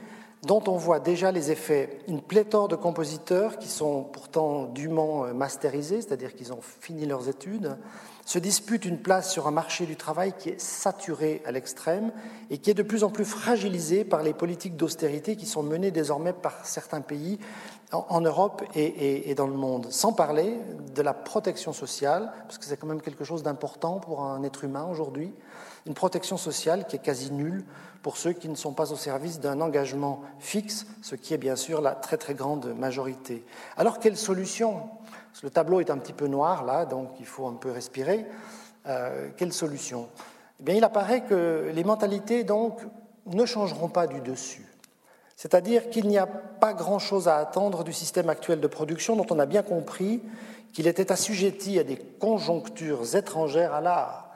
dont 0.43 0.63
on 0.67 0.77
voit 0.77 1.01
déjà 1.01 1.31
les 1.31 1.51
effets. 1.51 1.99
Une 2.09 2.23
pléthore 2.23 2.69
de 2.69 2.77
compositeurs 2.77 3.59
qui 3.59 3.69
sont 3.69 4.05
pourtant 4.05 4.65
dûment 4.65 5.33
masterisés, 5.35 6.01
c'est-à-dire 6.01 6.35
qu'ils 6.35 6.53
ont 6.53 6.61
fini 6.63 7.07
leurs 7.07 7.29
études, 7.29 7.77
se 8.29 8.39
disputent 8.39 8.85
une 8.85 8.99
place 8.99 9.33
sur 9.33 9.47
un 9.47 9.51
marché 9.51 9.87
du 9.87 9.97
travail 9.97 10.35
qui 10.39 10.51
est 10.51 10.61
saturé 10.61 11.41
à 11.47 11.51
l'extrême 11.51 12.13
et 12.51 12.59
qui 12.59 12.69
est 12.69 12.75
de 12.75 12.83
plus 12.83 13.03
en 13.03 13.09
plus 13.09 13.25
fragilisé 13.25 14.05
par 14.05 14.23
les 14.23 14.35
politiques 14.35 14.77
d'austérité 14.77 15.35
qui 15.35 15.47
sont 15.47 15.63
menées 15.63 15.91
désormais 15.91 16.35
par 16.35 16.67
certains 16.67 17.01
pays 17.01 17.39
en 17.91 18.21
Europe 18.21 18.63
et, 18.75 19.35
dans 19.35 19.47
le 19.47 19.55
monde, 19.55 19.87
sans 19.89 20.13
parler 20.13 20.59
de 20.95 21.01
la 21.01 21.15
protection 21.15 21.73
sociale, 21.73 22.31
parce 22.43 22.59
que 22.59 22.67
c'est 22.67 22.77
quand 22.77 22.87
même 22.87 23.01
quelque 23.01 23.25
chose 23.25 23.43
d'important 23.43 23.99
pour 23.99 24.23
un 24.23 24.43
être 24.43 24.63
humain 24.63 24.87
aujourd'hui, 24.91 25.33
une 25.87 25.95
protection 25.95 26.37
sociale 26.37 26.87
qui 26.87 26.97
est 26.97 27.03
quasi 27.03 27.33
nulle 27.33 27.65
pour 28.03 28.19
ceux 28.19 28.35
qui 28.35 28.51
ne 28.51 28.57
sont 28.57 28.75
pas 28.75 28.93
au 28.93 28.97
service 28.97 29.41
d'un 29.41 29.63
engagement 29.63 30.21
fixe, 30.39 30.87
ce 31.01 31.15
qui 31.15 31.33
est 31.33 31.39
bien 31.39 31.57
sûr 31.57 31.81
la 31.81 31.93
très 31.93 32.19
très 32.19 32.35
grande 32.35 32.75
majorité. 32.77 33.43
Alors 33.79 34.01
quelle 34.01 34.19
solution 34.19 34.83
Le 35.43 35.51
tableau 35.51 35.81
est 35.81 35.91
un 35.91 35.99
petit 35.99 36.13
peu 36.13 36.27
noir 36.27 36.65
là, 36.65 36.85
donc 36.85 37.11
il 37.21 37.27
faut 37.27 37.47
un 37.47 37.55
peu 37.55 37.71
respirer. 37.71 38.27
Euh, 38.87 39.29
quelle 39.37 39.53
solution? 39.53 40.09
Eh 40.61 40.65
bien, 40.65 40.75
il 40.75 40.85
apparaît 40.85 41.23
que 41.23 41.71
les 41.73 41.85
mentalités 41.85 42.45
ne 43.27 43.47
changeront 43.47 43.89
pas 43.89 44.07
du 44.07 44.21
dessus. 44.21 44.67
C'est-à-dire 45.37 45.89
qu'il 45.91 46.09
n'y 46.09 46.19
a 46.19 46.27
pas 46.27 46.73
grand-chose 46.73 47.29
à 47.29 47.37
attendre 47.37 47.85
du 47.85 47.93
système 47.93 48.29
actuel 48.29 48.61
de 48.61 48.67
production 48.67 49.15
dont 49.15 49.27
on 49.31 49.39
a 49.39 49.47
bien 49.47 49.63
compris 49.63 50.21
qu'il 50.73 50.89
était 50.89 51.13
assujetti 51.13 51.79
à 51.79 51.85
des 51.85 51.97
conjonctures 51.97 53.15
étrangères 53.15 53.73
à 53.73 53.81
l'art, 53.81 54.31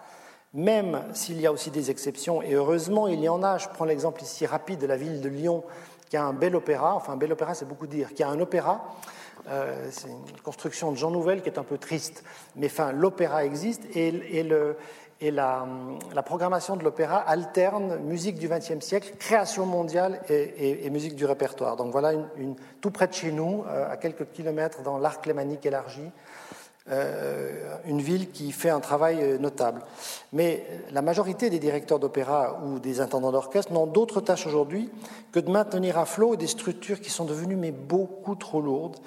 même 0.54 1.02
s'il 1.12 1.40
y 1.40 1.46
a 1.46 1.52
aussi 1.52 1.72
des 1.72 1.90
exceptions, 1.90 2.40
et 2.40 2.54
heureusement 2.54 3.08
il 3.08 3.20
y 3.20 3.28
en 3.28 3.42
a. 3.42 3.58
Je 3.58 3.68
prends 3.68 3.84
l'exemple 3.84 4.22
ici 4.22 4.46
rapide 4.46 4.80
de 4.80 4.86
la 4.86 4.96
ville 4.96 5.20
de 5.20 5.28
Lyon, 5.28 5.64
qui 6.08 6.16
a 6.16 6.24
un 6.24 6.32
bel 6.32 6.54
opéra, 6.54 6.94
enfin 6.94 7.14
un 7.14 7.16
bel 7.16 7.32
opéra 7.32 7.54
c'est 7.54 7.66
beaucoup 7.66 7.88
dire, 7.88 8.14
qui 8.14 8.22
a 8.22 8.28
un 8.28 8.38
opéra, 8.38 8.84
euh, 9.48 9.88
c'est 9.90 10.08
une 10.08 10.40
construction 10.42 10.92
de 10.92 10.96
Jean 10.96 11.10
Nouvel 11.10 11.42
qui 11.42 11.48
est 11.48 11.58
un 11.58 11.64
peu 11.64 11.78
triste, 11.78 12.22
mais 12.56 12.66
enfin 12.66 12.92
l'opéra 12.92 13.44
existe, 13.44 13.82
et, 13.94 14.12
la, 15.30 15.66
programmation 16.24 16.76
de 16.76 16.84
l'opéra 16.84 17.18
alterne 17.18 17.98
musique 17.98 18.38
du 18.38 18.48
XXe 18.48 18.84
siècle, 18.84 19.14
création 19.18 19.66
mondiale 19.66 20.20
et, 20.28 20.88
musique 20.90 21.16
du 21.16 21.24
répertoire. 21.24 21.76
Donc 21.76 21.92
voilà, 21.92 22.12
une, 22.12 22.54
tout 22.80 22.90
près 22.90 23.08
de 23.08 23.14
chez 23.14 23.32
nous, 23.32 23.64
euh, 23.68 23.90
à 23.90 23.96
quelques 23.96 24.30
kilomètres 24.32 24.82
dans 24.82 24.98
l'arc 24.98 25.26
lémanique 25.26 25.64
élargi, 25.66 26.10
euh, 26.90 27.76
une 27.86 28.00
ville 28.00 28.32
qui 28.32 28.50
fait 28.50 28.70
un 28.70 28.80
travail 28.80 29.38
notable. 29.38 29.82
Mais 30.32 30.66
la 30.90 31.02
majorité 31.02 31.50
des 31.50 31.60
directeurs 31.60 32.00
d'opéra 32.00 32.60
ou 32.64 32.80
des 32.80 33.00
intendants 33.00 33.30
d'orchestre 33.30 33.72
n'ont 33.72 33.86
d'autre 33.86 34.20
tâche 34.20 34.48
aujourd'hui 34.48 34.90
que 35.30 35.38
de 35.38 35.48
maintenir 35.50 35.98
à 35.98 36.04
flot 36.04 36.34
des 36.34 36.48
structures 36.48 37.00
qui 37.00 37.10
sont 37.10 37.24
devenues 37.24 37.54
mais 37.54 37.70
beaucoup 37.70 38.34
trop 38.34 38.60
lourdes 38.60 38.98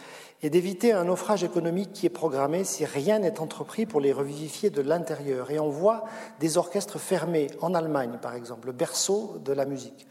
et 0.45 0.51
d'éviter 0.51 0.91
un 0.91 1.05
naufrage 1.05 1.43
économique 1.43 1.91
qui 1.91 2.05
est 2.05 2.11
programmé 2.11 2.63
si 2.65 2.85
rien 2.85 3.17
n'est 3.17 3.39
entrepris 3.39 3.87
pour 3.87 3.99
les 3.99 4.13
revivifier 4.13 4.69
de 4.69 4.83
l'intérieur. 4.83 5.49
Et 5.49 5.57
on 5.57 5.69
voit 5.69 6.03
des 6.39 6.59
orchestres 6.59 6.99
fermés 6.99 7.47
en 7.61 7.73
Allemagne, 7.73 8.19
par 8.21 8.35
exemple, 8.35 8.67
le 8.67 8.73
berceau 8.73 9.37
de 9.43 9.53
la 9.53 9.65
musique. 9.65 10.07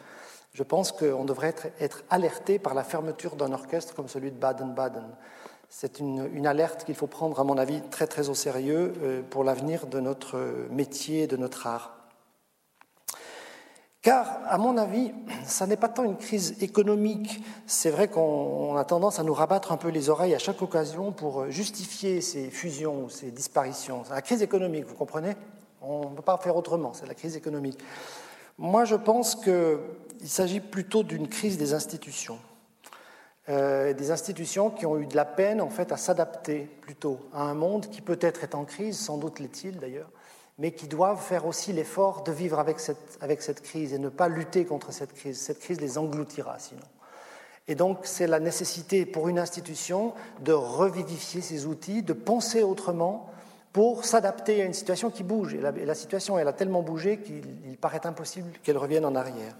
Je 0.52 0.64
pense 0.64 0.90
qu'on 0.90 1.24
devrait 1.24 1.54
être, 1.78 2.02
alerté 2.10 2.58
par 2.58 2.74
la 2.74 2.82
fermeture 2.82 3.36
d'un 3.36 3.52
orchestre 3.52 3.94
comme 3.94 4.08
celui 4.08 4.32
de 4.32 4.36
Baden-Baden. 4.36 5.06
C'est 5.68 6.00
une, 6.00 6.28
une, 6.34 6.48
alerte 6.48 6.82
qu'il 6.82 6.96
faut 6.96 7.06
prendre, 7.06 7.38
à 7.38 7.44
mon 7.44 7.56
avis, 7.56 7.80
très 7.82 8.08
très 8.08 8.28
au 8.28 8.34
sérieux 8.34 8.92
euh, 9.04 9.22
pour 9.30 9.44
l'avenir 9.44 9.86
de 9.86 10.00
notre 10.00 10.66
métier, 10.68 11.28
de 11.28 11.36
notre 11.36 11.68
art. 11.68 12.03
Car, 14.04 14.38
à 14.50 14.58
mon 14.58 14.76
avis, 14.76 15.14
ça 15.46 15.66
n'est 15.66 15.78
pas 15.78 15.88
tant 15.88 16.04
une 16.04 16.18
crise 16.18 16.62
économique. 16.62 17.42
C'est 17.66 17.88
vrai 17.88 18.08
qu'on 18.08 18.76
a 18.76 18.84
tendance 18.84 19.18
à 19.18 19.22
nous 19.22 19.32
rabattre 19.32 19.72
un 19.72 19.78
peu 19.78 19.88
les 19.88 20.10
oreilles 20.10 20.34
à 20.34 20.38
chaque 20.38 20.60
occasion 20.60 21.10
pour 21.10 21.50
justifier 21.50 22.20
ces 22.20 22.50
fusions 22.50 23.08
ces 23.08 23.30
disparitions. 23.30 24.04
C'est 24.04 24.12
la 24.12 24.20
crise 24.20 24.42
économique, 24.42 24.84
vous 24.84 24.94
comprenez? 24.94 25.32
On 25.80 26.10
ne 26.10 26.14
peut 26.16 26.20
pas 26.20 26.36
faire 26.36 26.54
autrement, 26.54 26.92
c'est 26.92 27.06
la 27.06 27.14
crise 27.14 27.34
économique. 27.34 27.78
Moi, 28.58 28.84
je 28.84 28.94
pense 28.94 29.36
qu'il 29.36 29.78
s'agit 30.28 30.60
plutôt 30.60 31.02
d'une 31.02 31.26
crise 31.26 31.56
des 31.56 31.72
institutions. 31.72 32.38
Euh, 33.48 33.94
des 33.94 34.10
institutions 34.10 34.68
qui 34.68 34.84
ont 34.84 34.98
eu 34.98 35.06
de 35.06 35.16
la 35.16 35.24
peine, 35.24 35.62
en 35.62 35.70
fait, 35.70 35.92
à 35.92 35.96
s'adapter 35.96 36.68
plutôt 36.82 37.20
à 37.32 37.44
un 37.44 37.54
monde 37.54 37.88
qui 37.88 38.02
peut-être 38.02 38.42
est 38.42 38.54
en 38.54 38.66
crise, 38.66 38.98
sans 38.98 39.16
doute 39.16 39.38
l'est-il 39.38 39.78
d'ailleurs, 39.78 40.10
mais 40.58 40.72
qui 40.72 40.86
doivent 40.86 41.20
faire 41.20 41.46
aussi 41.46 41.72
l'effort 41.72 42.22
de 42.22 42.32
vivre 42.32 42.58
avec 42.58 42.78
cette, 42.78 43.18
avec 43.20 43.42
cette 43.42 43.60
crise 43.60 43.92
et 43.92 43.98
ne 43.98 44.08
pas 44.08 44.28
lutter 44.28 44.64
contre 44.64 44.92
cette 44.92 45.12
crise. 45.12 45.40
Cette 45.40 45.58
crise 45.58 45.80
les 45.80 45.98
engloutira 45.98 46.58
sinon. 46.58 46.82
Et 47.66 47.74
donc 47.74 48.00
c'est 48.02 48.26
la 48.26 48.40
nécessité 48.40 49.06
pour 49.06 49.28
une 49.28 49.38
institution 49.38 50.12
de 50.40 50.52
revivifier 50.52 51.40
ses 51.40 51.66
outils, 51.66 52.02
de 52.02 52.12
penser 52.12 52.62
autrement 52.62 53.30
pour 53.72 54.04
s'adapter 54.04 54.62
à 54.62 54.66
une 54.66 54.74
situation 54.74 55.10
qui 55.10 55.24
bouge. 55.24 55.54
Et 55.54 55.60
la, 55.60 55.94
situation, 55.96 56.38
elle 56.38 56.46
a 56.46 56.52
tellement 56.52 56.82
bougé 56.82 57.18
qu'il 57.18 57.76
paraît 57.78 58.06
impossible 58.06 58.48
qu'elle 58.62 58.78
revienne 58.78 59.04
en 59.04 59.16
arrière. 59.16 59.56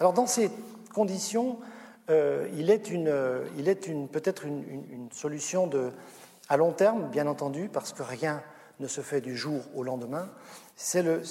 Alors 0.00 0.12
dans 0.12 0.26
ces 0.26 0.50
conditions, 0.92 1.58
euh, 2.10 2.48
il 2.56 2.70
est, 2.70 2.90
une, 2.90 3.14
il 3.56 3.68
est 3.68 3.86
une, 3.86 4.08
peut-être 4.08 4.46
une, 4.46 4.64
une, 4.90 5.08
solution 5.12 5.68
de, 5.68 5.92
à 6.48 6.56
long 6.56 6.72
terme, 6.72 7.08
bien 7.10 7.28
entendu, 7.28 7.70
parce 7.72 7.92
que 7.92 8.02
rien 8.02 8.42
ne 8.82 8.88
se 8.88 9.00
fait 9.00 9.20
du 9.20 9.36
jour 9.36 9.62
au 9.74 9.82
lendemain. 9.82 10.28
C'est 10.76 11.06
euh, 11.06 11.22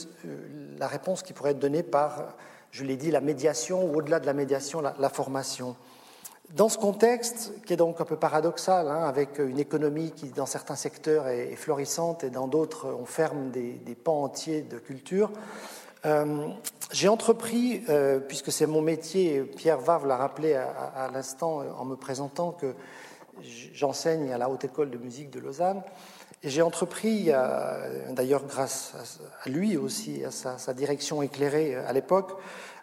la 0.80 0.88
réponse 0.88 1.22
qui 1.22 1.34
pourrait 1.34 1.52
être 1.52 1.60
donnée 1.60 1.84
par, 1.84 2.36
je 2.72 2.84
l'ai 2.84 2.96
dit, 2.96 3.12
la 3.12 3.22
médiation 3.22 3.86
ou 3.86 3.98
au-delà 3.98 4.20
de 4.20 4.26
la 4.26 4.34
médiation, 4.34 4.82
la, 4.82 5.10
formation. 5.10 5.76
Dans 6.56 6.70
ce 6.70 6.78
contexte, 6.78 7.54
qui 7.66 7.74
est 7.74 7.78
donc 7.78 8.02
un 8.02 8.06
peu 8.06 8.16
paradoxal, 8.16 8.88
hein, 8.88 9.04
avec 9.04 9.40
une 9.40 9.60
économie 9.60 10.12
qui, 10.12 10.30
dans 10.30 10.46
certains 10.46 10.76
secteurs, 10.76 11.28
est, 11.28 11.56
florissante 11.56 12.24
et 12.24 12.30
dans 12.30 12.48
d'autres, 12.48 12.88
on 13.00 13.06
ferme 13.06 13.52
des, 13.52 13.96
pans 14.02 14.24
entiers 14.24 14.62
de 14.62 14.80
culture, 14.80 15.30
euh, 16.06 16.48
j'ai 16.92 17.08
entrepris, 17.10 17.84
euh, 17.90 18.20
puisque 18.20 18.52
c'est 18.52 18.66
mon 18.66 18.82
métier, 18.82 19.44
Pierre 19.44 19.80
Vave 19.80 20.08
l'a 20.08 20.18
rappelé 20.18 20.56
à, 20.56 20.68
à 20.68 21.12
l'instant 21.12 21.62
en 21.78 21.86
me 21.86 21.96
présentant 21.96 22.52
que 22.52 22.74
j'enseigne 23.74 24.32
à 24.32 24.38
la 24.38 24.50
Haute 24.50 24.66
École 24.66 24.90
de 24.90 24.98
musique 24.98 25.30
de 25.30 25.40
Lausanne, 25.40 25.84
et 26.44 26.50
j'ai 26.50 26.62
entrepris, 26.62 27.30
d'ailleurs 28.10 28.46
grâce 28.46 28.94
à 29.44 29.50
lui 29.50 29.78
aussi, 29.78 30.24
à 30.26 30.32
sa, 30.32 30.74
direction 30.74 31.22
éclairée 31.22 31.76
à 31.76 31.94
l'époque, 31.94 32.32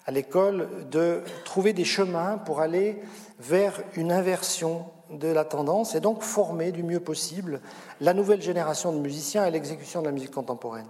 à 0.07 0.13
l'école, 0.13 0.69
de 0.91 1.23
trouver 1.45 1.73
des 1.73 1.85
chemins 1.85 2.39
pour 2.39 2.61
aller 2.61 3.01
vers 3.41 3.83
une 3.97 4.13
inversion 4.13 4.87
de 5.11 5.29
la 5.29 5.45
tendance 5.45 5.95
et 5.95 6.01
donc 6.01 6.23
former 6.23 6.73
du 6.73 6.83
mieux 6.83 7.01
possible 7.01 7.61
la 8.01 8.15
nouvelle 8.15 8.43
génération 8.43 8.93
de 8.93 8.99
musiciens 8.99 9.43
à 9.43 9.51
l'exécution 9.51 10.01
de 10.01 10.07
la 10.07 10.13
musique 10.13 10.31
contemporaine. 10.31 10.87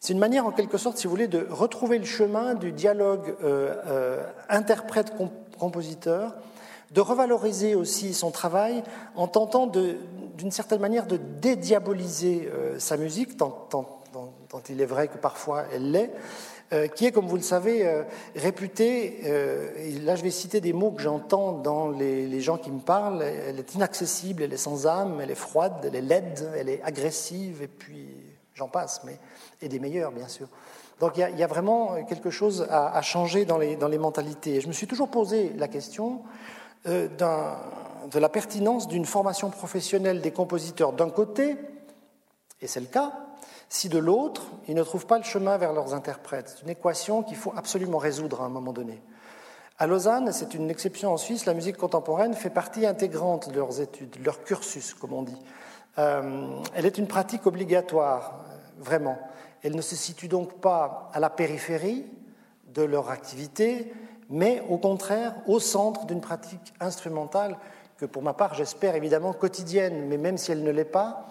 C'est 0.00 0.14
une 0.14 0.18
manière, 0.18 0.46
en 0.46 0.50
quelque 0.50 0.78
sorte, 0.78 0.96
si 0.96 1.06
vous 1.06 1.10
voulez, 1.10 1.28
de 1.28 1.46
retrouver 1.50 1.98
le 1.98 2.06
chemin 2.06 2.54
du 2.54 2.72
dialogue 2.72 3.34
euh, 3.44 3.74
euh, 3.86 4.26
interprète-compositeur, 4.48 6.34
de 6.90 7.00
revaloriser 7.00 7.74
aussi 7.74 8.14
son 8.14 8.30
travail 8.30 8.82
en 9.14 9.28
tentant 9.28 9.66
d'une 9.66 10.50
certaine 10.50 10.80
manière 10.80 11.06
de 11.06 11.16
dédiaboliser 11.16 12.48
euh, 12.52 12.78
sa 12.78 12.96
musique, 12.96 13.36
tant, 13.36 13.68
il 14.68 14.80
est 14.80 14.86
vrai 14.86 15.08
que 15.08 15.18
parfois 15.18 15.64
elle 15.72 15.92
l'est, 15.92 16.10
euh, 16.72 16.86
qui 16.88 17.06
est, 17.06 17.12
comme 17.12 17.26
vous 17.26 17.36
le 17.36 17.42
savez, 17.42 17.86
euh, 17.86 18.02
réputée, 18.34 19.24
et 19.24 19.92
là 20.00 20.16
je 20.16 20.22
vais 20.22 20.30
citer 20.30 20.60
des 20.60 20.72
mots 20.72 20.90
que 20.90 21.02
j'entends 21.02 21.52
dans 21.52 21.88
les, 21.90 22.26
les, 22.26 22.40
gens 22.40 22.58
qui 22.58 22.70
me 22.70 22.80
parlent, 22.80 23.22
elle 23.22 23.58
est 23.58 23.74
inaccessible, 23.74 24.42
elle 24.42 24.52
est 24.52 24.56
sans 24.56 24.86
âme, 24.86 25.20
elle 25.20 25.30
est 25.30 25.36
froide, 25.36 25.74
elle 25.84 25.94
est 25.94 26.00
laide, 26.00 26.50
elle 26.56 26.68
est 26.68 26.82
agressive, 26.82 27.62
et 27.62 27.68
puis 27.68 28.08
j'en 28.54 28.68
passe, 28.68 29.02
mais, 29.04 29.18
et 29.62 29.68
des 29.68 29.78
meilleurs 29.78 30.12
bien 30.12 30.28
sûr. 30.28 30.48
Donc 30.98 31.16
il 31.16 31.38
y, 31.38 31.42
a, 31.42 31.46
vraiment 31.46 32.04
quelque 32.04 32.28
chose 32.28 32.66
à, 32.68 32.94
à 32.94 33.00
changer 33.00 33.46
dans 33.46 33.56
les, 33.56 33.74
dans 33.74 33.88
les 33.88 33.96
mentalités. 33.96 34.56
Et 34.56 34.60
je 34.60 34.68
me 34.68 34.72
suis 34.74 34.86
toujours 34.86 35.08
posé 35.08 35.50
la 35.56 35.66
question, 35.66 36.20
euh, 36.20 36.58
de 36.84 38.18
la 38.18 38.28
pertinence 38.28 38.88
d'une 38.88 39.04
formation 39.04 39.50
professionnelle 39.50 40.20
des 40.20 40.30
compositeurs 40.30 40.92
d'un 40.92 41.10
côté 41.10 41.56
Et 42.60 42.66
c'est 42.66 42.80
le 42.80 42.86
cas 42.86 43.12
si 43.72 43.88
de 43.88 43.98
l'autre, 43.98 44.42
ils 44.66 44.74
ne 44.74 44.82
trouvent 44.82 45.06
pas 45.06 45.16
le 45.16 45.24
chemin 45.24 45.56
vers 45.56 45.72
leurs 45.72 45.94
interprètes. 45.94 46.56
C'est 46.56 46.62
une 46.64 46.70
équation 46.70 47.22
qu'il 47.22 47.36
faut 47.36 47.54
absolument 47.56 47.98
résoudre 47.98 48.42
à 48.42 48.46
un 48.46 48.48
moment 48.48 48.72
donné. 48.72 49.00
À 49.78 49.86
Lausanne, 49.86 50.32
c'est 50.32 50.54
une 50.54 50.68
exception 50.68 51.12
en 51.12 51.16
Suisse, 51.16 51.46
la 51.46 51.54
musique 51.54 51.76
contemporaine 51.76 52.34
fait 52.34 52.50
partie 52.50 52.84
intégrante 52.84 53.48
de 53.48 53.56
leurs 53.56 53.80
études, 53.80 54.18
de 54.18 54.24
leur 54.24 54.42
cursus, 54.42 54.92
comme 54.94 55.12
on 55.12 55.22
dit. 55.22 55.38
Euh, 55.98 56.60
elle 56.74 56.84
est 56.84 56.98
une 56.98 57.06
pratique 57.06 57.46
obligatoire, 57.46 58.44
vraiment. 58.78 59.18
Elle 59.62 59.76
ne 59.76 59.82
se 59.82 59.94
situe 59.94 60.28
donc 60.28 60.60
pas 60.60 61.08
à 61.12 61.20
la 61.20 61.30
périphérie 61.30 62.04
de 62.74 62.82
leur 62.82 63.08
activité, 63.08 63.92
mais 64.30 64.62
au 64.68 64.78
contraire 64.78 65.34
au 65.46 65.60
centre 65.60 66.06
d'une 66.06 66.20
pratique 66.20 66.72
instrumentale 66.80 67.58
que 67.98 68.06
pour 68.06 68.22
ma 68.22 68.32
part 68.32 68.54
j'espère 68.54 68.94
évidemment 68.94 69.32
quotidienne, 69.32 70.06
mais 70.08 70.16
même 70.16 70.38
si 70.38 70.52
elle 70.52 70.62
ne 70.62 70.70
l'est 70.70 70.84
pas, 70.84 71.26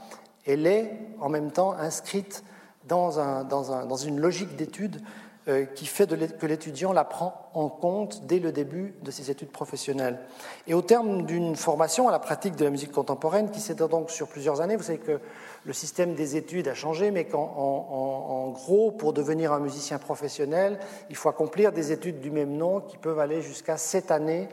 elle 0.45 0.67
est 0.67 0.91
en 1.19 1.29
même 1.29 1.51
temps 1.51 1.73
inscrite 1.73 2.43
dans, 2.87 3.19
un, 3.19 3.43
dans, 3.43 3.71
un, 3.71 3.85
dans 3.85 3.95
une 3.95 4.19
logique 4.19 4.55
d'étude 4.55 5.01
euh, 5.47 5.65
qui 5.65 5.85
fait 5.85 6.07
que 6.37 6.45
l'étudiant 6.45 6.93
la 6.93 7.05
prend 7.05 7.49
en 7.53 7.69
compte 7.69 8.25
dès 8.25 8.39
le 8.39 8.51
début 8.51 8.93
de 9.01 9.09
ses 9.09 9.31
études 9.31 9.51
professionnelles. 9.51 10.19
Et 10.67 10.73
au 10.73 10.81
terme 10.81 11.25
d'une 11.25 11.55
formation 11.55 12.07
à 12.07 12.11
la 12.11 12.19
pratique 12.19 12.55
de 12.55 12.65
la 12.65 12.69
musique 12.69 12.91
contemporaine 12.91 13.49
qui 13.49 13.59
s'étend 13.59 13.87
donc 13.87 14.11
sur 14.11 14.27
plusieurs 14.27 14.61
années, 14.61 14.75
vous 14.75 14.83
savez 14.83 14.99
que 14.99 15.19
le 15.65 15.73
système 15.73 16.15
des 16.15 16.35
études 16.35 16.67
a 16.67 16.73
changé, 16.73 17.11
mais 17.11 17.25
qu'en 17.25 17.41
en, 17.41 18.49
gros, 18.49 18.91
pour 18.91 19.13
devenir 19.13 19.53
un 19.53 19.59
musicien 19.59 19.99
professionnel, 19.99 20.79
il 21.09 21.15
faut 21.15 21.29
accomplir 21.29 21.71
des 21.71 21.91
études 21.91 22.19
du 22.19 22.31
même 22.31 22.55
nom 22.55 22.79
qui 22.79 22.97
peuvent 22.97 23.19
aller 23.19 23.41
jusqu'à 23.41 23.77
sept 23.77 24.11
années 24.11 24.47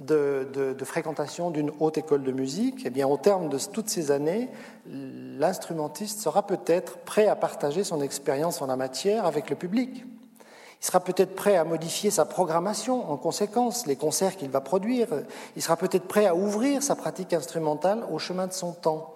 de, 0.00 0.46
de 0.52 0.84
fréquentation 0.84 1.50
d'une 1.50 1.72
haute 1.80 1.98
école 1.98 2.22
de 2.22 2.32
musique. 2.32 2.82
Eh 2.84 2.90
bien, 2.90 3.08
au 3.08 3.16
terme 3.16 3.48
de 3.48 3.58
toutes 3.58 3.88
ces 3.88 4.10
années, 4.10 4.48
l'instrumentiste 4.86 6.20
sera 6.20 6.46
peut-être 6.46 6.98
prêt 6.98 7.26
à 7.26 7.36
partager 7.36 7.82
son 7.82 8.00
expérience 8.00 8.62
en 8.62 8.66
la 8.66 8.76
matière 8.76 9.26
avec 9.26 9.50
le 9.50 9.56
public. 9.56 10.04
Il 10.80 10.86
sera 10.86 11.00
peut-être 11.00 11.34
prêt 11.34 11.56
à 11.56 11.64
modifier 11.64 12.10
sa 12.10 12.24
programmation 12.24 13.10
en 13.10 13.16
conséquence, 13.16 13.86
les 13.86 13.96
concerts 13.96 14.36
qu'il 14.36 14.50
va 14.50 14.60
produire. 14.60 15.08
Il 15.56 15.62
sera 15.62 15.76
peut-être 15.76 16.06
prêt 16.06 16.26
à 16.26 16.34
ouvrir 16.34 16.82
sa 16.82 16.94
pratique 16.94 17.32
instrumentale 17.32 18.04
au 18.10 18.18
chemin 18.18 18.46
de 18.46 18.52
son 18.52 18.72
temps. 18.72 19.15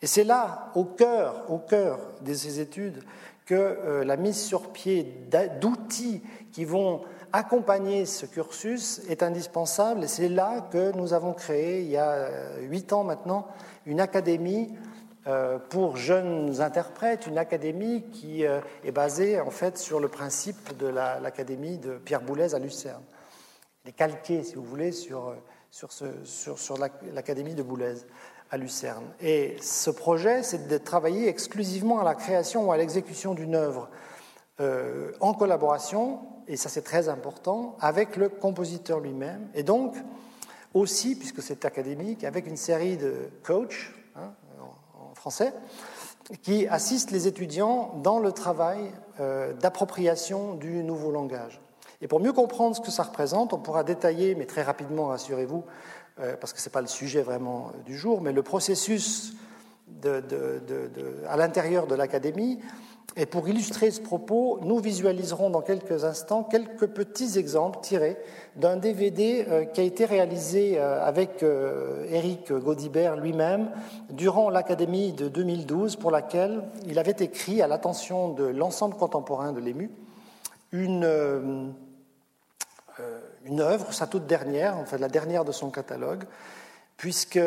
Et 0.00 0.06
c'est 0.06 0.24
là, 0.24 0.70
au 0.74 0.84
cœur, 0.84 1.44
au 1.50 1.58
cœur 1.58 1.98
de 2.20 2.32
ces 2.32 2.60
études, 2.60 3.02
que 3.48 3.54
euh, 3.54 4.04
la 4.04 4.16
mise 4.16 4.38
sur 4.38 4.70
pied 4.72 5.26
d'outils 5.60 6.22
qui 6.52 6.64
vont 6.64 7.00
accompagner 7.32 8.04
ce 8.04 8.26
cursus 8.26 9.00
est 9.08 9.22
indispensable. 9.22 10.04
Et 10.04 10.06
c'est 10.06 10.28
là 10.28 10.68
que 10.70 10.94
nous 10.96 11.14
avons 11.14 11.32
créé, 11.32 11.80
il 11.80 11.88
y 11.88 11.96
a 11.96 12.10
euh, 12.10 12.60
huit 12.60 12.92
ans 12.92 13.04
maintenant, 13.04 13.48
une 13.86 14.00
académie 14.00 14.74
euh, 15.26 15.58
pour 15.58 15.96
jeunes 15.96 16.60
interprètes, 16.60 17.26
une 17.26 17.38
académie 17.38 18.04
qui 18.10 18.42
est 18.42 18.92
basée 18.92 19.40
en 19.40 19.50
fait 19.50 19.78
sur 19.78 19.98
le 19.98 20.08
principe 20.08 20.76
de 20.76 20.86
l'académie 20.86 21.78
de 21.78 21.96
Pierre 21.96 22.20
Boulez 22.20 22.54
à 22.54 22.58
Lucerne. 22.58 23.02
Elle 23.82 23.90
est 23.90 23.94
calquée, 23.94 24.42
si 24.42 24.54
vous 24.56 24.62
voulez, 24.62 24.92
sur 24.92 25.34
l'académie 27.14 27.54
de 27.54 27.62
Boulez 27.62 27.94
à 28.50 28.56
Lucerne. 28.56 29.04
Et 29.20 29.56
ce 29.60 29.90
projet, 29.90 30.42
c'est 30.42 30.68
de 30.68 30.78
travailler 30.78 31.28
exclusivement 31.28 32.00
à 32.00 32.04
la 32.04 32.14
création 32.14 32.68
ou 32.68 32.72
à 32.72 32.76
l'exécution 32.76 33.34
d'une 33.34 33.54
œuvre 33.54 33.88
euh, 34.60 35.12
en 35.20 35.34
collaboration, 35.34 36.20
et 36.48 36.56
ça 36.56 36.68
c'est 36.68 36.82
très 36.82 37.08
important, 37.08 37.76
avec 37.80 38.16
le 38.16 38.28
compositeur 38.28 39.00
lui-même, 39.00 39.48
et 39.54 39.62
donc 39.62 39.96
aussi, 40.74 41.16
puisque 41.16 41.42
c'est 41.42 41.64
académique, 41.64 42.24
avec 42.24 42.46
une 42.46 42.56
série 42.56 42.96
de 42.96 43.30
coachs, 43.42 43.92
hein, 44.16 44.32
français, 45.14 45.52
qui 46.42 46.66
assistent 46.66 47.10
les 47.10 47.26
étudiants 47.26 47.94
dans 48.02 48.18
le 48.18 48.32
travail 48.32 48.92
euh, 49.20 49.52
d'appropriation 49.54 50.54
du 50.54 50.84
nouveau 50.84 51.10
langage. 51.10 51.60
Et 52.00 52.06
pour 52.06 52.20
mieux 52.20 52.32
comprendre 52.32 52.76
ce 52.76 52.80
que 52.80 52.90
ça 52.90 53.02
représente, 53.02 53.52
on 53.52 53.58
pourra 53.58 53.82
détailler, 53.82 54.34
mais 54.34 54.46
très 54.46 54.62
rapidement, 54.62 55.06
rassurez-vous, 55.06 55.64
parce 56.40 56.52
que 56.52 56.60
ce 56.60 56.68
n'est 56.68 56.72
pas 56.72 56.80
le 56.80 56.88
sujet 56.88 57.22
vraiment 57.22 57.72
du 57.86 57.96
jour, 57.96 58.20
mais 58.20 58.32
le 58.32 58.42
processus 58.42 59.34
à 61.28 61.36
l'intérieur 61.36 61.86
de 61.86 61.94
l'académie 61.94 62.58
et 63.16 63.26
pour 63.26 63.48
illustrer 63.48 63.90
ce 63.90 64.00
propos, 64.00 64.60
nous 64.62 64.78
visualiserons 64.78 65.50
dans 65.50 65.60
quelques 65.62 66.04
instants 66.04 66.44
quelques 66.44 66.86
petits 66.86 67.36
exemples 67.36 67.80
tirés 67.82 68.16
d'un 68.54 68.76
DVD 68.76 69.44
euh, 69.48 69.64
qui 69.64 69.80
a 69.80 69.84
été 69.84 70.04
réalisé 70.04 70.78
euh, 70.78 71.04
avec 71.04 71.42
Eric 71.42 72.52
euh, 72.52 72.60
Gaudibert 72.60 73.16
lui-même 73.16 73.70
durant 74.10 74.50
l'Académie 74.50 75.12
de 75.12 75.28
2012 75.28 75.96
pour 75.96 76.12
laquelle 76.12 76.62
il 76.86 76.98
avait 77.00 77.16
écrit 77.18 77.60
à 77.60 77.66
l'attention 77.66 78.28
de 78.28 78.44
l'ensemble 78.44 78.94
contemporain 78.94 79.52
de 79.52 79.58
l'EMU 79.58 79.90
une, 80.70 81.72
une 83.44 83.60
œuvre, 83.60 83.92
sa 83.92 84.06
toute 84.06 84.26
dernière, 84.26 84.76
en 84.76 84.84
fait 84.84 84.98
la 84.98 85.08
dernière 85.08 85.44
de 85.44 85.52
son 85.52 85.70
catalogue, 85.70 86.24
puisque 86.96 87.40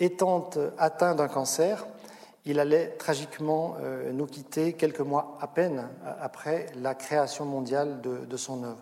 étant 0.00 0.50
atteint 0.78 1.14
d'un 1.14 1.28
cancer, 1.28 1.86
il 2.46 2.60
allait 2.60 2.88
tragiquement 2.98 3.76
euh, 3.80 4.12
nous 4.12 4.26
quitter 4.26 4.74
quelques 4.74 5.00
mois 5.00 5.38
à 5.40 5.46
peine 5.46 5.88
après 6.20 6.66
la 6.76 6.94
création 6.94 7.44
mondiale 7.44 8.00
de, 8.02 8.36
son 8.36 8.64
œuvre. 8.64 8.80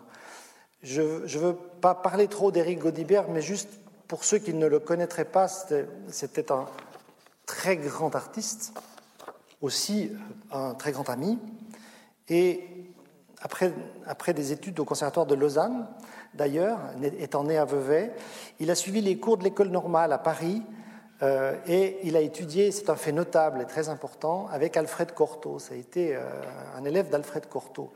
Je 0.81 1.01
ne 1.01 1.39
veux 1.39 1.55
pas 1.55 1.95
parler 1.95 2.27
trop 2.27 2.51
d'Éric 2.51 2.79
Gaudibert, 2.79 3.29
mais 3.29 3.41
juste 3.41 3.69
pour 4.07 4.25
ceux 4.25 4.37
qui 4.37 4.53
ne 4.53 4.67
le 4.67 4.79
connaîtraient 4.79 5.25
pas, 5.25 5.47
c'était 5.47 6.51
un 6.51 6.65
très 7.45 7.77
grand 7.77 8.15
artiste, 8.15 8.73
aussi 9.61 10.11
un 10.51 10.73
très 10.73 10.91
grand 10.91 11.09
ami. 11.09 11.39
Et 12.27 12.67
après 13.41 14.33
des 14.33 14.51
études 14.51 14.79
au 14.79 14.85
Conservatoire 14.85 15.25
de 15.25 15.35
Lausanne, 15.35 15.87
d'ailleurs, 16.35 16.79
étant 17.19 17.43
né 17.43 17.57
à 17.57 17.65
Vevey, 17.65 18.11
il 18.59 18.71
a 18.71 18.75
suivi 18.75 19.01
les 19.01 19.17
cours 19.17 19.37
de 19.37 19.43
l'école 19.43 19.69
normale 19.69 20.13
à 20.13 20.17
Paris 20.17 20.61
euh, 21.21 21.55
et 21.67 21.99
il 22.03 22.15
a 22.17 22.21
étudié, 22.21 22.71
c'est 22.71 22.89
un 22.89 22.95
fait 22.95 23.11
notable 23.11 23.61
et 23.61 23.65
très 23.65 23.89
important, 23.89 24.47
avec 24.51 24.75
Alfred 24.75 25.13
Cortot. 25.13 25.59
Ça 25.59 25.73
a 25.73 25.77
été 25.77 26.15
euh, 26.15 26.21
un 26.75 26.83
élève 26.83 27.09
d'Alfred 27.09 27.47
Cortot. 27.47 27.93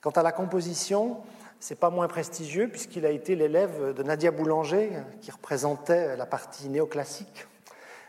Quant 0.00 0.10
à 0.10 0.22
la 0.22 0.32
composition, 0.32 1.18
c'est 1.58 1.78
pas 1.78 1.90
moins 1.90 2.06
prestigieux 2.06 2.68
puisqu'il 2.68 3.04
a 3.04 3.10
été 3.10 3.34
l'élève 3.34 3.94
de 3.94 4.02
Nadia 4.02 4.30
Boulanger, 4.30 4.90
qui 5.20 5.30
représentait 5.30 6.16
la 6.16 6.26
partie 6.26 6.68
néoclassique 6.68 7.46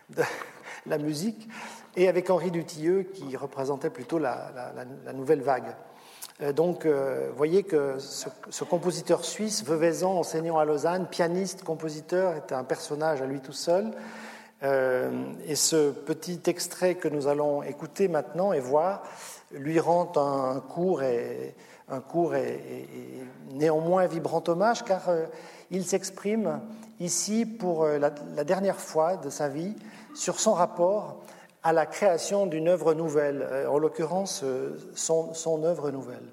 de 0.10 0.24
la 0.86 0.98
musique, 0.98 1.50
et 1.96 2.08
avec 2.08 2.30
Henri 2.30 2.52
Dutilleux, 2.52 3.04
qui 3.04 3.36
représentait 3.36 3.90
plutôt 3.90 4.20
la, 4.20 4.52
nouvelle 5.14 5.42
vague. 5.42 5.76
Euh, 6.42 6.54
donc, 6.54 6.86
vous 6.86 7.36
voyez 7.36 7.64
que 7.64 7.98
ce, 8.00 8.64
compositeur 8.64 9.26
suisse, 9.26 9.64
Veuvezan, 9.64 10.20
enseignant 10.20 10.58
à 10.58 10.66
Lausanne, 10.66 11.08
pianiste, 11.08 11.64
compositeur, 11.64 12.36
était 12.36 12.56
un 12.56 12.64
personnage 12.64 13.22
à 13.22 13.26
lui 13.26 13.40
tout 13.40 13.54
seul. 13.54 13.92
Euh, 14.62 15.10
et 15.46 15.56
ce 15.56 15.92
petit 15.92 16.42
extrait 16.48 16.96
que 16.96 17.08
nous 17.08 17.28
allons 17.28 17.64
écouter 17.64 18.10
maintenant 18.10 18.52
et 18.52 18.60
voir 18.60 19.04
lui 19.52 19.80
rend 19.80 20.12
un 20.18 20.60
court 20.60 21.02
et, 21.02 21.56
un 21.88 22.02
court 22.02 22.36
et, 22.36 22.86
néanmoins 23.54 24.06
vibrant 24.06 24.44
hommage 24.48 24.84
car 24.84 25.08
euh, 25.08 25.26
il 25.72 25.86
s'exprime 25.86 26.60
ici 27.00 27.46
pour 27.46 27.84
euh, 27.84 28.00
la, 28.00 28.10
dernière 28.44 28.82
fois 28.82 29.16
de 29.16 29.30
sa 29.30 29.48
vie 29.48 29.76
sur 30.14 30.42
son 30.42 30.54
rapport 30.54 31.22
à 31.64 31.74
la 31.74 31.86
création 31.86 32.46
d'une 32.46 32.68
œuvre 32.68 32.94
nouvelle, 32.94 33.48
en 33.70 33.78
l'occurrence 33.78 34.44
son, 34.96 35.34
son 35.34 35.64
œuvre 35.64 35.92
nouvelle. 35.92 36.24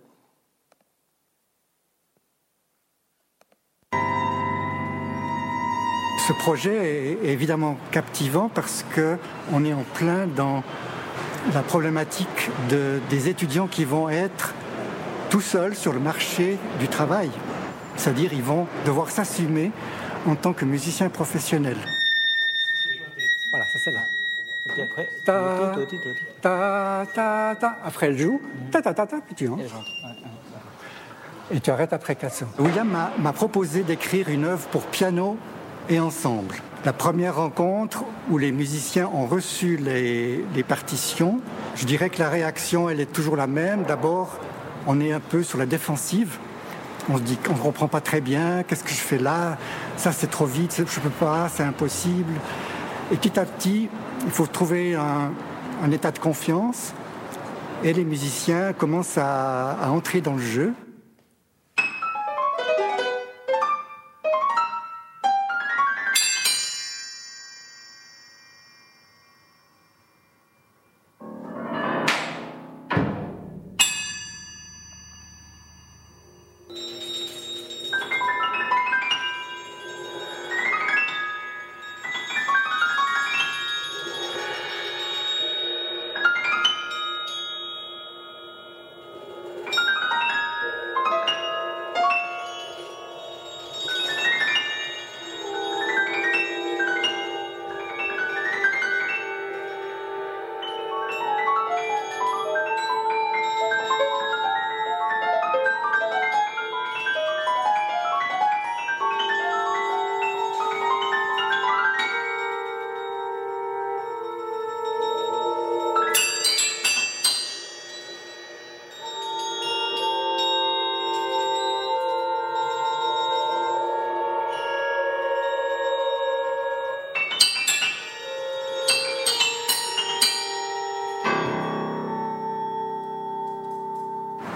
Ce 6.27 6.33
projet 6.33 7.13
est 7.23 7.29
évidemment 7.29 7.77
captivant 7.93 8.49
parce 8.49 8.85
qu'on 8.95 9.65
est 9.65 9.73
en 9.73 9.85
plein 9.95 10.27
dans 10.27 10.65
la 11.55 11.63
problématique 11.63 12.51
des 12.69 13.29
étudiants 13.29 13.69
qui 13.69 13.85
vont 13.85 14.09
être 14.09 14.53
tout 15.31 15.41
seuls 15.41 15.77
sur 15.77 15.93
le 15.93 16.01
marché 16.01 16.59
du 16.81 16.89
travail. 16.89 17.31
C'est-à-dire 17.97 18.33
ils 18.33 18.43
vont 18.43 18.67
devoir 18.85 19.11
s'assumer 19.11 19.71
en 20.27 20.35
tant 20.35 20.53
que 20.53 20.65
musiciens 20.65 21.11
professionnels. 21.11 21.79
Voilà, 23.53 23.67
c'est 23.73 23.79
celle-là. 23.79 24.16
Et 24.67 24.73
puis 24.73 24.83
après, 24.83 25.09
ta, 25.25 27.07
ta, 27.15 27.55
ta, 27.61 27.77
Après, 27.85 28.07
elle 28.09 28.19
joue, 28.19 28.41
ta, 28.73 28.83
ta, 28.83 28.93
ta, 28.93 29.07
ta, 29.07 29.21
puis 29.21 29.35
tu 29.35 29.49
Et 31.53 31.61
tu 31.61 31.71
arrêtes 31.71 31.93
après 31.93 32.17
400. 32.17 32.47
William 32.59 32.97
m'a 33.19 33.33
proposé 33.33 33.85
d'écrire 33.85 34.29
une 34.29 34.45
œuvre 34.45 34.67
pour 34.69 34.83
piano 34.83 35.37
et 35.89 36.01
ensemble. 36.01 36.57
La 36.85 36.93
première 36.93 37.37
rencontre 37.37 38.05
où 38.31 38.39
les 38.39 38.53
musiciens 38.53 39.09
ont 39.13 39.27
reçu 39.27 39.77
les, 39.77 40.63
partitions, 40.63 41.41
je 41.75 41.85
dirais 41.85 42.11
que 42.11 42.19
la 42.19 42.29
réaction, 42.29 42.89
elle 42.89 43.01
est 43.01 43.13
toujours 43.13 43.37
la 43.37 43.47
même. 43.47 43.85
D'abord, 43.85 44.39
on 44.87 45.01
est 45.01 45.13
un 45.13 45.21
peu 45.21 45.43
sur 45.43 45.59
la 45.59 45.67
défensive. 45.67 46.39
On 47.09 47.19
se 47.19 47.23
dit 47.23 47.37
qu'on 47.37 47.55
ne 47.55 47.59
comprend 47.59 47.87
pas 47.87 48.01
très 48.01 48.21
bien, 48.21 48.65
qu'est-ce 48.65 48.83
que 48.83 48.91
je 48.91 48.95
fais 48.95 49.19
là? 49.19 49.59
Ça, 49.97 50.11
c'est 50.11 50.27
trop 50.27 50.47
vite, 50.47 50.75
je 50.77 50.83
ne 50.83 51.05
peux 51.05 51.11
pas, 51.11 51.49
c'est 51.49 51.63
impossible. 51.63 52.35
Et 53.13 53.17
petit 53.17 53.39
à 53.39 53.45
petit, 53.45 53.89
il 54.27 54.33
faut 54.33 54.47
trouver 54.47 54.95
un, 54.95 55.91
état 55.93 56.11
de 56.11 56.19
confiance 56.19 56.93
et 57.85 57.93
les 57.93 58.05
musiciens 58.05 58.73
commencent 58.73 59.19
à 59.19 59.89
entrer 59.91 60.21
dans 60.21 60.35
le 60.35 60.43
jeu. 60.43 60.75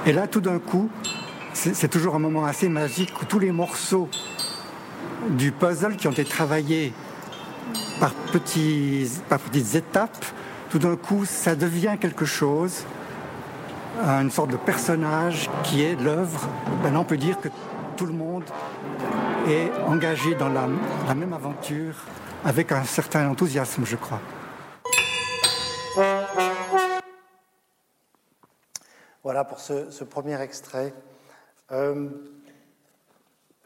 Et 0.07 0.13
là, 0.13 0.27
tout 0.27 0.41
d'un 0.41 0.59
coup, 0.59 0.89
c'est 1.53 1.89
toujours 1.89 2.15
un 2.15 2.19
moment 2.19 2.47
assez 2.47 2.69
magique 2.69 3.13
où 3.21 3.27
tous 3.27 3.39
les 3.39 3.53
morceaux 3.53 4.09
du 5.29 5.53
puzzle 5.53 5.97
qui 5.97 6.09
ont 6.09 6.13
été 6.13 6.25
travaillés 6.25 6.95
par, 7.99 8.13
petites 8.33 9.75
étapes, 9.75 10.25
tout 10.71 10.79
d'un 10.79 10.97
coup, 10.97 11.27
ça 11.27 11.55
devient 11.55 11.97
quelque 12.01 12.25
chose, 12.25 12.85
une 14.03 14.31
sorte 14.31 14.51
de 14.51 14.57
personnage 14.57 15.51
qui 15.65 15.83
est 15.83 16.01
l'œuvre. 16.01 16.49
Maintenant, 16.83 17.01
on 17.01 17.05
peut 17.05 17.19
dire 17.19 17.39
que 17.39 17.49
tout 17.97 18.07
le 18.07 18.15
monde 18.15 18.45
est 19.49 19.71
engagé 19.87 20.35
dans 20.35 20.49
la 20.49 21.15
même 21.15 21.35
aventure 21.35 21.95
avec 22.45 22.73
un 22.73 22.85
certain 22.85 23.29
enthousiasme, 23.29 23.85
je 23.85 23.97
crois. 23.97 24.21
Pour 29.45 29.61
ce, 29.61 30.05
premier 30.05 30.41
extrait. 30.41 30.93
Euh, 31.73 32.09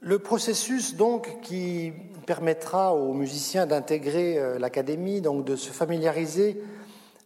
le 0.00 0.18
processus 0.18 0.94
donc 0.94 1.40
qui 1.40 1.92
permettra 2.26 2.94
aux 2.94 3.12
musiciens 3.12 3.66
d'intégrer 3.66 4.38
euh, 4.38 4.58
l'académie, 4.58 5.20
donc 5.20 5.44
de 5.44 5.56
se 5.56 5.70
familiariser 5.70 6.62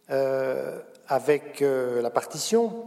euh, 0.09 0.79
avec 1.07 1.61
la 1.61 2.09
partition, 2.11 2.85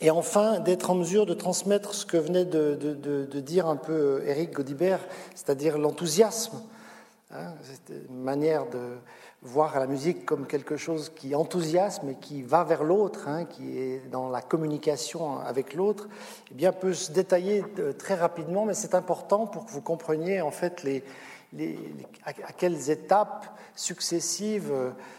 et 0.00 0.10
enfin 0.10 0.58
d'être 0.58 0.90
en 0.90 0.96
mesure 0.96 1.24
de 1.24 1.34
transmettre 1.34 1.94
ce 1.94 2.04
que 2.04 2.16
venait 2.16 2.44
de, 2.44 3.40
dire 3.40 3.68
un 3.68 3.76
peu 3.76 4.22
Eric 4.26 4.52
Godibert, 4.52 5.00
c'est-à-dire 5.36 5.78
l'enthousiasme, 5.78 6.60
hein, 7.32 7.54
manière 8.10 8.66
de, 8.66 8.98
voir 9.42 9.78
la 9.78 9.86
musique 9.86 10.26
comme 10.26 10.46
quelque 10.46 10.76
chose 10.76 11.12
qui 11.14 11.34
enthousiasme 11.34 12.08
et 12.08 12.14
qui 12.16 12.42
va 12.42 12.64
vers 12.64 12.82
l'autre, 12.82 13.28
hein, 13.28 13.44
qui 13.44 13.78
est 13.78 14.08
dans 14.10 14.28
la 14.28 14.42
communication 14.42 15.38
avec 15.38 15.74
l'autre, 15.74 16.08
eh 16.50 16.54
bien 16.54 16.72
peut 16.72 16.92
se 16.92 17.12
détailler 17.12 17.64
euh, 17.78 17.92
très 17.92 18.14
rapidement, 18.14 18.64
mais 18.64 18.74
c'est 18.74 18.94
important 18.94 19.46
pour 19.46 19.64
que 19.64 19.70
vous 19.70 19.80
compreniez 19.80 20.40
en 20.40 20.50
fait 20.50 20.82
les, 20.82 21.04
à, 22.24 22.52
quelles 22.52 22.90
étapes 22.90 23.46
successives, 23.74 24.72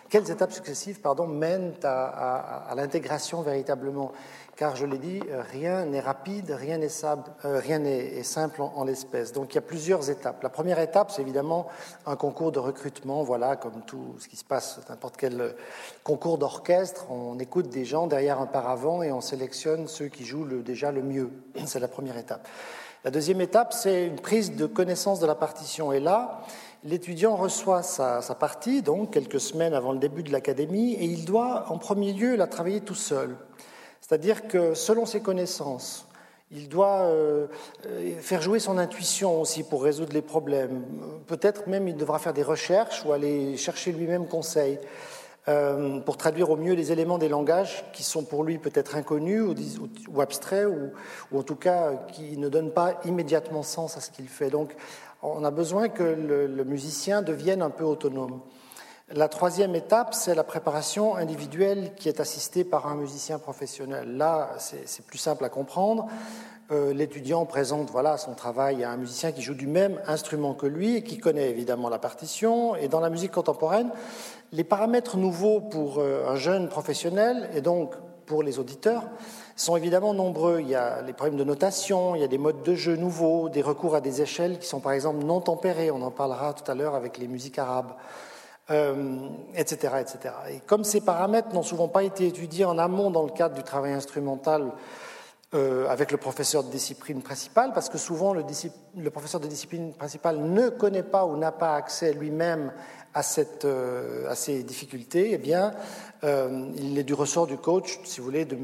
quelles 0.10 0.30
étapes 0.30 0.52
successives 0.52 1.00
pardon, 1.00 1.28
mènent 1.28 1.74
à 1.84 2.74
l'intégration 2.76 3.42
véritablement 3.42 4.12
car 4.60 4.76
je 4.76 4.86
l'ai 4.86 4.98
dit, 4.98 5.22
rien 5.54 5.86
n'est 5.86 6.02
rapide, 6.02 6.52
rien 6.52 6.78
n'est 6.80 6.90
euh, 7.46 8.24
simple 8.24 8.62
en, 8.62 8.84
l'espèce. 8.84 9.32
Donc 9.32 9.54
il 9.54 9.56
y 9.56 9.58
a 9.58 9.62
plusieurs 9.62 10.10
étapes. 10.10 10.44
La 10.44 10.50
première 10.50 10.80
étape, 10.80 11.12
c'est 11.12 11.22
évidemment 11.22 11.68
un 12.06 12.18
concours 12.18 12.52
de 12.52 12.60
recrutement, 12.60 13.24
voilà, 13.24 13.56
comme 13.56 13.82
tout 13.88 14.18
ce 14.20 14.28
qui 14.28 14.36
se 14.36 14.44
passe, 14.44 14.82
n'importe 14.90 15.16
quel 15.16 15.56
concours 16.04 16.38
d'orchestre, 16.38 17.10
on 17.10 17.40
écoute 17.40 17.70
des 17.70 17.86
gens 17.86 18.08
derrière 18.08 18.42
un 18.42 18.48
paravent 18.48 19.02
et 19.02 19.14
on 19.14 19.22
sélectionne 19.22 19.88
ceux 19.88 20.10
qui 20.10 20.26
jouent 20.26 20.62
déjà 20.62 20.92
le 20.92 21.04
mieux. 21.04 21.32
C'est 21.66 21.80
la 21.80 21.88
première 21.88 22.18
étape. 22.18 22.46
La 23.10 23.14
deuxième 23.14 23.42
étape, 23.42 23.74
c'est 23.74 24.06
une 24.06 24.18
prise 24.18 24.56
de 24.56 24.68
connaissance 24.68 25.20
de 25.20 25.26
la 25.26 25.34
partition. 25.34 25.92
Et 25.92 26.00
là, 26.00 26.42
l'étudiant 26.84 27.36
reçoit 27.36 27.82
sa, 27.82 28.22
partie, 28.40 28.84
donc 28.84 29.12
quelques 29.12 29.40
semaines 29.40 29.74
avant 29.74 29.94
le 29.94 29.98
début 29.98 30.22
de 30.22 30.32
l'académie, 30.32 30.94
et 30.94 31.06
il 31.06 31.26
doit 31.26 31.66
en 31.70 31.80
premier 31.80 32.14
lieu 32.14 32.36
la 32.36 32.46
travailler 32.46 32.82
tout 32.82 32.94
seul. 32.94 33.36
C'est-à-dire 34.00 34.48
que 34.48 34.76
selon 34.76 35.08
ses 35.08 35.22
connaissances, 35.22 36.06
il 36.52 36.70
doit 36.70 37.00
euh, 37.08 37.48
faire 38.20 38.44
jouer 38.44 38.60
son 38.60 38.78
intuition 38.78 39.42
aussi 39.42 39.64
pour 39.64 39.82
résoudre 39.82 40.14
les 40.14 40.22
problèmes. 40.22 40.84
Peut-être 41.26 41.66
même 41.66 41.88
il 41.88 41.96
devra 41.96 42.20
faire 42.20 42.34
des 42.34 42.44
recherches 42.44 43.04
ou 43.06 43.12
aller 43.12 43.58
chercher 43.58 43.92
lui-même 43.92 44.28
conseil 44.28 44.78
euh, 45.50 46.00
pour 46.00 46.16
traduire 46.16 46.50
au 46.50 46.56
mieux 46.56 46.74
les 46.74 46.94
éléments 46.94 47.18
des 47.18 47.28
langages 47.28 47.84
qui 47.92 48.04
sont 48.04 48.24
pour 48.24 48.46
lui 48.46 48.58
peut-être 48.58 48.96
inconnus 48.96 49.44
ou, 50.08 50.22
abstraits 50.22 50.68
ou, 50.68 51.38
en 51.38 51.44
tout 51.44 51.56
cas 51.56 51.94
qui 52.12 52.38
ne 52.38 52.48
donnent 52.48 52.72
pas 52.72 53.02
immédiatement 53.04 53.64
sens 53.64 53.98
à 53.98 54.00
ce 54.00 54.12
qu'il 54.12 54.30
fait. 54.30 54.50
Donc 54.50 54.76
on 55.22 55.44
a 55.44 55.52
besoin 55.52 55.90
que 55.90 56.04
le 56.04 56.64
musicien 56.64 57.22
devienne 57.22 57.62
un 57.62 57.70
peu 57.70 57.84
autonome. 57.84 58.40
La 59.12 59.28
troisième 59.28 59.74
étape, 59.74 60.14
c'est 60.14 60.36
la 60.36 60.44
préparation 60.44 61.16
individuelle 61.16 61.94
qui 61.96 62.10
est 62.10 62.20
assistée 62.20 62.64
par 62.64 62.86
un 62.86 62.94
musicien 62.94 63.40
professionnel. 63.40 64.18
Là, 64.18 64.52
c'est 64.60 65.04
plus 65.04 65.18
simple 65.18 65.44
à 65.44 65.50
comprendre. 65.50 66.06
Euh, 66.70 66.94
l'étudiant 66.94 67.48
présente 67.48 67.90
voilà, 67.90 68.20
son 68.20 68.36
travail 68.36 68.84
à 68.84 68.92
un 68.92 68.98
musicien 68.98 69.32
qui 69.32 69.42
joue 69.42 69.56
du 69.56 69.66
même 69.66 70.00
instrument 70.06 70.54
que 70.54 70.68
lui 70.68 70.98
et 70.98 71.04
qui 71.04 71.18
connaît 71.18 71.50
évidemment 71.50 71.90
la 71.90 71.98
partition. 71.98 72.76
Et 72.76 72.88
dans 72.88 73.00
la 73.00 73.10
musique 73.10 73.32
contemporaine, 73.32 73.90
les 74.52 74.64
paramètres 74.64 75.18
nouveaux 75.18 75.62
pour 75.62 76.00
euh, 76.00 76.28
un 76.28 76.36
jeune 76.36 76.70
professionnel 76.70 77.50
et 77.54 77.62
donc 77.62 77.94
pour 78.26 78.44
les 78.44 78.60
auditeurs 78.60 79.04
sont 79.56 79.76
évidemment 79.76 80.14
nombreux. 80.14 80.60
Il 80.62 80.70
y 80.70 80.76
a 80.76 81.02
les 81.02 81.14
problèmes 81.14 81.38
de 81.38 81.44
notation, 81.44 82.16
il 82.16 82.22
y 82.22 82.24
a 82.24 82.28
des 82.28 82.38
modes 82.38 82.64
de 82.64 82.76
jeu 82.76 82.96
nouveaux, 82.96 83.50
des 83.50 83.62
recours 83.62 83.96
à 83.96 84.02
des 84.02 84.22
échelles 84.22 84.60
qui 84.60 84.68
sont 84.68 84.80
par 84.80 84.94
exemple 84.94 85.24
non 85.24 85.42
tempérées. 85.42 85.92
On 85.92 86.02
en 86.02 86.12
parlera 86.12 86.54
tout 86.54 86.70
à 86.70 86.76
l'heure 86.76 86.96
avec 86.96 87.18
les 87.18 87.28
musiques 87.28 87.60
arabes 87.60 87.94
etc., 88.70 89.94
euh, 89.94 90.00
etc. 90.00 90.34
Et 90.52 90.60
comme 90.60 90.84
ces 90.84 91.02
paramètres 91.02 91.54
n'ont 91.54 91.64
souvent 91.64 91.88
pas 91.88 92.04
été 92.04 92.28
étudiés 92.28 92.66
en 92.66 92.78
amont 92.78 93.10
dans 93.10 93.24
le 93.24 93.32
cadre 93.32 93.56
du 93.56 93.64
travail 93.64 93.94
instrumental 93.94 94.72
euh, 95.56 95.90
avec 95.90 96.12
le 96.12 96.18
professeur 96.18 96.64
de 96.64 96.70
discipline 96.70 97.24
principale, 97.24 97.72
parce 97.74 97.90
que 97.90 97.98
souvent 97.98 98.34
le, 98.34 98.44
le, 98.96 99.10
professeur 99.10 99.42
de 99.42 99.48
discipline 99.48 99.94
principale 99.94 100.38
ne 100.38 100.70
connaît 100.70 101.02
pas 101.02 101.26
ou 101.26 101.38
n'a 101.38 101.52
pas 101.52 101.74
accès 101.74 102.14
lui-même 102.14 102.72
à, 103.14 103.24
cette, 103.24 103.66
euh, 103.66 104.30
à, 104.30 104.36
ces 104.36 104.64
difficultés, 104.64 105.32
eh 105.34 105.38
bien, 105.38 105.74
il 106.24 106.98
est 106.98 107.04
du 107.04 107.14
ressort 107.14 107.48
du 107.48 107.58
coach, 107.58 108.00
si 108.04 108.20
vous 108.20 108.26
voulez, 108.26 108.46
de, 108.46 108.58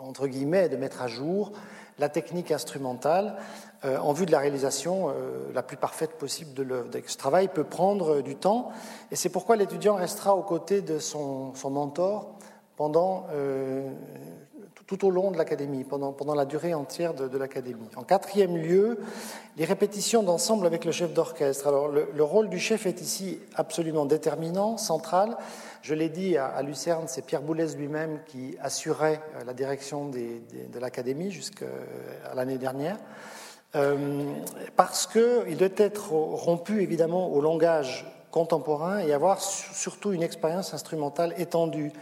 entre 0.00 0.26
guillemets, 0.26 0.68
de 0.68 0.76
mettre 0.76 1.02
à 1.02 1.08
jour 1.08 1.52
la 1.98 2.08
technique 2.08 2.50
instrumentale 2.50 3.36
euh, 3.84 3.98
en 3.98 4.12
vue 4.12 4.26
de 4.26 4.32
la 4.32 4.38
réalisation 4.38 5.10
euh, 5.10 5.52
la 5.54 5.62
plus 5.62 5.76
parfaite 5.76 6.12
possible 6.12 6.54
de 6.54 6.62
l'œuvre. 6.62 6.88
Ce 7.06 7.16
travail 7.16 7.48
peut 7.48 7.64
prendre 7.64 8.16
euh, 8.16 8.22
du 8.22 8.36
temps 8.36 8.72
et 9.10 9.16
c'est 9.16 9.28
pourquoi 9.28 9.56
l'étudiant 9.56 9.94
restera 9.94 10.34
aux 10.34 10.42
côtés 10.42 10.80
de 10.80 10.98
son, 10.98 11.52
mentor 11.64 12.34
pendant, 12.76 13.26
tout 14.86 15.06
au 15.06 15.10
long 15.10 15.30
de 15.30 15.38
l'académie, 15.38 15.84
pendant, 15.84 16.34
la 16.34 16.44
durée 16.44 16.74
entière 16.74 17.14
de, 17.14 17.38
l'académie. 17.38 17.88
En 17.96 18.02
quatrième 18.02 18.56
lieu, 18.56 18.98
les 19.56 19.64
répétitions 19.64 20.22
d'ensemble 20.22 20.66
avec 20.66 20.84
le 20.84 20.92
chef 20.92 21.12
d'orchestre. 21.14 21.66
Alors 21.66 21.88
le, 21.88 22.22
rôle 22.22 22.48
du 22.48 22.58
chef 22.58 22.86
est 22.86 23.00
ici 23.00 23.40
absolument 23.54 24.04
déterminant, 24.04 24.76
central. 24.76 25.36
Je 25.82 25.94
l'ai 25.94 26.08
dit 26.08 26.36
à, 26.36 26.60
Lucerne, 26.62 27.04
c'est 27.06 27.24
Pierre 27.24 27.42
Boulez 27.42 27.74
lui-même 27.76 28.20
qui 28.26 28.56
assurait 28.60 29.20
la 29.46 29.54
direction 29.54 30.08
de 30.08 30.78
l'académie 30.78 31.30
jusqu'à 31.30 31.66
l'année 32.34 32.58
dernière. 32.58 32.98
Euh, 33.76 34.24
parce 34.76 35.06
qu'il 35.06 35.56
doit 35.56 35.68
être 35.76 36.12
rompu 36.12 36.82
évidemment 36.82 37.32
au 37.32 37.40
langage 37.40 38.06
contemporain 38.30 38.98
et 38.98 39.12
avoir 39.12 39.40
surtout 39.40 40.12
une 40.12 40.22
expérience 40.22 40.74
instrumentale 40.74 41.34
étendue, 41.38 41.92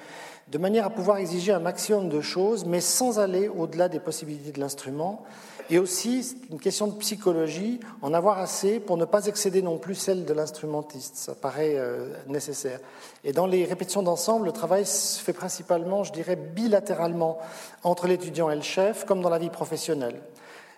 de 0.49 0.59
manière 0.59 0.87
à 0.87 0.91
pouvoir 0.91 1.19
exiger 1.19 1.53
un 1.53 1.61
maximum 1.61 2.09
de 2.09 2.21
choses, 2.21 2.65
mais 2.65 2.81
sans 2.81 3.19
aller 3.19 3.49
au-delà 3.49 3.89
des 3.89 4.01
possibilités 4.01 4.53
de 4.53 4.61
l'instrument. 4.61 5.25
Et 5.71 5.79
aussi, 5.79 6.23
c'est 6.23 6.37
une 6.51 6.61
question 6.61 6.87
de 6.87 6.95
psychologie, 6.99 7.81
en 8.03 8.13
avoir 8.13 8.39
assez 8.39 8.81
pour 8.81 8.97
ne 8.97 9.05
pas 9.05 9.27
excéder 9.27 9.63
non 9.63 9.79
plus 9.79 9.95
celle 9.95 10.25
de 10.25 10.35
l'instrumentiste. 10.35 11.17
Ça 11.17 11.35
paraît 11.35 11.77
euh, 11.77 12.09
nécessaire. 12.27 12.81
Et 13.25 13.33
dans 13.33 13.47
les 13.47 13.65
répétitions 13.65 14.03
d'ensemble, 14.03 14.47
le 14.47 14.53
travail 14.53 14.85
se 14.85 15.23
fait 15.23 15.33
principalement, 15.33 16.05
je 16.05 16.13
dirais, 16.13 16.37
bilatéralement 16.37 17.39
entre 17.85 18.07
l'étudiant 18.07 18.51
et 18.51 18.57
le 18.57 18.63
chef, 18.63 19.07
comme 19.07 19.23
dans 19.23 19.31
la 19.31 19.39
vie 19.39 19.51
professionnelle. 19.51 20.21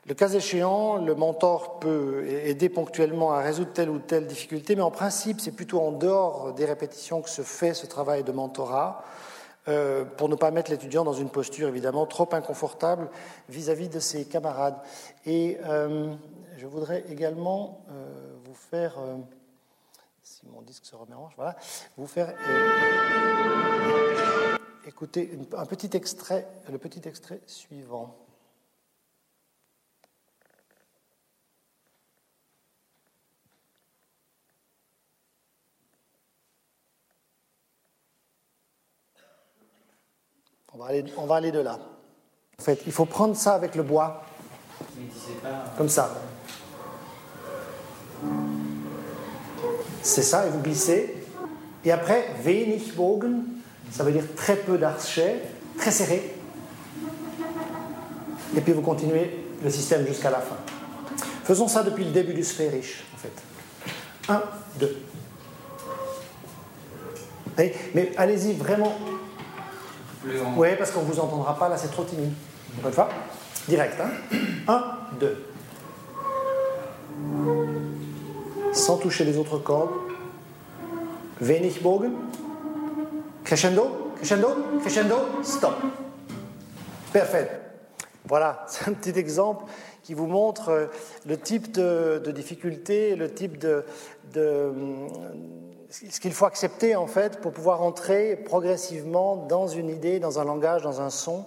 Le 0.07 0.13
cas 0.13 0.29
échéant, 0.29 0.99
le 0.99 1.15
mentor 1.15 1.79
peut 1.81 2.27
aider 2.29 2.69
ponctuellement 2.69 3.33
à 3.33 3.41
résoudre 3.41 3.73
telle 3.73 3.89
ou 3.89 3.99
telle 3.99 4.27
difficulté, 4.27 4.77
mais 4.77 4.83
en 4.83 4.91
principe, 4.91 5.41
c'est 5.41 5.51
plutôt 5.51 5.81
en 5.81 5.93
dehors 5.93 6.53
des 6.53 6.67
répétitions 6.67 7.23
que 7.23 7.31
se 7.31 7.41
fait 7.41 7.73
ce 7.73 7.87
travail 7.87 8.23
de 8.23 8.31
mentorat, 8.31 9.03
euh, 9.67 10.05
pour 10.05 10.29
ne 10.29 10.35
pas 10.35 10.51
mettre 10.51 10.71
l'étudiant 10.71 11.05
dans 11.05 11.15
une 11.15 11.31
posture 11.31 11.69
évidemment 11.69 12.05
trop 12.05 12.29
inconfortable 12.33 13.09
vis-à-vis 13.49 13.89
de 13.89 13.99
ses 13.99 14.27
camarades. 14.27 14.77
Et 15.25 15.59
euh, 15.65 16.15
je 16.59 16.67
voudrais 16.67 17.05
également 17.09 17.85
euh, 17.91 18.35
vous 18.45 18.55
faire, 18.55 18.97
si 20.23 20.47
mon 20.47 20.61
disque 20.63 20.85
se 20.85 20.95
remet 20.95 21.15
en 21.15 21.31
voilà, 21.37 21.57
vous 21.97 22.07
faire 22.07 22.35
écouter 24.87 25.39
un 25.57 25.67
petit 25.67 25.97
extrait, 25.97 26.47
le 26.71 26.79
petit 26.79 27.09
extrait 27.09 27.41
suivant. 27.47 28.15
On 40.75 40.79
va, 40.79 40.87
aller, 40.87 41.05
on 41.17 41.27
va 41.27 41.37
aller 41.37 41.53
de 41.53 41.61
là. 41.61 41.79
En 42.59 42.63
fait, 42.63 42.83
il 42.85 42.93
faut 42.93 43.05
prendre 43.05 43.37
ça 43.37 43.55
avec 43.55 43.77
le 43.77 43.85
bois. 43.85 44.25
Comme 45.79 45.89
ça. 45.89 46.13
C'est 50.03 50.23
ça, 50.23 50.47
et 50.47 50.51
vous 50.51 50.61
glissez. 50.61 51.23
Et 51.85 51.93
après, 51.93 52.29
wenig 52.45 52.95
Bogen, 52.97 53.45
ça 53.93 54.03
veut 54.03 54.11
dire 54.11 54.25
très 54.35 54.57
peu 54.57 54.77
d'archets, 54.77 55.43
très 55.79 55.93
serré. 55.93 56.35
Et 58.57 58.61
puis 58.61 58.73
vous 58.73 58.83
continuez 58.83 59.47
le 59.63 59.71
système 59.71 60.05
jusqu'à 60.07 60.31
la 60.31 60.41
fin. 60.41 60.57
Faisons 61.45 61.69
ça 61.69 61.85
depuis 61.85 62.05
le 62.05 62.11
début 62.11 62.35
du 62.35 62.43
sphériche, 62.43 63.05
en 63.15 63.19
fait. 63.19 64.33
Un, 64.33 64.43
deux. 64.81 64.97
Mais 67.95 68.13
allez-y 68.17 68.55
vraiment 68.55 68.95
oui, 70.57 70.69
parce 70.77 70.91
qu'on 70.91 71.03
ne 71.03 71.07
vous 71.07 71.21
entendra 71.21 71.57
pas, 71.59 71.69
là 71.69 71.77
c'est 71.77 71.91
trop 71.91 72.05
timide. 72.05 72.33
Une 72.85 72.93
fois, 72.93 73.09
direct. 73.69 74.01
Hein 74.01 74.11
1, 74.69 74.85
2. 75.21 75.47
Sans 78.73 78.97
toucher 78.97 79.25
les 79.25 79.37
autres 79.39 79.59
cordes. 79.59 79.91
Wenig 81.41 81.81
Bogen. 81.83 82.13
Crescendo, 83.45 84.13
crescendo, 84.17 84.49
crescendo, 84.81 85.17
stop. 85.43 85.75
Parfait. 87.13 87.61
Voilà, 88.27 88.65
c'est 88.69 88.89
un 88.89 88.95
petit 88.95 89.19
exemple 89.19 89.65
qui 90.03 90.15
vous 90.15 90.27
montre 90.27 90.71
euh, 90.71 90.87
le 91.27 91.39
type 91.39 91.73
de, 91.73 92.21
difficulté, 92.35 93.17
le 93.17 93.33
type 93.33 93.59
de 93.59 93.85
ce 95.95 96.19
qu'il 96.19 96.33
faut 96.33 96.47
accepter 96.47 96.97
en 96.97 97.07
fait 97.07 97.41
pour 97.41 97.53
pouvoir 97.53 97.83
entrer 97.83 98.37
progressivement 98.37 99.37
dans 99.37 99.69
une 99.69 99.89
idée, 99.89 100.19
dans 100.19 100.41
un 100.41 100.45
langage, 100.45 100.83
dans 100.83 101.01
un 101.01 101.11
son. 101.11 101.45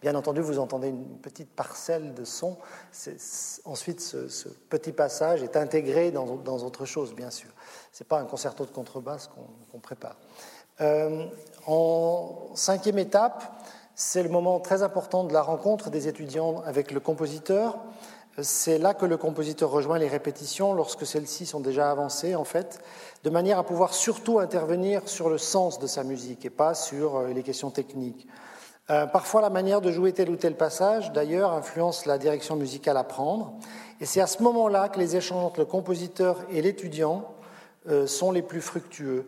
Bien 0.00 0.14
entendu, 0.14 0.40
vous 0.40 0.60
entendez 0.60 0.88
une 0.88 1.18
petite 1.18 1.50
parcelle 1.50 2.14
de 2.14 2.24
son. 2.24 2.56
Ensuite, 3.64 4.00
ce, 4.00 4.48
petit 4.68 4.92
passage 4.92 5.42
est 5.42 5.56
intégré 5.56 6.12
dans, 6.12 6.28
autre 6.28 6.84
chose, 6.84 7.12
bien 7.14 7.30
sûr. 7.30 7.50
Ce 7.92 8.04
n'est 8.04 8.06
pas 8.06 8.20
un 8.20 8.24
concerto 8.24 8.64
de 8.64 8.70
contrebasse 8.70 9.28
qu'on 9.72 9.80
prépare. 9.80 10.16
Euh, 10.80 11.26
en 11.66 12.50
cinquième 12.54 13.00
étape, 13.00 13.42
c'est 13.96 14.22
le 14.22 14.28
moment 14.28 14.60
très 14.60 14.84
important 14.84 15.24
de 15.24 15.32
la 15.32 15.42
rencontre 15.42 15.90
des 15.90 16.06
étudiants 16.06 16.62
avec 16.64 16.92
le 16.92 17.00
compositeur. 17.00 17.80
C'est 18.40 18.78
là 18.78 18.94
que 18.94 19.04
le 19.04 19.16
compositeur 19.16 19.68
rejoint 19.68 19.98
les 19.98 20.06
répétitions 20.06 20.72
lorsque 20.72 21.04
celles-ci 21.04 21.44
sont 21.44 21.58
déjà 21.58 21.90
avancées, 21.90 22.36
en 22.36 22.44
fait, 22.44 22.80
de 23.24 23.30
manière 23.30 23.58
à 23.58 23.64
pouvoir 23.64 23.94
surtout 23.94 24.38
intervenir 24.38 25.08
sur 25.08 25.28
le 25.28 25.38
sens 25.38 25.78
de 25.78 25.86
sa 25.86 26.04
musique 26.04 26.44
et 26.44 26.50
pas 26.50 26.74
sur 26.74 27.16
euh, 27.16 27.28
les 27.28 27.42
questions 27.42 27.70
techniques. 27.70 28.26
Euh, 28.90 29.06
parfois, 29.06 29.42
la 29.42 29.50
manière 29.50 29.80
de 29.80 29.90
jouer 29.90 30.12
tel 30.12 30.30
ou 30.30 30.36
tel 30.36 30.56
passage, 30.56 31.12
d'ailleurs, 31.12 31.52
influence 31.52 32.06
la 32.06 32.16
direction 32.16 32.56
musicale 32.56 32.96
à 32.96 33.04
prendre. 33.04 33.52
Et 34.00 34.06
c'est 34.06 34.20
à 34.20 34.26
ce 34.26 34.42
moment-là 34.42 34.88
que 34.88 34.98
les 34.98 35.16
échanges 35.16 35.44
entre 35.44 35.60
le 35.60 35.66
compositeur 35.66 36.38
et 36.50 36.62
l'étudiant 36.62 37.34
euh, 37.88 38.06
sont 38.06 38.32
les 38.32 38.42
plus 38.42 38.62
fructueux. 38.62 39.26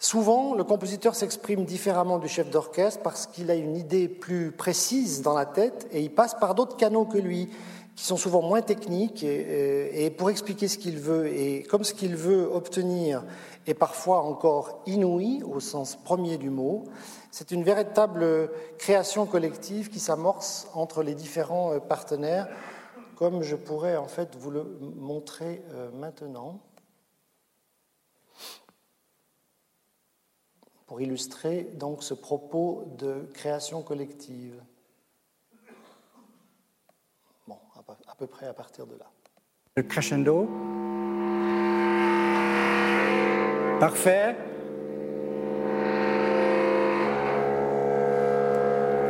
Souvent, 0.00 0.54
le 0.54 0.62
compositeur 0.62 1.16
s'exprime 1.16 1.64
différemment 1.64 2.18
du 2.18 2.28
chef 2.28 2.50
d'orchestre 2.50 3.02
parce 3.02 3.26
qu'il 3.26 3.50
a 3.50 3.56
une 3.56 3.76
idée 3.76 4.08
plus 4.08 4.52
précise 4.52 5.22
dans 5.22 5.34
la 5.34 5.44
tête 5.44 5.88
et 5.90 6.00
il 6.00 6.14
passe 6.14 6.34
par 6.34 6.54
d'autres 6.54 6.76
canaux 6.76 7.04
que 7.04 7.18
lui 7.18 7.50
qui 7.96 8.04
sont 8.04 8.16
souvent 8.16 8.40
moins 8.40 8.62
techniques 8.62 9.24
et, 9.24 10.14
pour 10.16 10.30
expliquer 10.30 10.68
ce 10.68 10.78
qu'il 10.78 11.00
veut. 11.00 11.26
Et 11.26 11.64
comme 11.64 11.82
ce 11.82 11.94
qu'il 11.94 12.14
veut 12.14 12.44
obtenir 12.44 13.24
est 13.66 13.74
parfois 13.74 14.22
encore 14.22 14.82
inouï 14.86 15.42
au 15.42 15.58
sens 15.58 15.96
premier 15.96 16.38
du 16.38 16.48
mot, 16.48 16.84
c'est 17.32 17.50
une 17.50 17.64
véritable 17.64 18.52
création 18.78 19.26
collective 19.26 19.90
qui 19.90 19.98
s'amorce 19.98 20.68
entre 20.74 21.02
les 21.02 21.16
différents 21.16 21.72
euh, 21.72 21.80
partenaires, 21.80 22.46
comme 23.16 23.42
je 23.42 23.56
pourrais 23.56 23.96
en 23.96 24.06
fait 24.06 24.36
vous 24.36 24.52
le 24.52 24.64
montrer 24.96 25.60
euh, 25.74 25.90
maintenant. 25.92 26.60
Pour 30.88 31.02
illustrer 31.02 31.68
donc 31.74 32.02
ce 32.02 32.14
propos 32.14 32.88
de 32.98 33.28
création 33.34 33.82
collective. 33.82 34.54
à 38.08 38.14
peu 38.16 38.26
près 38.26 38.46
à 38.46 38.54
partir 38.54 38.86
de 38.86 38.96
là. 38.96 39.04
Le 39.76 39.82
crescendo. 39.82 40.48
Parfait. 43.78 44.34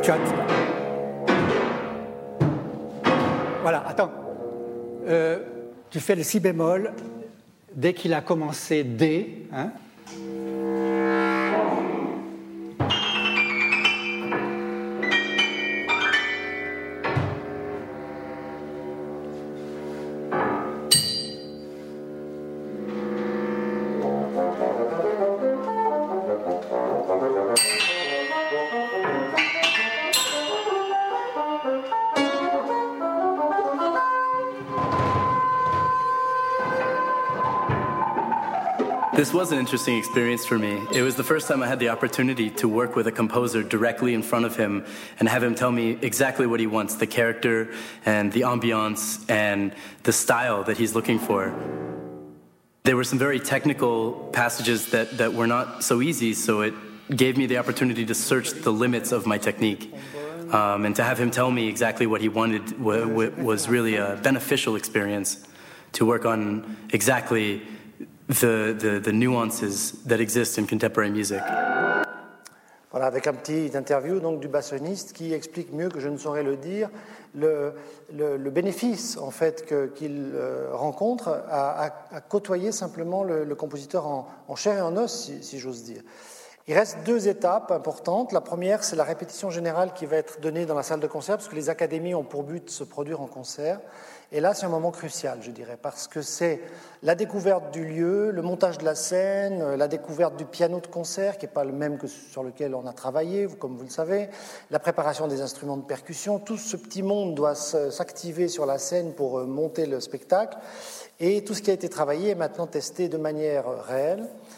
Tu 0.03 0.11
as... 0.11 0.17
Voilà, 3.61 3.87
attends. 3.87 4.11
Euh, 5.07 5.39
tu 5.89 5.99
fais 6.01 6.15
le 6.15 6.23
si 6.23 6.41
bémol 6.41 6.93
dès 7.73 7.93
qu'il 7.93 8.13
a 8.13 8.21
commencé 8.21 8.83
D. 8.83 9.47
Hein 9.53 9.71
This 39.19 39.33
was 39.33 39.51
an 39.51 39.59
interesting 39.59 39.97
experience 39.97 40.45
for 40.45 40.57
me. 40.57 40.81
It 40.93 41.01
was 41.01 41.17
the 41.17 41.25
first 41.25 41.49
time 41.49 41.61
I 41.61 41.67
had 41.67 41.79
the 41.79 41.89
opportunity 41.89 42.49
to 42.51 42.69
work 42.69 42.95
with 42.95 43.05
a 43.05 43.11
composer 43.11 43.61
directly 43.61 44.13
in 44.13 44.23
front 44.23 44.45
of 44.45 44.55
him 44.55 44.85
and 45.19 45.27
have 45.27 45.43
him 45.43 45.55
tell 45.55 45.73
me 45.73 45.97
exactly 46.01 46.47
what 46.47 46.61
he 46.61 46.67
wants 46.67 46.95
the 46.95 47.05
character 47.05 47.67
and 48.05 48.31
the 48.31 48.43
ambiance 48.43 49.29
and 49.29 49.75
the 50.03 50.13
style 50.13 50.63
that 50.63 50.77
he's 50.77 50.95
looking 50.95 51.19
for. 51.19 51.53
There 52.83 52.95
were 52.95 53.03
some 53.03 53.19
very 53.19 53.41
technical 53.41 54.13
passages 54.31 54.91
that, 54.91 55.17
that 55.17 55.33
were 55.33 55.47
not 55.47 55.83
so 55.83 56.01
easy, 56.01 56.33
so 56.33 56.61
it 56.61 56.73
gave 57.13 57.35
me 57.35 57.45
the 57.45 57.57
opportunity 57.57 58.05
to 58.05 58.15
search 58.15 58.51
the 58.51 58.71
limits 58.71 59.11
of 59.11 59.25
my 59.25 59.37
technique. 59.37 59.93
Um, 60.51 60.85
and 60.85 60.95
to 60.95 61.03
have 61.03 61.19
him 61.19 61.29
tell 61.29 61.51
me 61.51 61.67
exactly 61.67 62.07
what 62.07 62.21
he 62.21 62.29
wanted 62.29 62.79
was 62.79 63.67
really 63.67 63.97
a 63.97 64.17
beneficial 64.23 64.77
experience 64.77 65.45
to 65.91 66.05
work 66.05 66.23
on 66.23 66.77
exactly 66.93 67.63
the, 68.29 68.75
the, 68.77 68.99
the 68.99 69.11
nuances 69.11 69.93
that 70.05 70.19
exist 70.19 70.57
in 70.57 70.67
contemporary 70.67 71.11
music. 71.11 71.41
Voilà, 72.91 73.05
avec 73.05 73.27
un 73.27 73.33
petit 73.33 73.77
interview 73.77 74.19
donc, 74.19 74.39
du 74.39 74.47
bassoniste 74.47 75.13
qui 75.13 75.33
explique 75.33 75.71
mieux 75.71 75.89
que 75.89 75.99
je 75.99 76.09
ne 76.09 76.17
saurais 76.17 76.41
le 76.41 76.57
dire 76.57 76.89
le, 77.35 77.73
le, 78.11 78.49
bénéfice 78.49 79.15
en 79.17 79.29
fait 79.29 79.71
qu'il 79.95 80.31
euh, 80.33 80.69
rencontre 80.73 81.43
à, 81.51 81.91
côtoyer 82.27 82.71
simplement 82.71 83.23
le, 83.23 83.53
compositeur 83.53 84.07
en, 84.07 84.55
chair 84.55 84.79
et 84.79 84.81
en 84.81 84.97
os, 84.97 85.31
si, 85.41 85.59
j'ose 85.59 85.83
dire. 85.83 86.01
Il 86.69 86.75
reste 86.75 86.99
deux 87.03 87.27
étapes 87.27 87.71
importantes. 87.71 88.31
La 88.31 88.41
première, 88.41 88.83
c'est 88.83 88.95
la 88.95 89.03
répétition 89.03 89.49
générale 89.49 89.91
qui 89.91 90.05
va 90.05 90.17
être 90.17 90.39
donnée 90.39 90.67
dans 90.67 90.75
la 90.75 90.83
salle 90.83 90.99
de 90.99 91.07
concert, 91.07 91.37
parce 91.37 91.49
que 91.49 91.55
les 91.55 91.67
académies 91.67 92.13
ont 92.13 92.23
pour 92.23 92.43
but 92.43 92.65
de 92.65 92.69
se 92.69 92.83
produire 92.83 93.21
en 93.21 93.25
concert. 93.25 93.79
Et 94.31 94.39
là, 94.39 94.53
c'est 94.53 94.67
un 94.67 94.69
moment 94.69 94.91
crucial, 94.91 95.39
je 95.41 95.49
dirais, 95.49 95.79
parce 95.81 96.07
que 96.07 96.21
c'est 96.21 96.61
la 97.01 97.15
découverte 97.15 97.71
du 97.73 97.85
lieu, 97.85 98.29
le 98.29 98.43
montage 98.43 98.77
de 98.77 98.85
la 98.85 98.93
scène, 98.93 99.73
la 99.73 99.87
découverte 99.87 100.35
du 100.35 100.45
piano 100.45 100.79
de 100.79 100.85
concert, 100.85 101.39
qui 101.39 101.47
n'est 101.47 101.51
pas 101.51 101.63
le 101.63 101.71
même 101.71 101.97
que 101.97 102.05
sur 102.05 102.43
lequel 102.43 102.75
on 102.75 102.85
a 102.85 102.93
travaillé, 102.93 103.47
comme 103.47 103.75
vous 103.75 103.85
le 103.85 103.89
savez, 103.89 104.29
la 104.69 104.77
préparation 104.77 105.27
des 105.27 105.41
instruments 105.41 105.77
de 105.77 105.85
percussion. 105.85 106.37
Tout 106.37 106.57
ce 106.57 106.77
petit 106.77 107.01
monde 107.01 107.33
doit 107.33 107.55
s'activer 107.55 108.47
sur 108.47 108.67
la 108.67 108.77
scène 108.77 109.13
pour 109.13 109.39
euh, 109.39 109.45
monter 109.47 109.87
le 109.87 109.99
spectacle. 109.99 110.59
Et 111.19 111.43
tout 111.43 111.55
ce 111.55 111.63
qui 111.63 111.71
a 111.71 111.73
été 111.73 111.89
travaillé 111.89 112.29
est 112.29 112.35
maintenant 112.35 112.67
testé 112.67 113.09
de 113.09 113.17
manière 113.17 113.65
réelle 113.87 114.27
euh, 114.27 114.48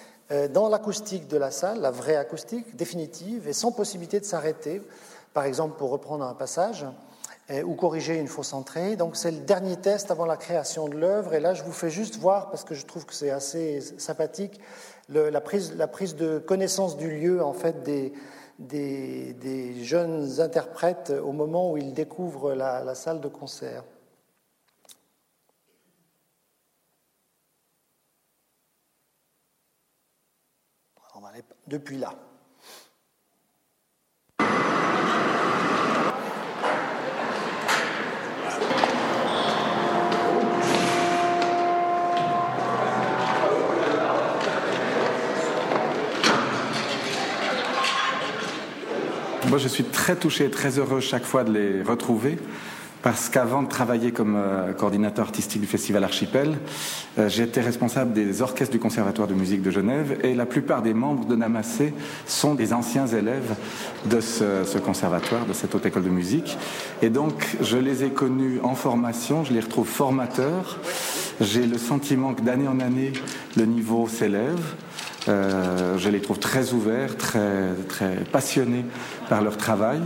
dans 0.53 0.69
l'acoustique 0.69 1.27
de 1.27 1.37
la 1.37 1.51
salle, 1.51 1.81
la 1.81 1.91
vraie 1.91 2.15
acoustique 2.15 2.75
définitive, 2.75 3.47
et 3.47 3.53
sans 3.53 3.71
possibilité 3.71 4.19
de 4.19 4.25
s'arrêter. 4.25 4.81
Par 5.33 5.45
exemple, 5.45 5.77
pour 5.77 5.89
reprendre 5.89 6.25
un 6.25 6.33
passage, 6.33 6.85
ou 7.65 7.75
corriger 7.75 8.17
une 8.17 8.27
fausse 8.27 8.53
entrée. 8.53 8.95
Donc 8.95 9.17
c'est 9.17 9.31
le 9.31 9.39
dernier 9.39 9.75
test 9.75 10.09
avant 10.09 10.25
la 10.25 10.37
création 10.37 10.87
de 10.87 10.95
l'œuvre. 10.95 11.33
Et 11.33 11.41
là, 11.41 11.53
je 11.53 11.63
vous 11.63 11.73
fais 11.73 11.89
juste 11.89 12.17
voir, 12.17 12.49
parce 12.49 12.63
que 12.63 12.75
je 12.75 12.85
trouve 12.85 13.05
que 13.05 13.13
c'est 13.13 13.31
assez 13.31 13.81
sympathique, 13.81 14.61
la, 15.09 15.41
prise, 15.41 16.15
de 16.15 16.39
connaissance 16.39 16.95
du 16.95 17.09
lieu 17.09 17.43
en 17.43 17.51
fait 17.51 17.83
des, 17.83 18.13
jeunes 19.83 20.39
interprètes 20.39 21.09
au 21.09 21.33
moment 21.33 21.71
où 21.71 21.77
ils 21.77 21.93
découvrent 21.93 22.53
la 22.53 22.95
salle 22.95 23.19
de 23.19 23.27
concert. 23.27 23.83
On 31.21 31.25
va 31.25 31.33
aller 31.33 31.43
depuis 31.71 31.97
là. 31.97 32.13
Moi, 49.47 49.57
je 49.57 49.67
suis 49.67 49.83
très 49.83 50.15
touché 50.15 50.45
et 50.45 50.49
très 50.49 50.77
heureux 50.79 51.01
chaque 51.01 51.23
fois 51.23 51.43
de 51.43 51.51
les 51.51 51.83
retrouver. 51.83 52.37
Parce 53.01 53.29
qu'avant 53.29 53.63
de 53.63 53.67
travailler 53.67 54.11
comme 54.11 54.35
euh, 54.35 54.73
coordinateur 54.73 55.25
artistique 55.25 55.61
du 55.61 55.67
Festival 55.67 56.03
Archipel, 56.03 56.57
euh, 57.17 57.29
j'étais 57.29 57.61
responsable 57.61 58.13
des 58.13 58.43
orchestres 58.43 58.71
du 58.71 58.79
Conservatoire 58.79 59.27
de 59.27 59.33
musique 59.33 59.63
de 59.63 59.71
Genève 59.71 60.19
et 60.23 60.35
la 60.35 60.45
plupart 60.45 60.83
des 60.83 60.93
membres 60.93 61.25
de 61.25 61.35
Namassé 61.35 61.93
sont 62.27 62.53
des 62.53 62.73
anciens 62.73 63.07
élèves 63.07 63.55
de 64.05 64.21
ce, 64.21 64.63
ce, 64.65 64.77
conservatoire, 64.77 65.45
de 65.47 65.53
cette 65.53 65.73
haute 65.73 65.85
école 65.85 66.03
de 66.03 66.09
musique. 66.09 66.57
Et 67.01 67.09
donc, 67.09 67.57
je 67.61 67.77
les 67.77 68.03
ai 68.03 68.09
connus 68.09 68.59
en 68.61 68.75
formation, 68.75 69.43
je 69.43 69.53
les 69.53 69.61
retrouve 69.61 69.87
formateurs. 69.87 70.77
J'ai 71.39 71.65
le 71.65 71.79
sentiment 71.79 72.35
que 72.35 72.41
d'année 72.41 72.67
en 72.67 72.79
année, 72.79 73.13
le 73.57 73.65
niveau 73.65 74.07
s'élève. 74.07 74.61
Euh, 75.27 75.97
je 75.97 76.09
les 76.09 76.19
trouve 76.19 76.39
très 76.39 76.73
ouverts, 76.73 77.15
très, 77.17 77.73
très 77.87 78.15
passionnés 78.31 78.85
par 79.29 79.41
leur 79.41 79.57
travail. 79.57 80.01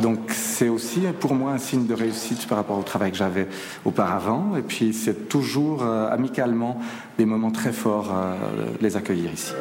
Donc 0.00 0.18
c'est 0.30 0.68
aussi 0.68 1.00
pour 1.20 1.34
moi 1.34 1.52
un 1.52 1.58
signe 1.58 1.86
de 1.86 1.94
réussite 1.94 2.46
par 2.48 2.58
rapport 2.58 2.78
au 2.78 2.82
travail 2.82 3.12
que 3.12 3.16
j'avais 3.16 3.46
auparavant. 3.84 4.56
Et 4.56 4.62
puis 4.62 4.92
c'est 4.92 5.28
toujours 5.28 5.82
euh, 5.82 6.10
amicalement 6.10 6.80
des 7.18 7.24
moments 7.24 7.52
très 7.52 7.72
forts 7.72 8.12
euh, 8.12 8.34
les 8.80 8.96
accueillir 8.96 9.32
ici. 9.32 9.52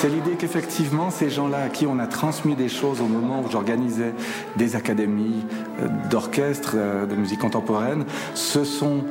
C'est 0.00 0.08
l'idée 0.08 0.36
qu'effectivement, 0.38 1.10
ces 1.10 1.28
gens-là 1.28 1.64
à 1.64 1.68
qui 1.70 1.84
on 1.84 1.98
a 1.98 2.06
transmis 2.06 2.54
des 2.54 2.68
choses 2.68 3.00
au 3.00 3.06
moment 3.06 3.42
où 3.44 3.50
j'organisais 3.50 4.14
des 4.54 4.76
académies 4.76 5.44
euh, 5.82 5.88
d'orchestre, 6.08 6.74
euh, 6.76 7.04
de 7.04 7.16
musique 7.16 7.40
contemporaine, 7.40 8.04
se 8.32 8.62
sont 8.62 9.02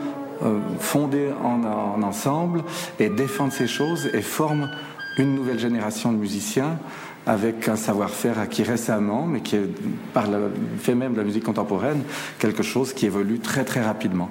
euh, 0.44 0.60
fondés 0.80 1.28
en, 1.44 2.02
ensemble 2.02 2.64
et 3.02 3.10
défendent 3.10 3.52
ces 3.52 3.68
choses 3.68 4.10
et 4.14 4.22
forment 4.22 4.70
une 5.18 5.36
nouvelle 5.36 5.60
génération 5.60 6.14
de 6.14 6.18
musiciens 6.18 6.80
avec 7.26 7.68
un 7.68 7.76
savoir-faire 7.76 8.40
acquis 8.40 8.64
récemment, 8.64 9.26
mais 9.26 9.42
qui 9.42 9.58
est, 9.58 9.70
par 10.14 10.32
le 10.32 10.54
fait 10.80 10.96
même 10.96 11.12
de 11.12 11.18
la 11.18 11.26
musique 11.26 11.44
contemporaine, 11.44 12.02
quelque 12.40 12.64
chose 12.64 12.94
qui 12.94 13.08
évolue 13.08 13.40
très 13.40 13.66
très 13.66 13.82
rapidement. 13.82 14.30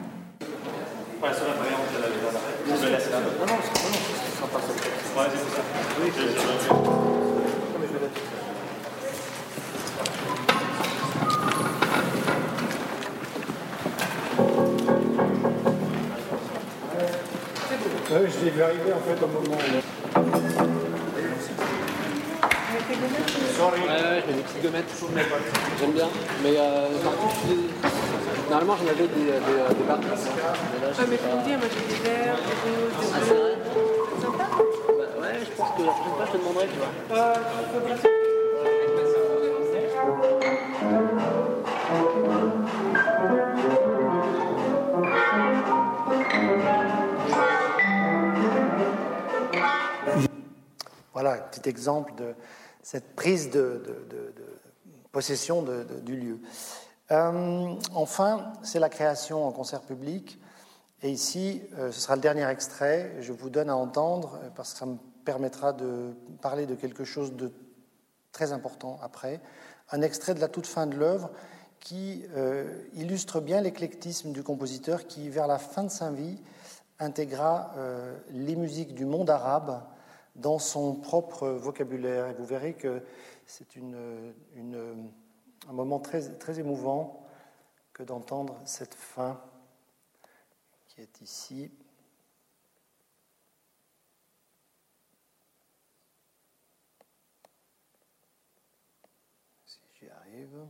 L'ai 18.46 18.52
vu 18.52 18.62
arriver 18.62 18.92
en 18.92 19.00
fait 19.00 19.20
au 19.24 19.26
moment 19.26 19.56
où. 19.56 19.60
Sorry. 23.58 23.80
Ouais, 23.80 23.88
ouais, 23.88 24.22
j'ai 24.24 24.34
des 24.34 24.42
petites 24.42 24.62
gommettes. 24.62 24.92
J'aime 25.80 25.90
bien. 25.90 26.08
Mais 26.44 26.54
euh, 26.56 26.86
normalement 28.48 28.76
j'en 28.76 28.86
avais 28.86 29.02
des, 29.02 29.08
des, 29.08 29.30
euh, 29.32 29.68
des 29.70 29.82
barres. 29.82 29.98
Ah, 30.00 31.02
mais 31.10 31.16
faut 31.16 31.36
me 31.36 31.42
dire, 31.42 31.58
moi 31.58 31.66
j'ai 31.74 31.86
des 31.92 32.00
verres, 32.08 32.36
des 32.36 32.54
roses, 32.70 32.94
des 33.00 33.08
Ah, 33.12 33.18
c'est 33.26 33.34
vrai 33.34 33.54
Sympa 34.22 34.46
bah, 34.46 35.08
Ouais, 35.22 35.34
je 35.40 35.50
pense 35.56 35.70
que 35.76 35.82
la 35.82 35.90
prochaine 35.90 36.14
fois 36.14 36.26
je 36.26 36.30
te 36.30 36.36
demanderai, 36.38 36.66
tu 36.68 36.78
vois. 36.78 36.92
Euh, 37.18 37.34
petit 51.56 51.68
exemple 51.68 52.14
de 52.16 52.34
cette 52.82 53.14
prise 53.14 53.50
de, 53.50 53.82
possession 55.12 55.64
du 56.04 56.16
lieu. 56.16 56.40
Euh, 57.12 57.74
enfin, 57.94 58.52
c'est 58.62 58.80
la 58.80 58.88
création 58.88 59.46
en 59.46 59.52
concert 59.52 59.82
public. 59.82 60.38
Et 61.02 61.10
ici, 61.10 61.62
euh, 61.78 61.92
ce 61.92 62.00
sera 62.00 62.16
le 62.16 62.22
dernier 62.22 62.48
extrait. 62.48 63.14
Je 63.20 63.32
vous 63.32 63.50
donne 63.50 63.70
à 63.70 63.76
entendre, 63.76 64.38
euh, 64.42 64.48
parce 64.54 64.72
que 64.72 64.78
ça 64.78 64.86
me 64.86 64.96
permettra 65.24 65.72
de 65.72 66.14
parler 66.40 66.66
de 66.66 66.74
quelque 66.74 67.04
chose 67.04 67.34
de 67.34 67.52
très 68.32 68.52
important 68.52 68.98
après. 69.02 69.40
Un 69.90 70.02
extrait 70.02 70.34
de 70.34 70.40
la 70.40 70.48
toute 70.48 70.66
fin 70.66 70.86
de 70.86 70.96
l'œuvre 70.96 71.30
qui 71.80 72.24
illustre 72.94 73.40
bien 73.40 73.60
l'éclectisme 73.60 74.32
du 74.32 74.42
compositeur 74.42 75.06
qui, 75.06 75.28
vers 75.28 75.46
la 75.46 75.58
fin 75.58 75.84
de 75.84 75.88
sa 75.88 76.10
vie, 76.10 76.40
intégra 76.98 77.72
les 78.30 78.56
musiques 78.56 78.94
du 78.94 79.04
monde 79.04 79.30
arabe 79.30 79.80
dans 80.36 80.58
son 80.58 80.94
propre 80.94 81.48
vocabulaire. 81.48 82.28
Et 82.28 82.34
vous 82.34 82.44
verrez 82.44 82.74
que 82.74 83.02
c'est 83.46 83.76
un 83.76 85.72
moment 85.72 85.98
très, 85.98 86.36
très 86.38 86.58
émouvant 86.60 87.26
que 87.92 88.02
d'entendre 88.02 88.60
cette 88.64 88.94
fin 88.94 89.42
qui 90.86 91.00
est 91.00 91.20
ici. 91.20 91.70
Si 99.64 99.80
j'y 99.98 100.08
arrive. 100.10 100.66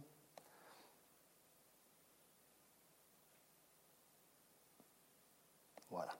Voilà. 5.90 6.16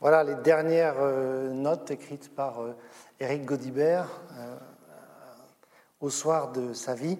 Voilà 0.00 0.24
les 0.24 0.36
dernières 0.36 0.96
euh, 0.98 1.50
notes 1.52 1.90
écrites 1.90 2.34
par 2.34 2.62
euh, 2.62 2.74
Éric 3.20 3.44
Godibert 3.44 4.08
euh, 4.32 4.56
au 6.00 6.08
soir 6.08 6.52
de 6.52 6.72
sa 6.72 6.94
vie. 6.94 7.18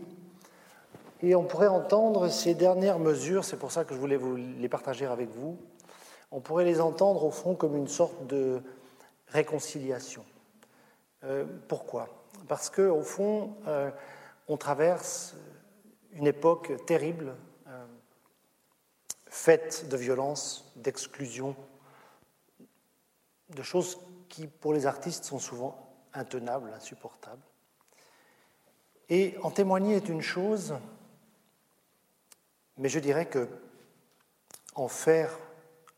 Et 1.22 1.34
on 1.34 1.44
pourrait 1.44 1.66
entendre 1.66 2.28
ces 2.28 2.54
dernières 2.54 2.98
mesures, 2.98 3.44
c'est 3.44 3.58
pour 3.58 3.70
ça 3.70 3.84
que 3.84 3.94
je 3.94 4.00
voulais 4.00 4.16
vous 4.16 4.34
les 4.36 4.68
partager 4.70 5.04
avec 5.04 5.28
vous, 5.28 5.58
on 6.30 6.40
pourrait 6.40 6.64
les 6.64 6.80
entendre 6.80 7.22
au 7.24 7.30
fond 7.30 7.54
comme 7.54 7.76
une 7.76 7.88
sorte 7.88 8.26
de 8.26 8.62
réconciliation. 9.28 10.24
pourquoi? 11.68 12.08
Parce 12.48 12.70
qu'au 12.70 13.02
fond, 13.02 13.50
on 14.48 14.56
traverse 14.56 15.34
une 16.12 16.26
époque 16.26 16.72
terrible, 16.86 17.34
faite 19.26 19.88
de 19.90 19.96
violence, 19.98 20.72
d'exclusion, 20.76 21.54
de 23.54 23.62
choses 23.62 23.98
qui, 24.28 24.46
pour 24.46 24.72
les 24.72 24.86
artistes, 24.86 25.24
sont 25.24 25.38
souvent 25.38 25.90
intenables, 26.12 26.72
insupportables. 26.74 27.42
Et 29.08 29.36
en 29.42 29.50
témoigner 29.50 29.96
est 29.96 30.08
une 30.08 30.22
chose, 30.22 30.74
mais 32.76 32.88
je 32.88 33.00
dirais 33.00 33.26
que 33.26 33.48
en 34.74 34.88
faire 34.88 35.36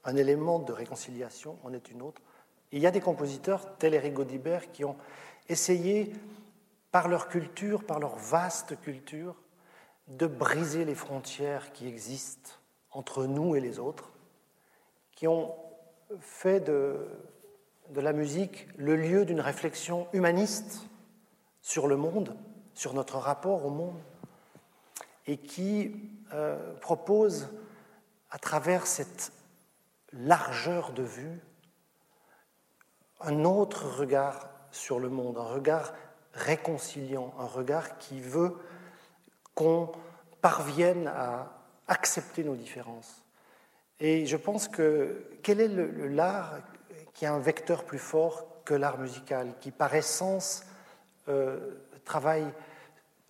un 0.05 0.17
élément 0.17 0.59
de 0.59 0.73
réconciliation 0.73 1.59
en 1.63 1.73
est 1.73 1.91
une 1.91 2.03
autre. 2.03 2.21
il 2.73 2.81
y 2.81 2.87
a 2.87 2.91
des 2.91 3.01
compositeurs, 3.01 3.77
tels 3.77 3.95
Eric 3.95 4.15
Godibert, 4.15 4.73
qui 4.73 4.85
ont 4.85 4.97
essayé, 5.49 6.13
par 6.91 7.09
leur 7.09 7.29
culture, 7.29 7.85
par 7.85 8.01
leur 8.01 8.17
vaste 8.17 8.81
culture, 8.81 9.37
de 10.09 10.27
briser 10.27 10.85
les 10.85 10.95
frontières 10.95 11.73
qui 11.73 11.87
existent 11.87 12.53
entre 12.91 13.27
nous 13.27 13.55
et 13.55 13.61
les 13.61 13.79
autres, 13.79 14.11
qui 15.15 15.29
ont 15.29 15.55
fait 16.19 16.61
de 16.61 17.07
de 17.91 18.01
la 18.01 18.13
musique 18.13 18.69
le 18.77 18.97
lieu 18.97 19.25
d'une 19.25 19.41
réflexion 19.41 20.09
humaniste 20.13 20.89
sur 21.61 21.87
le 21.87 21.97
monde, 21.97 22.37
sur 22.75 22.95
notre 22.95 23.19
rapport 23.19 23.65
au 23.65 23.71
monde, 23.71 24.01
et 25.27 25.37
qui 25.37 25.95
euh, 26.33 26.75
propose, 26.81 27.49
à 28.31 28.39
travers 28.39 28.87
cette 28.87 29.33
largeur 30.13 30.93
de 30.93 31.03
vue, 31.03 31.41
un 33.21 33.45
autre 33.45 33.87
regard 33.87 34.49
sur 34.71 34.99
le 34.99 35.09
monde, 35.09 35.39
un 35.39 35.43
regard 35.43 35.93
réconciliant, 36.33 37.35
un 37.39 37.47
regard 37.47 37.99
qui 37.99 38.21
veut 38.21 38.57
qu'on 39.55 39.93
parvienne 40.41 41.07
à 41.09 41.53
accepter 41.89 42.43
nos 42.43 42.57
différences. 42.57 43.23
Et 44.01 44.27
je 44.27 44.37
pense 44.37 44.67
que 44.67 45.25
quel 45.43 45.61
est 45.61 45.69
l'art 45.69 46.55
qui 47.15 47.27
a 47.27 47.33
un 47.33 47.39
vecteur 47.39 47.85
plus 47.85 47.99
fort 47.99 48.47
que 48.65 48.75
l'art 48.75 48.99
musical, 48.99 49.55
qui 49.61 49.71
par 49.71 49.95
essence 49.95 50.65
euh, 51.29 51.59
travaille 52.05 52.47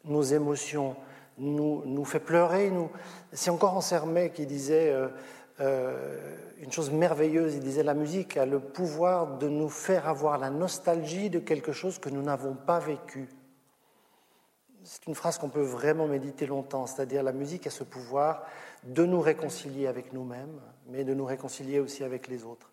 nos 0.05 0.22
émotions, 0.22 0.97
nous, 1.39 1.83
nous 1.85 2.05
fait 2.05 2.20
pleurer. 2.20 2.70
Nous... 2.70 2.91
C'est 3.33 3.51
encore 3.51 3.76
Ansermet 3.76 4.30
qui 4.30 4.47
disait 4.47 4.91
euh, 4.93 5.09
euh, 5.61 6.37
une 6.61 6.72
chose 6.72 6.91
merveilleuse, 6.91 7.55
il 7.55 7.61
disait 7.61 7.83
la 7.83 7.95
musique 7.95 8.37
a 8.37 8.47
le 8.47 8.61
pouvoir 8.61 9.39
de 9.39 9.49
nous 9.49 9.68
faire 9.68 10.09
avoir 10.09 10.39
la 10.39 10.51
nostalgie 10.51 11.30
de 11.30 11.39
quelque 11.39 11.72
chose 11.72 11.99
que 11.99 12.09
nous 12.09 12.22
n'avons 12.22 12.55
pas 12.55 12.78
vécu. 12.78 13.28
C'est 14.85 15.07
une 15.07 15.14
phrase 15.14 15.39
qu'on 15.39 15.49
peut 15.49 15.62
vraiment 15.62 16.09
méditer 16.09 16.47
longtemps, 16.47 16.87
c'est-à-dire 16.87 17.22
la 17.22 17.33
musique 17.33 17.66
a 17.68 17.70
ce 17.70 17.85
pouvoir 17.85 18.45
de 18.83 19.05
nous 19.05 19.20
réconcilier 19.20 19.87
avec 19.87 20.12
nous-mêmes, 20.12 20.61
mais 20.89 21.05
de 21.05 21.14
nous 21.14 21.24
réconcilier 21.24 21.78
aussi 21.78 22.03
avec 22.03 22.26
les 22.26 22.43
autres. 22.45 22.71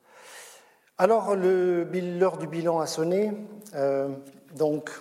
Alors, 1.01 1.33
l'heure 1.33 2.35
du 2.35 2.45
bilan 2.45 2.81
a 2.81 2.85
sonné. 2.85 3.31
Euh, 3.73 4.09
donc, 4.57 4.91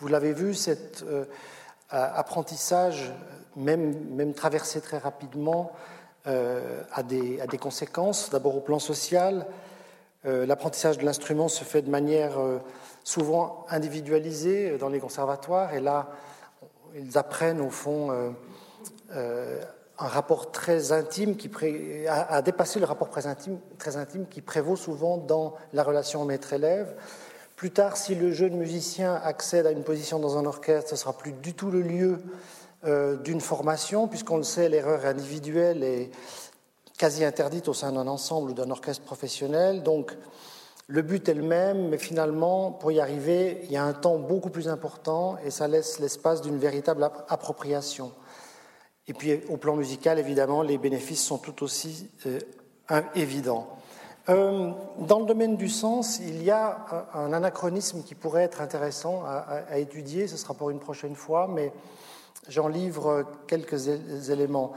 vous 0.00 0.08
l'avez 0.08 0.34
vu, 0.34 0.52
cet 0.52 1.02
euh, 1.08 1.24
apprentissage, 1.88 3.10
même, 3.56 4.34
traversé 4.34 4.82
très 4.82 4.98
rapidement, 4.98 5.72
euh, 6.26 6.82
a, 6.92 7.02
des, 7.02 7.40
a, 7.40 7.46
des, 7.46 7.56
conséquences. 7.56 8.28
D'abord 8.28 8.54
au 8.54 8.60
plan 8.60 8.78
social, 8.78 9.46
l'apprentissage 10.24 10.98
de 10.98 11.06
l'instrument 11.06 11.48
se 11.48 11.64
fait 11.64 11.80
de 11.80 11.88
manière 11.88 12.36
souvent 13.04 13.64
individualisée 13.70 14.76
dans 14.76 14.90
les 14.90 15.00
conservatoires, 15.00 15.72
et 15.72 15.80
là, 15.80 16.10
ils 16.94 17.16
apprennent 17.16 17.62
au 17.62 17.70
fond 17.70 18.34
un 19.98 20.06
rapport 20.06 20.52
très 20.52 20.92
intime 20.92 21.36
qui 21.36 21.50
a, 22.08 22.42
dépassé 22.42 22.78
le 22.78 22.86
rapport 22.86 23.10
très 23.10 23.26
intime, 23.26 24.26
qui 24.30 24.40
prévaut 24.40 24.76
souvent 24.76 25.16
dans 25.16 25.54
la 25.72 25.82
relation 25.82 26.24
maître-élève. 26.24 26.94
Plus 27.56 27.72
tard, 27.72 27.96
si 27.96 28.14
le 28.14 28.32
jeune 28.32 28.56
musicien 28.56 29.20
accède 29.24 29.66
à 29.66 29.72
une 29.72 29.82
position 29.82 30.20
dans 30.20 30.38
un 30.38 30.46
orchestre, 30.46 30.90
ce 30.90 30.96
sera 30.96 31.12
plus 31.12 31.32
du 31.32 31.54
tout 31.54 31.72
le 31.72 31.82
lieu 31.82 32.18
euh, 32.84 33.16
d'une 33.16 33.40
formation, 33.40 34.06
puisqu'on 34.06 34.36
le 34.36 34.44
sait, 34.44 34.68
l'erreur 34.68 35.04
individuelle 35.04 35.82
est 35.82 36.10
quasi 36.96 37.24
interdite 37.24 37.66
au 37.66 37.74
sein 37.74 37.90
d'un 37.90 38.06
ensemble 38.06 38.50
ou 38.50 38.54
d'un 38.54 38.70
orchestre 38.70 39.04
professionnel. 39.04 39.82
Donc, 39.82 40.16
le 40.86 41.02
but 41.02 41.28
est 41.28 41.34
le 41.34 41.42
même, 41.42 41.88
mais 41.88 41.98
finalement, 41.98 42.70
pour 42.70 42.92
y 42.92 43.00
arriver, 43.00 43.62
il 43.64 43.72
y 43.72 43.76
a 43.76 43.84
un 43.84 43.92
temps 43.92 44.18
beaucoup 44.18 44.50
plus 44.50 44.68
important 44.68 45.36
et 45.44 45.50
ça 45.50 45.66
laisse 45.66 45.98
l'espace 45.98 46.40
d'une 46.40 46.58
véritable 46.58 47.10
appropriation. 47.28 48.12
Et 49.08 49.14
puis 49.14 49.40
au 49.48 49.56
plan 49.56 49.74
musical, 49.74 50.18
évidemment, 50.18 50.62
les 50.62 50.76
bénéfices 50.76 51.24
sont 51.24 51.38
tout 51.38 51.62
aussi 51.62 52.10
euh, 52.26 53.02
évidents. 53.14 53.66
Euh, 54.28 54.70
dans 54.98 55.20
le 55.20 55.24
domaine 55.24 55.56
du 55.56 55.70
sens, 55.70 56.20
il 56.20 56.42
y 56.42 56.50
a 56.50 57.08
un 57.14 57.32
anachronisme 57.32 58.02
qui 58.02 58.14
pourrait 58.14 58.42
être 58.42 58.60
intéressant 58.60 59.24
à, 59.24 59.78
étudier, 59.78 60.28
ce 60.28 60.36
sera 60.36 60.52
pour 60.52 60.68
une 60.68 60.78
prochaine 60.78 61.14
fois, 61.14 61.48
mais 61.48 61.72
j'en 62.48 62.68
livre 62.68 63.24
quelques 63.46 63.88
éléments. 64.28 64.72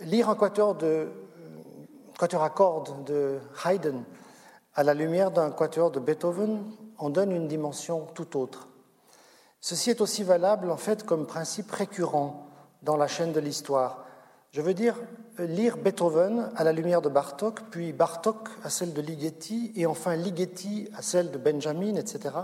Lire 0.00 0.28
un 0.28 0.34
quatuor, 0.34 0.74
de, 0.74 1.08
quatuor 2.18 2.42
à 2.42 2.50
cordes 2.50 3.04
de 3.04 3.38
Haydn 3.64 4.04
à 4.74 4.82
la 4.82 4.92
lumière 4.92 5.30
d'un 5.30 5.50
quatuor 5.50 5.90
de 5.90 6.00
Beethoven 6.00 6.62
en 6.98 7.08
donne 7.08 7.32
une 7.32 7.48
dimension 7.48 8.06
tout 8.14 8.36
autre. 8.38 8.68
Ceci 9.60 9.88
est 9.88 10.02
aussi 10.02 10.22
valable 10.22 10.70
en 10.70 10.76
fait 10.76 11.04
comme 11.04 11.26
principe 11.26 11.70
récurrent 11.70 12.51
dans 12.82 12.96
la 12.96 13.06
chaîne 13.06 13.32
de 13.32 13.40
l'histoire. 13.40 14.04
Je 14.50 14.60
veux 14.60 14.74
dire 14.74 14.96
lire 15.38 15.78
Beethoven 15.78 16.50
à 16.56 16.64
la 16.64 16.72
lumière 16.72 17.00
de 17.00 17.08
Bartok, 17.08 17.70
puis 17.70 17.92
Bartok 17.92 18.50
à 18.62 18.68
celle 18.68 18.92
de 18.92 19.00
Ligeti, 19.00 19.72
et 19.76 19.86
enfin 19.86 20.14
Ligeti 20.14 20.90
à 20.94 21.00
celle 21.00 21.30
de 21.30 21.38
Benjamin, 21.38 21.94
etc. 21.94 22.34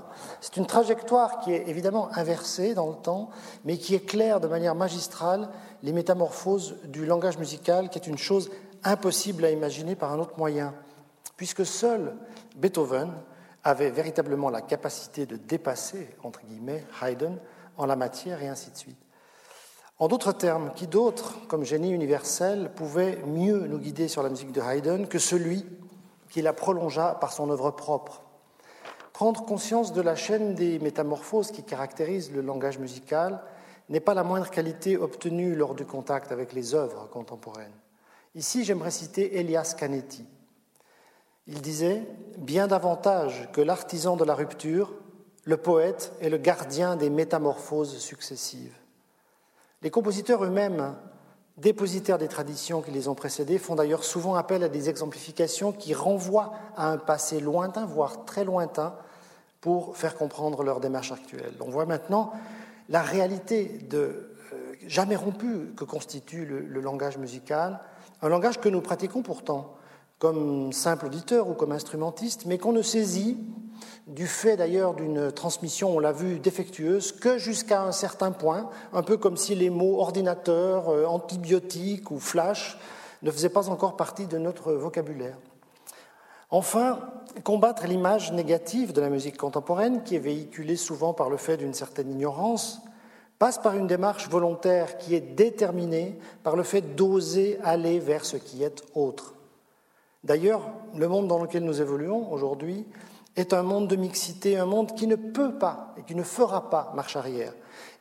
C'est 0.40 0.56
une 0.56 0.64
trajectoire 0.64 1.40
qui 1.40 1.52
est 1.52 1.68
évidemment 1.68 2.08
inversée 2.14 2.72
dans 2.72 2.88
le 2.88 2.94
temps, 2.94 3.28
mais 3.64 3.76
qui 3.76 3.94
éclaire 3.94 4.40
de 4.40 4.48
manière 4.48 4.74
magistrale 4.74 5.50
les 5.82 5.92
métamorphoses 5.92 6.76
du 6.84 7.04
langage 7.04 7.36
musical, 7.36 7.90
qui 7.90 7.98
est 7.98 8.06
une 8.06 8.16
chose 8.16 8.50
impossible 8.84 9.44
à 9.44 9.50
imaginer 9.50 9.94
par 9.94 10.12
un 10.12 10.18
autre 10.18 10.38
moyen, 10.38 10.72
puisque 11.36 11.66
seul 11.66 12.14
Beethoven 12.56 13.12
avait 13.64 13.90
véritablement 13.90 14.48
la 14.48 14.62
capacité 14.62 15.26
de 15.26 15.36
dépasser, 15.36 16.08
entre 16.22 16.40
guillemets, 16.46 16.86
Haydn 17.02 17.36
en 17.76 17.84
la 17.84 17.96
matière 17.96 18.42
et 18.42 18.48
ainsi 18.48 18.70
de 18.70 18.76
suite. 18.76 19.07
En 20.00 20.06
d'autres 20.06 20.32
termes, 20.32 20.72
qui 20.74 20.86
d'autre, 20.86 21.34
comme 21.48 21.64
génie 21.64 21.90
universel, 21.90 22.70
pouvait 22.76 23.18
mieux 23.26 23.66
nous 23.66 23.78
guider 23.78 24.06
sur 24.06 24.22
la 24.22 24.28
musique 24.28 24.52
de 24.52 24.60
Haydn 24.60 25.06
que 25.06 25.18
celui 25.18 25.66
qui 26.30 26.40
la 26.40 26.52
prolongea 26.52 27.16
par 27.20 27.32
son 27.32 27.50
œuvre 27.50 27.72
propre? 27.72 28.22
Prendre 29.12 29.44
conscience 29.44 29.92
de 29.92 30.00
la 30.00 30.14
chaîne 30.14 30.54
des 30.54 30.78
métamorphoses 30.78 31.50
qui 31.50 31.64
caractérise 31.64 32.30
le 32.30 32.42
langage 32.42 32.78
musical 32.78 33.42
n'est 33.88 33.98
pas 33.98 34.14
la 34.14 34.22
moindre 34.22 34.50
qualité 34.50 34.96
obtenue 34.96 35.56
lors 35.56 35.74
du 35.74 35.84
contact 35.84 36.30
avec 36.30 36.52
les 36.52 36.76
œuvres 36.76 37.08
contemporaines. 37.08 37.74
Ici, 38.36 38.62
j'aimerais 38.62 38.92
citer 38.92 39.40
Elias 39.40 39.74
Canetti. 39.76 40.24
Il 41.48 41.60
disait 41.60 42.06
Bien 42.36 42.68
davantage 42.68 43.48
que 43.52 43.60
l'artisan 43.60 44.16
de 44.16 44.24
la 44.24 44.36
rupture, 44.36 44.94
le 45.42 45.56
poète 45.56 46.12
est 46.20 46.28
le 46.28 46.38
gardien 46.38 46.94
des 46.94 47.10
métamorphoses 47.10 47.98
successives. 47.98 48.77
Les 49.82 49.90
compositeurs 49.90 50.44
eux-mêmes, 50.44 50.94
dépositaires 51.56 52.18
des 52.18 52.28
traditions 52.28 52.82
qui 52.82 52.90
les 52.90 53.08
ont 53.08 53.14
précédés, 53.14 53.58
font 53.58 53.74
d'ailleurs 53.74 54.04
souvent 54.04 54.34
appel 54.34 54.62
à 54.62 54.68
des 54.68 54.88
exemplifications 54.88 55.72
qui 55.72 55.94
renvoient 55.94 56.52
à 56.76 56.90
un 56.90 56.98
passé 56.98 57.40
lointain, 57.40 57.86
voire 57.86 58.24
très 58.24 58.44
lointain, 58.44 58.94
pour 59.60 59.96
faire 59.96 60.16
comprendre 60.16 60.62
leur 60.62 60.80
démarche 60.80 61.12
actuelle. 61.12 61.54
On 61.60 61.70
voit 61.70 61.86
maintenant 61.86 62.32
la 62.88 63.02
réalité 63.02 63.66
de 63.90 64.34
euh, 64.52 64.74
jamais 64.86 65.16
rompu 65.16 65.72
que 65.76 65.84
constitue 65.84 66.44
le 66.44 66.80
langage 66.80 67.18
musical, 67.18 67.80
un 68.22 68.28
langage 68.28 68.60
que 68.60 68.68
nous 68.68 68.80
pratiquons 68.80 69.22
pourtant 69.22 69.74
comme 70.18 70.72
simple 70.72 71.06
auditeur 71.06 71.48
ou 71.48 71.54
comme 71.54 71.72
instrumentiste, 71.72 72.46
mais 72.46 72.58
qu'on 72.58 72.72
ne 72.72 72.82
saisit, 72.82 73.38
du 74.06 74.26
fait 74.26 74.56
d'ailleurs 74.56 74.94
d'une 74.94 75.30
transmission, 75.32 75.96
on 75.96 75.98
l'a 75.98 76.12
vu, 76.12 76.38
défectueuse, 76.38 77.12
que 77.12 77.38
jusqu'à 77.38 77.82
un 77.82 77.92
certain 77.92 78.32
point, 78.32 78.70
un 78.92 79.02
peu 79.02 79.16
comme 79.16 79.36
si 79.36 79.54
les 79.54 79.70
mots 79.70 80.00
ordinateur, 80.00 80.88
euh, 80.88 81.04
antibiotique 81.06 82.10
ou 82.10 82.18
flash 82.18 82.78
ne 83.22 83.30
faisaient 83.30 83.48
pas 83.48 83.68
encore 83.68 83.96
partie 83.96 84.26
de 84.26 84.38
notre 84.38 84.72
vocabulaire. 84.72 85.36
Enfin, 86.50 87.00
combattre 87.44 87.86
l'image 87.86 88.32
négative 88.32 88.92
de 88.92 89.02
la 89.02 89.10
musique 89.10 89.36
contemporaine, 89.36 90.02
qui 90.02 90.16
est 90.16 90.20
véhiculée 90.20 90.76
souvent 90.76 91.12
par 91.12 91.28
le 91.28 91.36
fait 91.36 91.58
d'une 91.58 91.74
certaine 91.74 92.10
ignorance, 92.10 92.80
passe 93.38 93.58
par 93.58 93.76
une 93.76 93.86
démarche 93.86 94.28
volontaire 94.28 94.98
qui 94.98 95.14
est 95.14 95.20
déterminée 95.20 96.18
par 96.42 96.56
le 96.56 96.62
fait 96.62 96.96
d'oser 96.96 97.58
aller 97.62 97.98
vers 97.98 98.24
ce 98.24 98.36
qui 98.36 98.62
est 98.64 98.82
autre. 98.94 99.34
D'ailleurs, 100.24 100.62
le 100.96 101.06
monde 101.06 101.28
dans 101.28 101.40
lequel 101.40 101.64
nous 101.64 101.80
évoluons 101.80 102.32
aujourd'hui 102.32 102.86
est 103.38 103.52
un 103.52 103.62
monde 103.62 103.88
de 103.88 103.96
mixité, 103.96 104.58
un 104.58 104.66
monde 104.66 104.94
qui 104.94 105.06
ne 105.06 105.14
peut 105.14 105.58
pas 105.58 105.94
et 105.96 106.02
qui 106.02 106.14
ne 106.14 106.22
fera 106.22 106.70
pas 106.70 106.92
marche 106.94 107.16
arrière. 107.16 107.52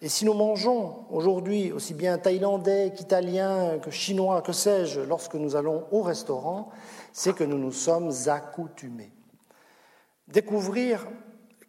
Et 0.02 0.10
si 0.10 0.26
nous 0.26 0.34
mangeons 0.34 1.06
aujourd'hui 1.12 1.72
aussi 1.72 1.94
bien 1.94 2.18
thaïlandais 2.18 2.92
qu'italien, 2.96 3.78
que 3.80 3.92
chinois, 3.92 4.42
que 4.42 4.52
sais-je, 4.52 5.02
lorsque 5.02 5.36
nous 5.36 5.56
allons 5.56 5.86
au 5.92 6.02
restaurant, 6.02 6.70
c'est 7.14 7.36
que 7.36 7.44
nous 7.44 7.58
nous 7.58 7.72
sommes 7.72 8.12
accoutumés. 8.28 9.12
Découvrir 10.28 11.08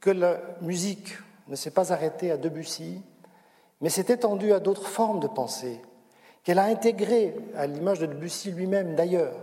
que 0.00 0.10
la 0.10 0.40
musique 0.62 1.18
ne 1.48 1.56
s'est 1.56 1.70
pas 1.70 1.92
arrêtée 1.92 2.30
à 2.30 2.36
Debussy, 2.36 3.02
mais 3.80 3.90
s'est 3.90 4.12
étendue 4.12 4.52
à 4.52 4.60
d'autres 4.60 4.88
formes 4.88 5.20
de 5.20 5.28
pensée, 5.28 5.80
qu'elle 6.42 6.58
a 6.58 6.64
intégré, 6.64 7.36
à 7.54 7.66
l'image 7.66 8.00
de 8.00 8.06
Debussy 8.06 8.50
lui-même 8.50 8.94
d'ailleurs, 8.94 9.36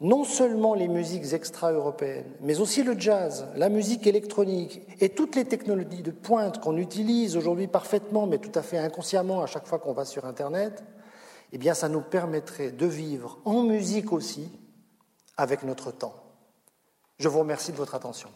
non 0.00 0.24
seulement 0.24 0.74
les 0.74 0.88
musiques 0.88 1.32
extra-européennes, 1.34 2.32
mais 2.40 2.58
aussi 2.58 2.82
le 2.82 2.98
jazz, 2.98 3.46
la 3.54 3.68
musique 3.68 4.06
électronique 4.06 4.80
et 4.98 5.10
toutes 5.10 5.36
les 5.36 5.44
technologies 5.44 6.02
de 6.02 6.10
pointe 6.10 6.60
qu'on 6.60 6.78
utilise 6.78 7.36
aujourd'hui 7.36 7.66
parfaitement, 7.66 8.26
mais 8.26 8.38
tout 8.38 8.58
à 8.58 8.62
fait 8.62 8.78
inconsciemment 8.78 9.42
à 9.42 9.46
chaque 9.46 9.66
fois 9.66 9.78
qu'on 9.78 9.92
va 9.92 10.06
sur 10.06 10.24
Internet, 10.24 10.82
eh 11.52 11.58
bien, 11.58 11.74
ça 11.74 11.88
nous 11.88 12.00
permettrait 12.00 12.70
de 12.70 12.86
vivre 12.86 13.38
en 13.44 13.62
musique 13.62 14.12
aussi 14.12 14.48
avec 15.36 15.64
notre 15.64 15.90
temps. 15.90 16.14
Je 17.18 17.28
vous 17.28 17.40
remercie 17.40 17.72
de 17.72 17.76
votre 17.76 17.94
attention. 17.94 18.30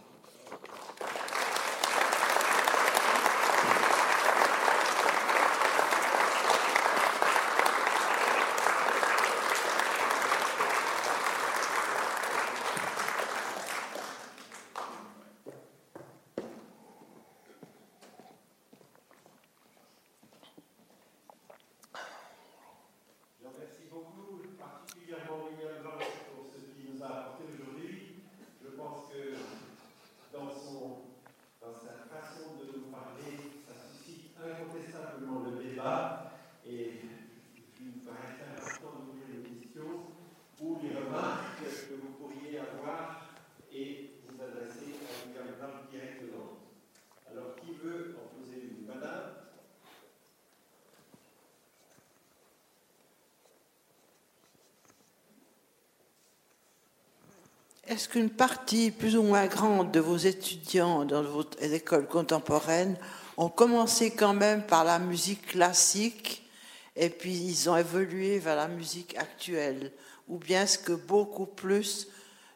Est-ce 57.87 58.09
qu'une 58.09 58.30
partie 58.30 58.91
plus 58.91 59.14
ou 59.14 59.22
moins 59.22 59.47
grande 59.47 59.93
de 59.93 60.01
vos 60.01 60.16
étudiants 60.16 61.05
dans 61.05 61.22
votre 61.22 61.62
école 61.62 62.07
contemporaine 62.07 62.97
ont 63.37 63.51
commencé 63.51 64.11
quand 64.11 64.32
même 64.32 64.62
par 64.62 64.85
la 64.85 64.99
musique 64.99 65.49
classique 65.49 66.49
et 66.97 67.11
puis 67.11 67.35
ils 67.35 67.68
ont 67.68 67.76
évolué 67.76 68.39
vers 68.39 68.57
la 68.57 68.68
musique 68.68 69.18
actuelle? 69.18 69.93
Ou 70.28 70.39
bien 70.39 70.62
est-ce 70.62 70.78
que 70.78 70.93
beaucoup 70.93 71.45
plus 71.45 72.09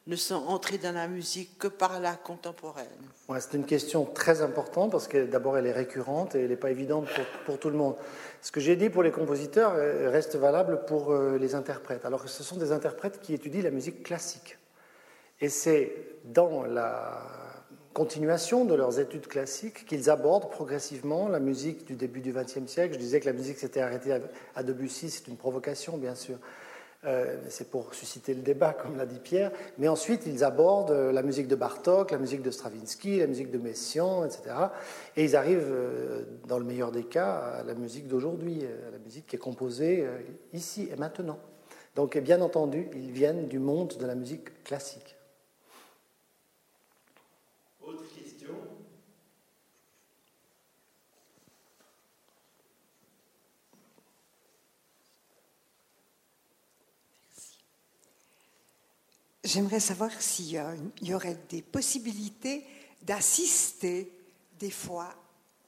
ne 0.07 0.17
sont 0.17 0.47
entrés 0.47 0.79
dans 0.79 0.95
la 0.95 1.09
musique 1.09 1.59
que 1.59 1.69
par 1.69 2.01
la 2.01 2.15
contemporaine? 2.15 2.87
C'est 3.39 3.53
une 3.53 3.67
question 3.67 4.07
très 4.07 4.41
importante 4.41 4.91
parce 4.93 5.09
que 5.09 5.27
d'abord 5.27 5.59
elle 5.59 5.67
est 5.67 5.73
récurrente 5.73 6.37
et 6.37 6.45
elle 6.45 6.49
n'est 6.49 6.57
pas 6.57 6.71
évidente 6.71 7.07
pour, 7.15 7.25
pour, 7.45 7.59
tout 7.59 7.69
le 7.69 7.77
monde. 7.77 7.97
Ce 8.41 8.51
que 8.51 8.61
j'ai 8.61 8.77
dit 8.77 8.89
pour 8.89 9.03
les 9.03 9.11
compositeurs 9.11 9.75
euh, 9.75 10.09
reste 10.11 10.37
valable 10.37 10.87
pour 10.87 11.13
euh, 11.13 11.37
les 11.37 11.55
interprètes. 11.55 12.07
Alors 12.07 12.23
que 12.23 12.31
ce 12.31 12.43
sont 12.43 12.57
des 12.57 12.73
interprètes 12.73 13.21
qui 13.21 13.35
étudient 13.35 13.61
la 13.61 13.71
musique 13.71 14.03
classique. 14.03 14.57
Et 15.41 15.49
c'est 15.49 15.93
dans 16.25 16.65
la 16.65 17.23
continuation 17.95 18.65
de 18.65 18.75
leurs 18.75 19.01
études 19.01 19.27
classiques 19.27 19.85
qu'ils 19.87 20.11
abordent 20.11 20.51
progressivement 20.51 21.29
la 21.29 21.41
musique 21.41 21.85
du 21.85 21.95
début 21.95 22.21
du 22.21 22.33
XXe 22.33 22.67
siècle. 22.67 22.95
Je 22.95 22.99
disais 22.99 23.21
que 23.21 23.27
la 23.27 23.33
musique 23.33 23.59
s'était 23.59 23.81
arrêtée 23.81 24.21
à 24.55 24.63
Debussy, 24.63 25.11
c'est 25.11 25.29
une 25.29 25.37
provocation 25.37 25.97
bien 25.97 26.15
sûr. 26.15 26.39
Euh, 27.05 27.37
c'est 27.49 27.71
pour 27.71 27.95
susciter 27.95 28.35
le 28.35 28.43
débat, 28.43 28.73
comme 28.73 28.97
l'a 28.97 29.07
dit 29.07 29.21
Pierre. 29.21 29.53
Mais 29.79 29.87
ensuite, 29.87 30.27
ils 30.27 30.43
abordent 30.43 30.91
la 30.91 31.23
musique 31.23 31.47
de 31.47 31.55
Bartok, 31.55 32.11
la 32.11 32.19
musique 32.19 32.43
de 32.43 32.51
Stravinsky, 32.51 33.21
la 33.21 33.29
musique 33.29 33.53
de 33.53 33.59
Messiaen, 33.59 34.25
etc. 34.25 34.43
Et 35.17 35.25
ils 35.25 35.37
arrivent, 35.37 35.71
euh, 35.71 36.25
dans 36.49 36.59
le 36.59 36.65
meilleur 36.65 36.91
des 36.91 37.05
cas, 37.05 37.37
à 37.61 37.63
la 37.63 37.75
musique 37.75 38.09
d'aujourd'hui, 38.09 38.65
à 38.65 38.91
la 38.91 38.99
musique 38.99 39.27
qui 39.27 39.37
est 39.37 39.39
composée 39.39 40.05
euh, 40.05 40.19
ici 40.53 40.89
et 40.93 40.97
maintenant. 40.97 41.39
Donc, 41.95 42.19
bien 42.19 42.41
entendu, 42.41 42.89
ils 42.95 43.13
viennent 43.13 43.47
du 43.47 43.61
monde 43.61 43.97
de 43.99 44.07
la 44.07 44.17
musique 44.17 44.65
classique. 44.65 45.18
J'aimerais 59.49 59.81
savoir 59.81 60.11
s'il 60.21 60.51
y, 61.01 61.15
aurait 61.15 61.39
des 61.49 61.63
possibilités 61.63 62.67
d'assister 63.01 64.13
des 64.59 64.71
fois 64.71 65.09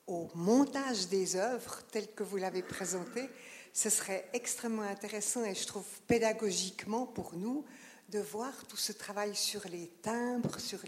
au 0.07 0.29
montage 0.35 1.09
des 1.09 1.35
œuvres 1.37 1.81
telles 1.91 2.13
que 2.13 2.23
vous 2.23 2.37
l'avez 2.37 2.61
présenté. 2.61 3.27
Ce 3.73 3.89
serait 3.89 4.29
extrêmement 4.35 4.83
intéressant 4.83 5.45
et 5.45 5.55
je 5.55 5.67
trouve 5.67 5.87
pédagogiquement 6.07 7.07
pour 7.07 7.35
nous 7.35 7.65
de 8.11 8.19
voir 8.19 8.53
tout 8.67 8.77
ce 8.77 8.93
travail 8.93 9.35
sur 9.35 9.67
les 9.69 9.87
timbres, 10.03 10.61
sur 10.61 10.81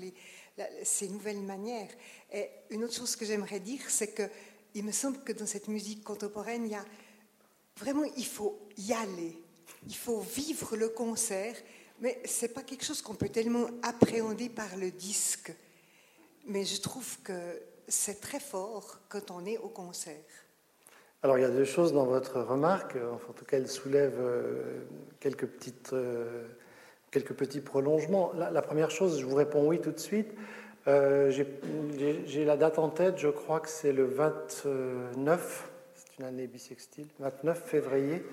ces 0.84 1.08
nouvelles 1.08 1.40
manières. 1.40 1.88
Et 2.30 2.50
une 2.68 2.84
autre 2.84 2.94
chose 2.94 3.16
que 3.16 3.24
j'aimerais 3.24 3.60
dire, 3.60 3.80
c'est 3.88 4.12
que 4.12 4.28
il 4.74 4.84
me 4.84 4.92
semble 4.92 5.24
que 5.24 5.32
dans 5.32 5.46
cette 5.46 5.68
musique 5.68 6.04
contemporaine, 6.04 6.66
il 6.66 6.72
y 6.72 6.74
a 6.74 6.84
vraiment, 7.78 8.04
il 8.18 8.26
faut 8.26 8.58
y 8.76 8.92
aller, 8.92 9.38
il 9.88 9.96
faut 9.96 10.20
vivre 10.20 10.76
le 10.76 10.90
concert 10.90 11.56
mais 12.02 12.20
ce 12.26 12.44
n'est 12.44 12.52
pas 12.52 12.62
quelque 12.62 12.84
chose 12.84 13.00
qu'on 13.00 13.14
peut 13.14 13.28
tellement 13.28 13.66
appréhender 13.82 14.48
par 14.48 14.76
le 14.76 14.90
disque. 14.90 15.54
Mais 16.46 16.64
je 16.64 16.80
trouve 16.80 17.18
que 17.22 17.32
c'est 17.88 18.20
très 18.20 18.40
fort 18.40 18.98
quand 19.08 19.30
on 19.30 19.46
est 19.46 19.56
au 19.58 19.68
concert. 19.68 20.14
Alors 21.22 21.38
il 21.38 21.42
y 21.42 21.44
a 21.44 21.50
deux 21.50 21.64
choses 21.64 21.92
dans 21.92 22.04
votre 22.04 22.40
remarque, 22.40 22.96
en 22.96 23.32
tout 23.32 23.44
cas 23.44 23.56
elle 23.56 23.68
soulève 23.68 24.16
euh, 24.18 24.82
quelques, 25.20 25.46
petites, 25.46 25.92
euh, 25.92 26.48
quelques 27.12 27.34
petits 27.34 27.60
prolongements. 27.60 28.32
La, 28.32 28.62
première 28.62 28.90
chose, 28.90 29.20
je 29.20 29.24
vous 29.24 29.36
réponds 29.36 29.68
oui 29.68 29.80
tout 29.80 29.92
de 29.92 30.00
suite. 30.00 30.34
Euh, 30.88 31.30
j'ai 31.30 32.44
la 32.44 32.56
date 32.56 32.80
en 32.80 32.88
tête, 32.88 33.18
je 33.18 33.28
crois 33.28 33.60
que 33.60 33.68
c'est 33.68 33.92
le 33.92 34.04
29, 34.04 35.70
c'est 35.94 36.18
une 36.18 36.24
année 36.24 36.48
bissextile, 36.48 37.06
29 37.20 37.62
février. 37.64 38.24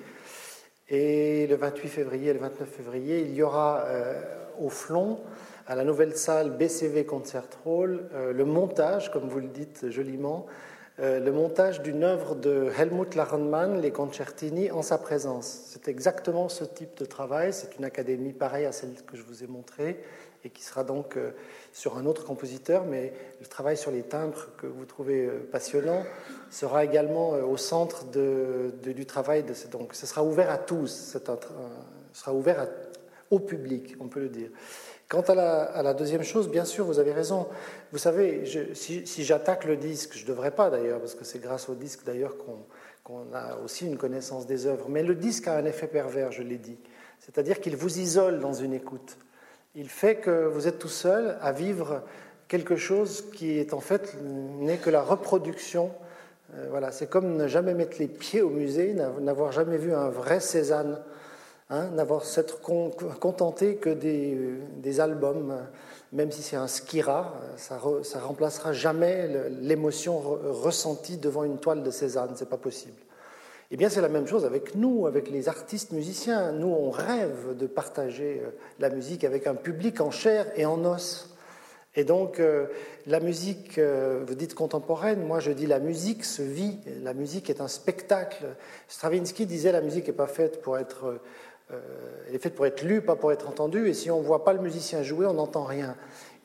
Et 0.90 1.48
le 1.48 1.56
28 1.56 1.88
février 1.88 2.30
et 2.30 2.34
le 2.34 2.40
29 2.40 2.68
février, 2.68 3.22
il 3.22 3.34
y 3.36 3.44
aura 3.44 3.84
euh, 3.86 4.22
au 4.60 4.70
Flon 4.70 5.20
à 5.68 5.76
la 5.76 5.84
nouvelle 5.84 6.16
salle 6.16 6.52
BCV 6.52 7.06
Concert 7.06 7.48
Hall 7.64 8.10
le 8.34 8.44
montage, 8.44 9.12
comme 9.12 9.30
vous 9.30 9.40
le 9.40 9.50
dites 9.50 9.88
joliment, 9.92 10.48
le 10.98 11.30
montage 11.30 11.84
d'une 11.84 12.04
œuvre 12.04 12.34
de 12.34 12.72
Helmut 12.76 13.14
Lachenmann, 13.14 13.80
les 13.80 13.92
Concertini, 13.92 14.72
en 14.72 14.82
sa 14.82 14.98
présence. 14.98 15.62
C'est 15.68 15.88
exactement 15.88 16.50
ce 16.50 16.64
type 16.64 16.98
de 16.98 17.06
travail. 17.06 17.54
C'est 17.54 17.78
une 17.78 17.86
académie 17.86 18.34
pareille 18.34 18.66
à 18.66 18.72
celle 18.72 18.96
que 19.06 19.16
je 19.16 19.22
vous 19.22 19.44
ai 19.44 19.48
montrée 19.48 20.00
et 20.44 20.50
qui 20.50 20.64
sera 20.64 20.84
donc 20.84 21.18
sur 21.74 21.98
un 21.98 22.06
autre 22.06 22.26
compositeur, 22.26 22.86
mais 22.86 23.14
le 23.42 23.48
travail 23.48 23.78
sur 23.78 23.92
les 23.92 24.04
timbres 24.04 24.48
que 24.58 24.68
vous 24.68 24.86
trouvez 24.86 25.26
euh, 25.26 25.48
passionnant 25.52 26.04
sera 26.50 26.84
également 26.84 27.36
euh, 27.36 27.44
au 27.44 27.58
centre 27.58 28.06
du 28.06 29.06
travail. 29.06 29.44
Donc, 29.72 29.94
ce 29.94 30.06
sera 30.06 30.24
ouvert 30.24 30.50
à 30.50 30.58
tous, 30.58 31.16
ce 31.16 31.20
sera 32.14 32.34
ouvert 32.34 32.68
au 33.30 33.40
public, 33.40 33.96
on 34.00 34.08
peut 34.08 34.20
le 34.20 34.30
dire. 34.30 34.50
Quant 35.08 35.22
à 35.22 35.82
la, 35.82 35.94
deuxième 35.96 36.24
chose, 36.24 36.50
bien 36.50 36.66
sûr, 36.66 36.86
vous 36.86 37.00
avez 37.00 37.14
raison. 37.14 37.48
Vous 37.92 37.98
savez, 37.98 38.44
si, 38.76 39.24
j'attaque 39.24 39.66
le 39.66 39.76
disque, 39.76 40.16
je 40.16 40.24
ne 40.24 40.28
devrais 40.28 40.52
pas 40.52 40.70
d'ailleurs, 40.70 41.00
parce 41.00 41.16
que 41.16 41.26
c'est 41.26 41.40
grâce 41.40 41.68
au 41.68 41.74
disque 41.74 42.06
d'ailleurs 42.06 42.36
qu'on 42.38 43.34
a 43.34 43.58
aussi 43.58 43.88
une 43.88 43.98
connaissance 43.98 44.46
des 44.46 44.68
œuvres. 44.68 44.88
Mais 44.88 45.02
le 45.02 45.16
disque 45.16 45.48
a 45.48 45.58
un 45.58 45.66
effet 45.66 45.88
pervers, 45.88 46.32
je 46.32 46.44
l'ai 46.44 46.60
dit. 46.60 46.78
C'est-à-dire 47.18 47.60
qu'il 47.60 47.76
vous 47.76 48.00
isole 48.00 48.40
dans 48.40 48.54
une 48.54 48.74
écoute 48.74 49.18
il 49.76 49.90
fait 49.90 50.16
que 50.16 50.48
vous 50.48 50.68
êtes 50.68 50.80
tout 50.80 50.88
seul 50.88 51.38
à 51.42 51.52
vivre 51.52 52.02
quelque 52.48 52.76
chose 52.76 53.26
qui 53.36 53.60
est 53.60 53.74
en 53.74 53.80
fait 53.80 54.16
n'est 54.24 54.78
que 54.78 54.90
la 54.90 55.02
reproduction. 55.02 55.92
Euh, 56.56 56.68
voilà, 56.72 56.92
c'est 56.92 57.08
comme 57.08 57.38
ne 57.38 57.48
jamais 57.48 57.74
mettre 57.74 57.98
les 58.00 58.08
pieds 58.08 58.42
au 58.42 58.50
musée, 58.50 58.96
n'avoir 59.22 59.52
jamais 59.52 59.78
vu 59.78 59.94
un 59.94 60.10
vrai 60.10 60.40
Cézanne, 60.40 61.00
hein, 61.70 61.90
n'avoir 61.90 62.26
s'être 62.26 62.60
contenté 62.60 63.76
que 63.76 63.90
des, 63.92 65.00
albums, 65.00 65.56
même 66.12 66.32
si 66.32 66.42
c'est 66.42 66.56
un 66.56 66.68
skira, 66.68 67.36
ça, 67.56 67.80
ça 68.02 68.20
remplacera 68.20 68.74
jamais 68.74 69.30
l'émotion 69.62 70.20
ressentie 70.20 71.18
devant 71.18 71.44
une 71.44 71.60
toile 71.60 71.84
de 71.84 71.92
Cézanne, 71.92 72.32
c'est 72.36 72.50
pas 72.50 72.58
possible. 72.58 72.98
Eh 73.72 73.78
bien, 73.78 73.90
c'est 73.90 74.02
la 74.02 74.10
même 74.10 74.26
chose 74.26 74.46
avec 74.46 74.74
nous, 74.74 75.06
avec 75.06 75.30
les 75.30 75.48
artistes 75.48 75.92
musiciens. 75.92 76.52
Nous, 76.54 76.70
on 76.70 76.90
rêve 76.90 77.56
de 77.56 77.68
partager 77.68 78.42
euh, 78.44 78.50
la 78.80 78.90
musique 78.90 79.24
avec 79.24 79.46
un 79.46 79.54
public 79.54 80.02
en 80.02 80.10
chair 80.10 80.48
et 80.56 80.66
en 80.66 80.84
os. 80.86 81.36
Et 81.94 82.04
donc, 82.04 82.40
euh, 82.40 82.66
la 83.06 83.20
musique, 83.20 83.78
euh, 83.78 84.24
vous 84.26 84.34
dites 84.34 84.56
contemporaine, 84.56 85.24
moi 85.24 85.40
je 85.40 85.52
dis 85.52 85.68
la 85.68 85.78
musique 85.78 86.26
se 86.26 86.42
vit, 86.42 86.80
la 87.04 87.14
musique 87.14 87.52
est 87.52 87.62
un 87.62 87.68
spectacle. 87.68 88.44
Stravinsky 88.88 89.46
disait 89.46 89.72
la 89.72 89.82
musique 89.82 90.08
n'est 90.08 90.14
pas 90.14 90.28
faite 90.28 90.62
pour 90.64 90.80
être. 90.80 91.20
elle 91.70 92.34
est 92.34 92.40
faite 92.40 92.56
pour 92.56 92.66
être 92.66 92.82
lue, 92.82 93.02
pas 93.02 93.16
pour 93.16 93.32
être 93.32 93.48
entendue, 93.48 93.88
et 93.88 93.94
si 93.94 94.10
on 94.10 94.20
ne 94.20 94.26
voit 94.26 94.44
pas 94.44 94.54
le 94.54 94.62
musicien 94.62 95.04
jouer, 95.04 95.28
on 95.28 95.34
n'entend 95.34 95.66
rien. 95.66 95.96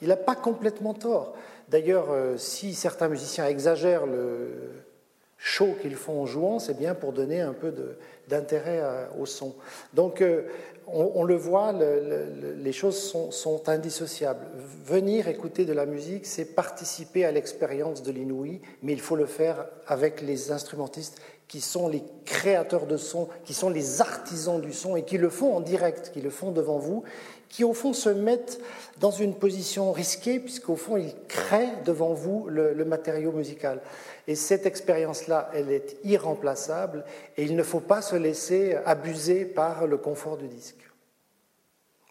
Il 0.03 0.09
n'a 0.09 0.17
pas 0.17 0.35
complètement 0.35 0.93
tort. 0.93 1.35
D'ailleurs, 1.71 2.09
si 2.37 2.75
certains 2.75 3.09
musiciens 3.09 3.47
exagèrent 3.47 4.07
le, 4.07 4.84
chaud 5.45 5.77
qu'ils 5.83 5.95
font 5.95 6.23
en 6.23 6.27
jouant, 6.27 6.59
c'est 6.59 6.77
bien 6.77 6.95
pour 6.95 7.13
donner 7.13 7.43
un 7.43 7.53
peu 7.53 7.73
d'intérêt 8.29 8.83
au 9.21 9.27
son. 9.27 9.55
Donc, 9.93 10.23
euh, 10.23 10.45
on, 10.87 11.23
le 11.23 11.37
voit, 11.37 11.73
les 11.73 12.73
choses 12.73 12.99
sont, 13.31 13.69
indissociables. 13.69 14.47
Venir 14.87 15.29
écouter 15.29 15.67
de 15.67 15.75
la 15.75 15.85
musique, 15.85 16.25
c'est 16.25 16.55
participer 16.55 17.27
à 17.27 17.31
l'expérience 17.31 18.03
de 18.03 18.11
l'inouï, 18.11 18.61
mais 18.83 18.93
il 18.93 19.01
faut 19.01 19.17
le 19.17 19.27
faire 19.27 19.67
avec 19.87 20.23
les 20.23 20.51
instrumentistes 20.51 21.21
qui 21.47 21.61
sont 21.61 21.89
les 21.89 22.03
créateurs 22.25 22.87
de 22.87 22.97
son, 22.97 23.29
qui 23.45 23.53
sont 23.53 23.69
les 23.69 24.01
artisans 24.01 24.61
du 24.61 24.73
son 24.73 24.97
et 24.97 25.05
qui 25.05 25.19
le 25.19 25.29
font 25.29 25.55
en 25.55 25.61
direct, 25.61 26.11
qui 26.13 26.23
le 26.23 26.31
font 26.31 26.53
devant 26.53 26.79
vous, 26.79 27.05
qui 27.51 27.65
au 27.65 27.75
fond 27.75 27.93
se 27.93 28.09
mettent 28.09 28.61
dans 28.99 29.11
une 29.11 29.35
position 29.35 29.93
risquée, 29.93 30.41
puisqu'au 30.41 30.77
fond 30.77 30.97
ils 30.97 31.15
créent 31.29 31.83
devant 31.85 32.15
vous 32.15 32.47
le 32.49 32.85
matériau 32.85 33.31
musical. 33.31 33.81
Et 34.27 34.37
cette 34.37 34.67
expérience-là, 34.67 35.51
elle 35.55 35.71
est 35.71 35.97
irremplaçable 36.05 37.05
et 37.37 37.45
il 37.45 37.57
ne 37.57 37.63
faut 37.63 37.81
pas 37.81 38.01
se 38.01 38.17
laisser 38.17 38.75
abuser 38.87 39.45
par 39.45 39.87
le 39.87 39.99
confort 39.99 40.39
du 40.39 40.49
disque, 40.49 40.91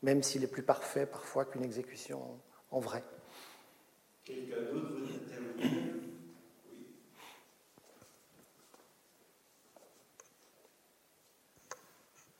même 0.03 0.21
s'il 0.21 0.43
est 0.43 0.47
plus 0.47 0.63
parfait 0.63 1.05
parfois 1.05 1.45
qu'une 1.45 1.63
exécution 1.63 2.19
en 2.71 2.79
vrai. 2.79 3.03
Quelqu'un 4.23 4.61
d'autre 4.71 4.89
veut 4.89 5.07
intervenir 5.15 5.93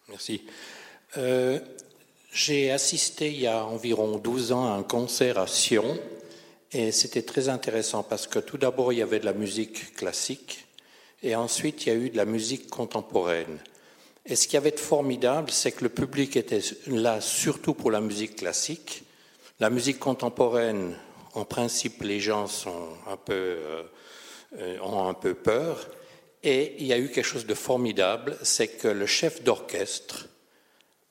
Merci. 0.09 0.43
Euh, 1.17 1.59
j'ai 2.32 2.71
assisté 2.71 3.32
il 3.32 3.39
y 3.39 3.47
a 3.47 3.65
environ 3.65 4.17
12 4.17 4.51
ans 4.51 4.71
à 4.71 4.78
un 4.78 4.84
concert 4.84 5.39
à 5.39 5.47
Sion 5.47 5.99
et 6.74 6.91
c'était 6.91 7.21
très 7.21 7.49
intéressant 7.49 8.03
parce 8.03 8.28
que 8.28 8.39
tout 8.39 8.57
d'abord, 8.57 8.93
il 8.93 8.99
y 8.99 9.01
avait 9.01 9.19
de 9.19 9.26
la 9.26 9.34
musique 9.34 9.95
classique 9.95 10.65
et 11.24 11.36
ensuite, 11.36 11.86
il 11.86 11.89
y 11.89 11.91
a 11.91 11.95
eu 11.95 12.09
de 12.09 12.17
la 12.17 12.26
musique 12.26 12.69
contemporaine. 12.69 13.59
Et 14.26 14.36
ce 14.36 14.47
qui 14.47 14.57
avait 14.57 14.71
de 14.71 14.80
formidable, 14.80 15.51
c'est 15.51 15.71
que 15.71 15.84
le 15.84 15.89
public 15.89 16.36
était 16.36 16.61
là 16.88 17.21
surtout 17.21 17.74
pour 17.74 17.91
la 17.91 18.01
musique 18.01 18.36
classique. 18.36 19.03
La 19.61 19.69
musique 19.69 19.99
contemporaine, 19.99 20.95
en 21.34 21.45
principe, 21.45 22.03
les 22.03 22.19
gens 22.19 22.47
sont 22.47 22.89
un 23.07 23.15
peu, 23.15 23.57
euh, 24.57 24.80
ont 24.82 25.07
un 25.07 25.13
peu 25.13 25.34
peur. 25.34 25.88
Et 26.43 26.76
il 26.80 26.88
y 26.88 26.93
a 26.93 26.97
eu 26.97 27.09
quelque 27.09 27.26
chose 27.26 27.45
de 27.45 27.53
formidable, 27.53 28.38
c'est 28.41 28.67
que 28.67 28.89
le 28.89 29.05
chef 29.05 29.43
d'orchestre 29.43 30.28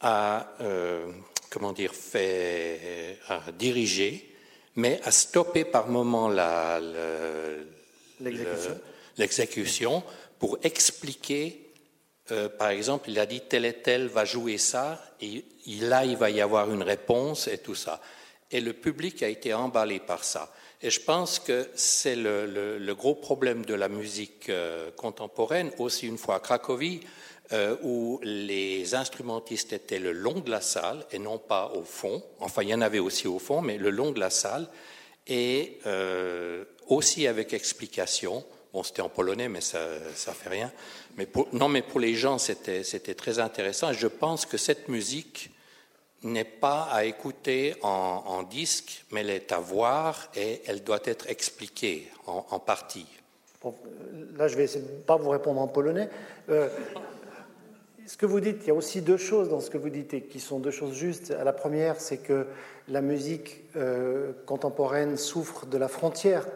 a, 0.01 0.53
euh, 0.61 1.07
comment 1.49 1.73
dire, 1.73 1.95
fait, 1.95 3.19
a 3.29 3.41
dirigé 3.53 4.32
mais 4.77 5.01
a 5.05 5.11
stoppé 5.11 5.64
par 5.64 5.89
moment 5.89 6.31
l'exécution 9.16 10.03
pour 10.39 10.59
expliquer, 10.62 11.73
euh, 12.31 12.49
par 12.49 12.70
exemple, 12.70 13.11
il 13.11 13.18
a 13.18 13.27
dit 13.27 13.43
tel 13.49 13.64
et 13.64 13.75
tel 13.75 14.07
va 14.09 14.25
jouer 14.25 14.59
ça, 14.59 15.03
et 15.20 15.45
là 15.66 16.05
il 16.05 16.16
va 16.16 16.31
y 16.31 16.41
avoir 16.41 16.70
une 16.70 16.83
réponse 16.83 17.49
et 17.49 17.59
tout 17.59 17.75
ça. 17.75 18.01
Et 18.51 18.61
le 18.61 18.73
public 18.73 19.23
a 19.23 19.29
été 19.29 19.55
emballé 19.55 20.01
par 20.01 20.25
ça. 20.25 20.53
Et 20.83 20.91
je 20.91 21.01
pense 21.01 21.39
que 21.39 21.68
c'est 21.75 22.16
le, 22.16 22.93
gros 22.95 23.14
problème 23.14 23.64
de 23.64 23.75
la 23.75 23.89
musique 23.89 24.49
euh, 24.49 24.91
contemporaine, 24.91 25.70
aussi 25.79 26.09
une 26.09 26.18
fois 26.18 26.37
à 26.37 26.41
Cracovie, 26.41 27.01
euh, 27.53 27.77
où 27.83 28.19
les 28.23 28.95
instrumentistes 28.95 29.73
étaient 29.73 29.99
le 29.99 30.13
long 30.13 30.41
de 30.41 30.51
la 30.51 30.61
salle 30.61 31.05
et 31.11 31.19
non 31.19 31.39
pas 31.39 31.73
au 31.75 31.83
fond. 31.83 32.23
Enfin, 32.41 32.63
il 32.63 32.71
y 32.71 32.75
en 32.75 32.81
avait 32.81 32.99
aussi 32.99 33.29
au 33.29 33.39
fond, 33.39 33.61
mais 33.61 33.77
le 33.77 33.91
long 33.91 34.11
de 34.11 34.21
la 34.21 34.31
salle. 34.31 34.69
Et 35.27 35.79
euh, 35.87 36.65
aussi 36.89 37.27
avec 37.27 37.53
explication. 37.53 38.45
Bon, 38.73 38.83
c'était 38.83 39.03
en 39.03 39.09
polonais, 39.09 39.49
mais 39.49 39.61
ça 39.61 39.79
ne 39.81 40.33
fait 40.33 40.49
rien. 40.49 40.73
Mais 41.17 41.29
non, 41.53 41.69
mais 41.69 41.83
pour 41.83 42.01
les 42.01 42.15
gens, 42.15 42.39
c'était 42.39 43.15
très 43.15 43.39
intéressant. 43.39 43.93
Je 43.93 44.07
pense 44.07 44.47
que 44.47 44.57
cette 44.57 44.89
musique 44.89 45.51
n'est 46.23 46.45
pas 46.45 46.89
à 46.91 47.05
écouter 47.05 47.75
en, 47.83 48.43
disque, 48.45 49.05
mais 49.11 49.21
elle 49.21 49.31
est 49.31 49.53
à 49.53 49.59
voir 49.59 50.31
et 50.35 50.63
elle 50.67 50.83
doit 50.85 51.01
être 51.05 51.29
expliquée 51.29 52.09
en, 52.27 52.59
partie. 52.61 53.07
là, 54.37 54.49
je 54.49 54.57
vais 54.57 54.69
pas 55.07 55.17
vous 55.17 55.31
répondre 55.31 55.61
en 55.61 55.69
polonais. 55.69 56.09
Euh, 56.49 56.69
ce 58.07 58.17
que 58.17 58.27
vous 58.27 58.41
dites, 58.41 58.59
il 58.63 58.69
y 58.69 58.71
a 58.71 58.75
aussi 58.75 59.03
deux 59.03 59.17
choses 59.17 59.49
dans 59.49 59.61
ce 59.61 59.71
que 59.71 59.79
vous 59.79 59.91
dites 59.91 60.15
et 60.15 60.23
qui 60.23 60.41
sont 60.41 60.59
deux 60.59 60.71
choses 60.71 60.95
justes. 60.95 61.31
La 61.31 61.53
première, 61.53 62.01
c'est 62.01 62.19
que 62.19 62.47
la 62.89 63.01
musique 63.01 63.63
euh, 63.77 64.33
contemporaine 64.47 65.17
souffre 65.17 65.67
de 65.67 65.79
la 65.79 65.89
frontière 65.89 66.47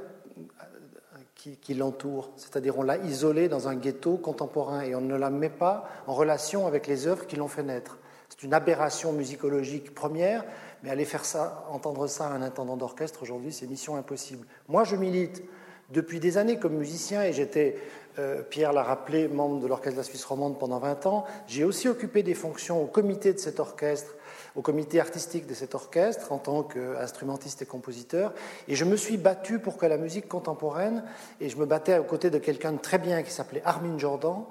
qui, 1.62 1.74
l'entoure, 1.74 2.32
c'est-à-dire 2.36 2.76
on 2.76 2.82
l'a 2.82 2.96
isolée 2.96 3.48
dans 3.48 3.68
un 3.68 3.76
ghetto 3.76 4.16
contemporain 4.16 4.80
et 4.80 4.96
on 4.96 5.00
ne 5.00 5.14
la 5.14 5.30
met 5.30 5.48
pas 5.48 5.88
en 6.08 6.12
relation 6.12 6.66
avec 6.66 6.88
les 6.88 7.06
œuvres 7.06 7.24
qui 7.24 7.36
l'ont 7.36 7.46
fait 7.46 7.62
naître. 7.62 7.98
C'est 8.28 8.42
une 8.42 8.52
aberration 8.52 9.12
musicologique 9.12 9.94
première, 9.94 10.44
mais 10.82 10.90
aller 10.90 11.04
faire 11.04 11.24
ça, 11.24 11.64
entendre 11.70 12.08
ça 12.08 12.26
à 12.26 12.30
un 12.30 12.42
intendant 12.42 12.76
d'orchestre 12.76 13.22
aujourd'hui, 13.22 13.52
c'est 13.52 13.68
mission 13.68 13.94
impossible. 13.94 14.44
Moi, 14.66 14.82
je 14.82 14.96
milite 14.96 15.44
depuis 15.90 16.18
des 16.18 16.36
années 16.36 16.58
comme 16.58 16.74
musicien 16.74 17.22
et 17.22 17.32
j'étais 17.32 17.76
euh, 18.18 18.42
Pierre 18.42 18.72
l'a 18.72 18.82
rappelé, 18.82 19.28
membre 19.28 19.60
de 19.60 19.66
l'Orchestre 19.66 19.92
de 19.92 20.00
la 20.00 20.04
Suisse 20.04 20.24
romande 20.24 20.58
pendant 20.58 20.78
20 20.78 21.06
ans. 21.06 21.24
J'ai 21.46 21.64
aussi 21.64 21.86
occupé 21.88 22.22
des 22.22 22.34
fonctions 22.34 22.82
au 22.82 22.86
comité 22.86 23.34
de 23.34 23.38
cet 23.38 23.60
orchestre, 23.60 24.14
au 24.54 24.62
comité 24.62 25.00
artistique 25.00 25.46
de 25.46 25.52
cet 25.52 25.74
orchestre, 25.74 26.32
en 26.32 26.38
tant 26.38 26.62
qu'instrumentiste 26.62 27.60
et 27.60 27.66
compositeur. 27.66 28.32
Et 28.68 28.74
je 28.74 28.84
me 28.86 28.96
suis 28.96 29.18
battu 29.18 29.58
pour 29.58 29.76
que 29.76 29.84
la 29.84 29.98
musique 29.98 30.28
contemporaine, 30.28 31.04
et 31.40 31.50
je 31.50 31.58
me 31.58 31.66
battais 31.66 31.98
aux 31.98 32.04
côtés 32.04 32.30
de 32.30 32.38
quelqu'un 32.38 32.72
de 32.72 32.78
très 32.78 32.98
bien 32.98 33.22
qui 33.22 33.30
s'appelait 33.30 33.62
Armin 33.66 33.98
Jordan, 33.98 34.44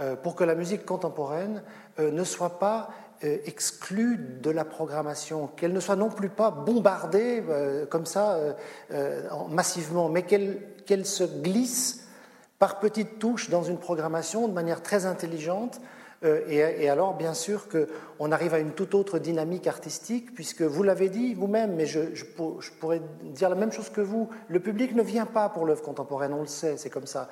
euh, 0.00 0.14
pour 0.14 0.36
que 0.36 0.44
la 0.44 0.54
musique 0.54 0.86
contemporaine 0.86 1.64
euh, 1.98 2.12
ne 2.12 2.24
soit 2.24 2.60
pas 2.60 2.90
exclue 3.20 4.16
de 4.40 4.48
la 4.48 4.64
programmation, 4.64 5.48
qu'elle 5.56 5.72
ne 5.72 5.80
soit 5.80 5.96
non 5.96 6.08
plus 6.08 6.28
pas 6.28 6.52
bombardée 6.52 7.42
comme 7.90 8.06
ça 8.06 8.38
massivement, 9.50 10.08
mais 10.08 10.22
qu'elle 10.22 11.04
se 11.04 11.24
glisse 11.24 12.07
par 12.58 12.80
petites 12.80 13.18
touches 13.18 13.50
dans 13.50 13.62
une 13.62 13.78
programmation 13.78 14.48
de 14.48 14.52
manière 14.52 14.82
très 14.82 15.06
intelligente, 15.06 15.80
Euh, 16.24 16.40
et, 16.48 16.88
alors, 16.88 17.14
bien 17.14 17.32
sûr, 17.32 17.66
qu'on 17.68 18.32
arrive 18.32 18.52
à 18.52 18.58
une 18.58 18.72
toute 18.72 18.94
autre 18.94 19.18
dynamique 19.18 19.66
artistique, 19.66 20.34
puisque 20.34 20.62
vous 20.62 20.82
l'avez 20.82 21.08
dit 21.08 21.34
vous-même, 21.34 21.74
mais 21.76 21.86
je, 21.86 22.24
pourrais 22.80 23.00
dire 23.22 23.48
la 23.48 23.54
même 23.54 23.70
chose 23.70 23.88
que 23.88 24.00
vous. 24.00 24.28
Le 24.48 24.58
public 24.58 24.94
ne 24.94 25.02
vient 25.02 25.26
pas 25.26 25.48
pour 25.48 25.64
l'œuvre 25.64 25.82
contemporaine, 25.82 26.32
on 26.34 26.40
le 26.40 26.48
sait, 26.48 26.76
c'est 26.76 26.90
comme 26.90 27.06
ça. 27.06 27.28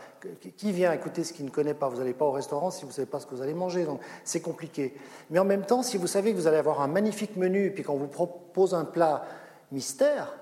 Qui 0.56 0.70
vient 0.70 0.92
écouter 0.92 1.24
ce 1.24 1.32
qu'il 1.32 1.46
ne 1.46 1.50
connaît 1.50 1.74
pas? 1.74 1.88
Vous 1.88 1.98
n'allez 1.98 2.14
pas 2.14 2.26
au 2.26 2.30
restaurant 2.30 2.70
si 2.70 2.82
vous 2.82 2.90
ne 2.90 2.94
savez 2.94 3.06
pas 3.06 3.18
ce 3.18 3.26
que 3.26 3.34
vous 3.34 3.42
allez 3.42 3.54
manger, 3.54 3.84
donc 3.84 4.00
c'est 4.24 4.40
compliqué. 4.40 4.94
Mais 5.30 5.40
en 5.40 5.44
même 5.44 5.66
temps, 5.66 5.82
si 5.82 5.96
vous 5.96 6.06
savez 6.06 6.32
que 6.32 6.36
vous 6.36 6.46
allez 6.46 6.58
avoir 6.58 6.80
un 6.80 6.88
magnifique 6.88 7.36
menu, 7.36 7.72
puis 7.72 7.82
qu'on 7.82 7.96
vous 7.96 8.06
propose 8.06 8.72
un 8.72 8.84
plat 8.84 9.24
mystère, 9.72 10.32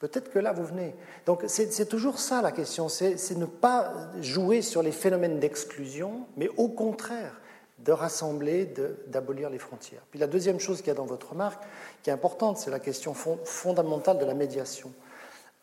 Peut-être 0.00 0.32
que 0.32 0.38
là, 0.38 0.52
vous 0.52 0.64
venez. 0.64 0.94
Donc 1.26 1.44
c'est 1.46 1.88
toujours 1.88 2.18
ça 2.18 2.42
la 2.42 2.52
question, 2.52 2.88
c'est 2.88 3.36
ne 3.36 3.44
pas 3.44 3.92
jouer 4.20 4.62
sur 4.62 4.82
les 4.82 4.92
phénomènes 4.92 5.38
d'exclusion, 5.38 6.26
mais 6.36 6.48
au 6.56 6.68
contraire, 6.68 7.38
de 7.84 7.92
rassembler, 7.92 8.72
d'abolir 9.06 9.50
les 9.50 9.58
frontières. 9.58 10.02
Puis 10.10 10.18
la 10.18 10.26
deuxième 10.26 10.58
chose 10.58 10.78
qu'il 10.78 10.88
y 10.88 10.90
a 10.90 10.94
dans 10.94 11.06
votre 11.06 11.30
remarque, 11.30 11.62
qui 12.02 12.10
est 12.10 12.12
importante, 12.12 12.58
c'est 12.58 12.70
la 12.70 12.80
question 12.80 13.14
fondamentale 13.14 14.18
de 14.18 14.24
la 14.24 14.34
médiation. 14.34 14.92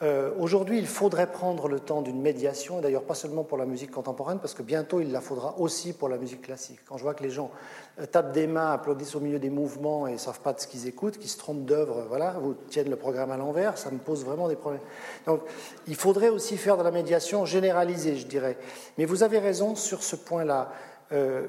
Euh, 0.03 0.31
aujourd'hui, 0.37 0.77
il 0.77 0.85
faudrait 0.85 1.31
prendre 1.31 1.67
le 1.67 1.79
temps 1.79 2.03
d'une 2.03 2.21
médiation, 2.21 2.81
d'ailleurs 2.81 3.01
pas 3.01 3.15
seulement 3.15 3.43
pour 3.43 3.57
la 3.57 3.65
musique 3.65 3.89
contemporaine, 3.89 4.37
parce 4.37 4.53
que 4.53 4.61
bientôt 4.61 4.99
il 4.99 5.11
la 5.11 5.21
faudra 5.21 5.57
aussi 5.57 5.91
pour 5.91 6.07
la 6.07 6.17
musique 6.17 6.43
classique. 6.43 6.79
Quand 6.87 6.97
je 6.97 7.03
vois 7.03 7.15
que 7.15 7.23
les 7.23 7.31
gens 7.31 7.49
euh, 7.99 8.05
tapent 8.05 8.31
des 8.31 8.45
mains, 8.45 8.71
applaudissent 8.71 9.15
au 9.15 9.19
milieu 9.19 9.39
des 9.39 9.49
mouvements 9.49 10.05
et 10.05 10.11
ne 10.11 10.17
savent 10.17 10.41
pas 10.41 10.53
de 10.53 10.59
ce 10.59 10.67
qu'ils 10.67 10.85
écoutent, 10.87 11.17
qu'ils 11.17 11.31
se 11.31 11.39
trompent 11.39 11.65
d'œuvre, 11.65 12.05
voilà, 12.09 12.33
vous 12.33 12.53
tiennent 12.69 12.91
le 12.91 12.95
programme 12.95 13.31
à 13.31 13.37
l'envers, 13.37 13.79
ça 13.79 13.89
me 13.89 13.97
pose 13.97 14.23
vraiment 14.23 14.47
des 14.47 14.55
problèmes. 14.55 14.83
Donc 15.25 15.41
il 15.87 15.95
faudrait 15.95 16.29
aussi 16.29 16.57
faire 16.57 16.77
de 16.77 16.83
la 16.83 16.91
médiation 16.91 17.45
généralisée, 17.45 18.17
je 18.17 18.27
dirais. 18.27 18.59
Mais 18.99 19.05
vous 19.05 19.23
avez 19.23 19.39
raison 19.39 19.73
sur 19.73 20.03
ce 20.03 20.15
point-là. 20.15 20.73
Euh, 21.11 21.47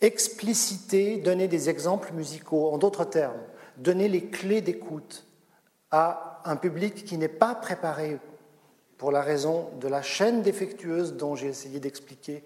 expliciter, 0.00 1.18
donner 1.18 1.46
des 1.46 1.68
exemples 1.68 2.14
musicaux, 2.14 2.70
en 2.72 2.78
d'autres 2.78 3.04
termes, 3.04 3.40
donner 3.76 4.08
les 4.08 4.24
clés 4.28 4.62
d'écoute 4.62 5.26
à 5.90 6.31
un 6.44 6.56
public 6.56 7.04
qui 7.04 7.18
n'est 7.18 7.28
pas 7.28 7.54
préparé 7.54 8.18
pour 8.98 9.12
la 9.12 9.20
raison 9.20 9.70
de 9.80 9.88
la 9.88 10.02
chaîne 10.02 10.42
défectueuse 10.42 11.14
dont 11.14 11.34
j'ai 11.34 11.48
essayé 11.48 11.80
d'expliquer 11.80 12.44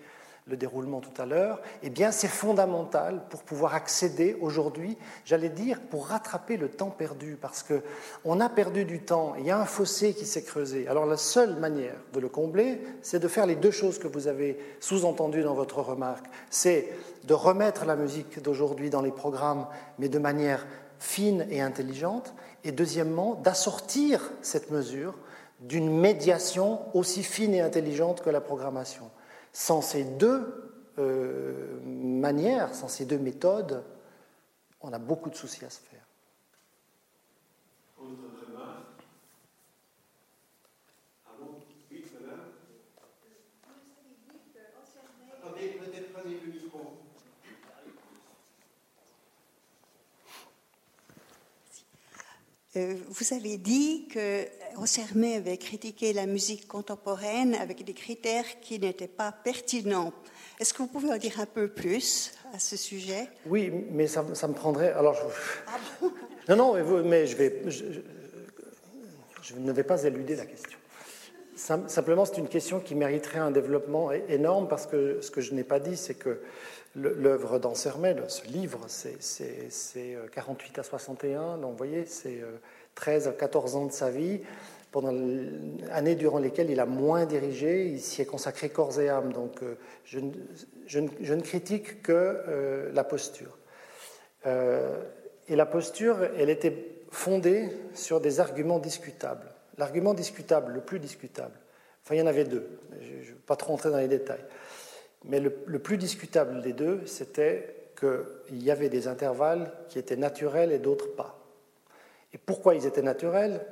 le 0.48 0.56
déroulement 0.56 1.00
tout 1.00 1.20
à 1.20 1.26
l'heure, 1.26 1.60
eh 1.82 1.90
bien 1.90 2.12
c'est 2.12 2.28
fondamental 2.28 3.24
pour 3.30 3.42
pouvoir 3.42 3.74
accéder 3.74 4.36
aujourd'hui, 4.40 4.96
j'allais 5.24 5.48
dire, 5.48 5.80
pour 5.90 6.06
rattraper 6.06 6.56
le 6.56 6.68
temps 6.68 6.90
perdu, 6.90 7.36
parce 7.40 7.64
que 7.64 7.82
on 8.24 8.40
a 8.40 8.48
perdu 8.48 8.84
du 8.84 9.00
temps, 9.00 9.34
il 9.38 9.44
y 9.44 9.50
a 9.50 9.58
un 9.58 9.64
fossé 9.64 10.14
qui 10.14 10.24
s'est 10.24 10.44
creusé. 10.44 10.86
Alors 10.86 11.04
la 11.04 11.16
seule 11.16 11.56
manière 11.56 11.96
de 12.12 12.20
le 12.20 12.28
combler, 12.28 12.80
c'est 13.02 13.18
de 13.18 13.26
faire 13.26 13.46
les 13.46 13.56
deux 13.56 13.72
choses 13.72 13.98
que 13.98 14.06
vous 14.06 14.28
avez 14.28 14.56
sous-entendues 14.78 15.42
dans 15.42 15.54
votre 15.54 15.80
remarque. 15.80 16.26
C'est 16.48 16.90
de 17.24 17.34
remettre 17.34 17.84
la 17.84 17.96
musique 17.96 18.40
d'aujourd'hui 18.40 18.88
dans 18.88 19.02
les 19.02 19.10
programmes, 19.10 19.66
mais 19.98 20.08
de 20.08 20.20
manière 20.20 20.64
fine 21.00 21.46
et 21.50 21.60
intelligente, 21.60 22.34
et 22.66 22.72
deuxièmement, 22.72 23.36
d'assortir 23.36 24.32
cette 24.42 24.70
mesure 24.70 25.14
d'une 25.60 25.88
médiation 25.88 26.80
aussi 26.94 27.22
fine 27.22 27.54
et 27.54 27.60
intelligente 27.60 28.22
que 28.22 28.30
la 28.30 28.40
programmation. 28.40 29.10
Sans 29.52 29.80
ces 29.80 30.04
deux 30.04 30.82
euh, 30.98 31.78
manières, 31.84 32.74
sans 32.74 32.88
ces 32.88 33.04
deux 33.04 33.18
méthodes, 33.18 33.84
on 34.80 34.92
a 34.92 34.98
beaucoup 34.98 35.30
de 35.30 35.36
soucis 35.36 35.64
à 35.64 35.70
se 35.70 35.80
faire. 35.80 36.05
Vous 53.08 53.34
avez 53.34 53.56
dit 53.56 54.06
que 54.08 54.44
Ansermet 54.76 55.36
avait 55.36 55.56
critiqué 55.56 56.12
la 56.12 56.26
musique 56.26 56.68
contemporaine 56.68 57.54
avec 57.54 57.84
des 57.84 57.94
critères 57.94 58.60
qui 58.60 58.78
n'étaient 58.78 59.08
pas 59.08 59.32
pertinents. 59.32 60.12
Est-ce 60.58 60.72
que 60.72 60.78
vous 60.78 60.88
pouvez 60.88 61.10
en 61.10 61.16
dire 61.16 61.40
un 61.40 61.46
peu 61.46 61.68
plus 61.68 62.32
à 62.52 62.58
ce 62.58 62.76
sujet? 62.76 63.28
Oui, 63.46 63.70
mais 63.90 64.06
ça, 64.06 64.22
me 64.22 64.52
prendrait. 64.52 64.92
Alors, 64.92 65.16
ah 65.66 65.78
non, 66.48 66.74
non, 66.74 67.02
mais 67.04 67.26
je 67.26 67.36
vais, 67.36 67.62
je, 67.66 69.54
ne 69.56 69.72
vais 69.72 69.84
pas 69.84 70.02
éluder 70.04 70.36
la 70.36 70.46
question. 70.46 70.75
Simplement, 71.56 72.26
c'est 72.26 72.36
une 72.36 72.48
question 72.48 72.80
qui 72.80 72.94
mériterait 72.94 73.38
un 73.38 73.50
développement 73.50 74.12
énorme 74.12 74.68
parce 74.68 74.86
que 74.86 75.22
ce 75.22 75.30
que 75.30 75.40
je 75.40 75.54
n'ai 75.54 75.64
pas 75.64 75.80
dit, 75.80 75.96
c'est 75.96 76.14
que 76.14 76.40
l'œuvre 76.94 77.58
d'Ansermet, 77.58 78.14
ce 78.28 78.46
livre, 78.46 78.80
c'est 78.88 80.18
48 80.32 80.78
à 80.78 80.82
61, 80.82 81.56
donc 81.56 81.70
vous 81.70 81.76
voyez, 81.78 82.04
c'est 82.04 82.42
13 82.94 83.26
euh, 83.26 83.30
à 83.30 83.32
14 83.32 83.76
ans 83.76 83.86
de 83.86 83.92
sa 83.92 84.10
vie, 84.10 84.42
pendant 84.92 85.12
l'année 85.88 86.14
durant 86.14 86.38
lesquelles 86.38 86.70
il 86.70 86.78
a 86.78 86.84
moins 86.84 87.24
dirigé, 87.24 87.86
il 87.86 88.00
s'y 88.02 88.20
est 88.20 88.26
consacré 88.26 88.68
corps 88.68 89.00
et 89.00 89.08
âme, 89.08 89.32
donc 89.32 89.62
euh, 89.62 89.76
je, 90.04 90.20
ne 91.00 91.40
critique 91.40 92.02
que 92.02 92.12
euh, 92.12 92.92
la 92.92 93.04
posture. 93.04 93.56
et 94.44 95.56
la 95.56 95.66
posture, 95.66 96.18
elle 96.38 96.50
était 96.50 96.76
fondée 97.10 97.70
sur 97.94 98.20
des 98.20 98.40
arguments 98.40 98.78
discutables. 98.78 99.55
L'argument 99.78 100.14
discutable, 100.14 100.72
le 100.72 100.80
plus 100.80 100.98
discutable, 100.98 101.58
enfin 102.02 102.14
il 102.14 102.18
y 102.18 102.22
en 102.22 102.26
avait 102.26 102.44
deux, 102.44 102.66
je 103.00 103.14
ne 103.14 103.20
vais 103.20 103.32
pas 103.46 103.56
trop 103.56 103.72
rentrer 103.72 103.90
dans 103.90 103.98
les 103.98 104.08
détails. 104.08 104.44
Mais 105.24 105.40
le, 105.40 105.50
plus 105.50 105.98
discutable 105.98 106.62
des 106.62 106.72
deux, 106.72 107.04
c'était 107.06 107.74
qu'il 107.98 108.62
y 108.62 108.70
avait 108.70 108.88
des 108.88 109.08
intervalles 109.08 109.72
qui 109.88 109.98
étaient 109.98 110.16
naturels 110.16 110.70
et 110.70 110.78
d'autres 110.78 111.14
pas. 111.16 111.38
Et 112.32 112.38
pourquoi 112.38 112.74
ils 112.74 112.86
étaient 112.86 113.02
naturels? 113.02 113.64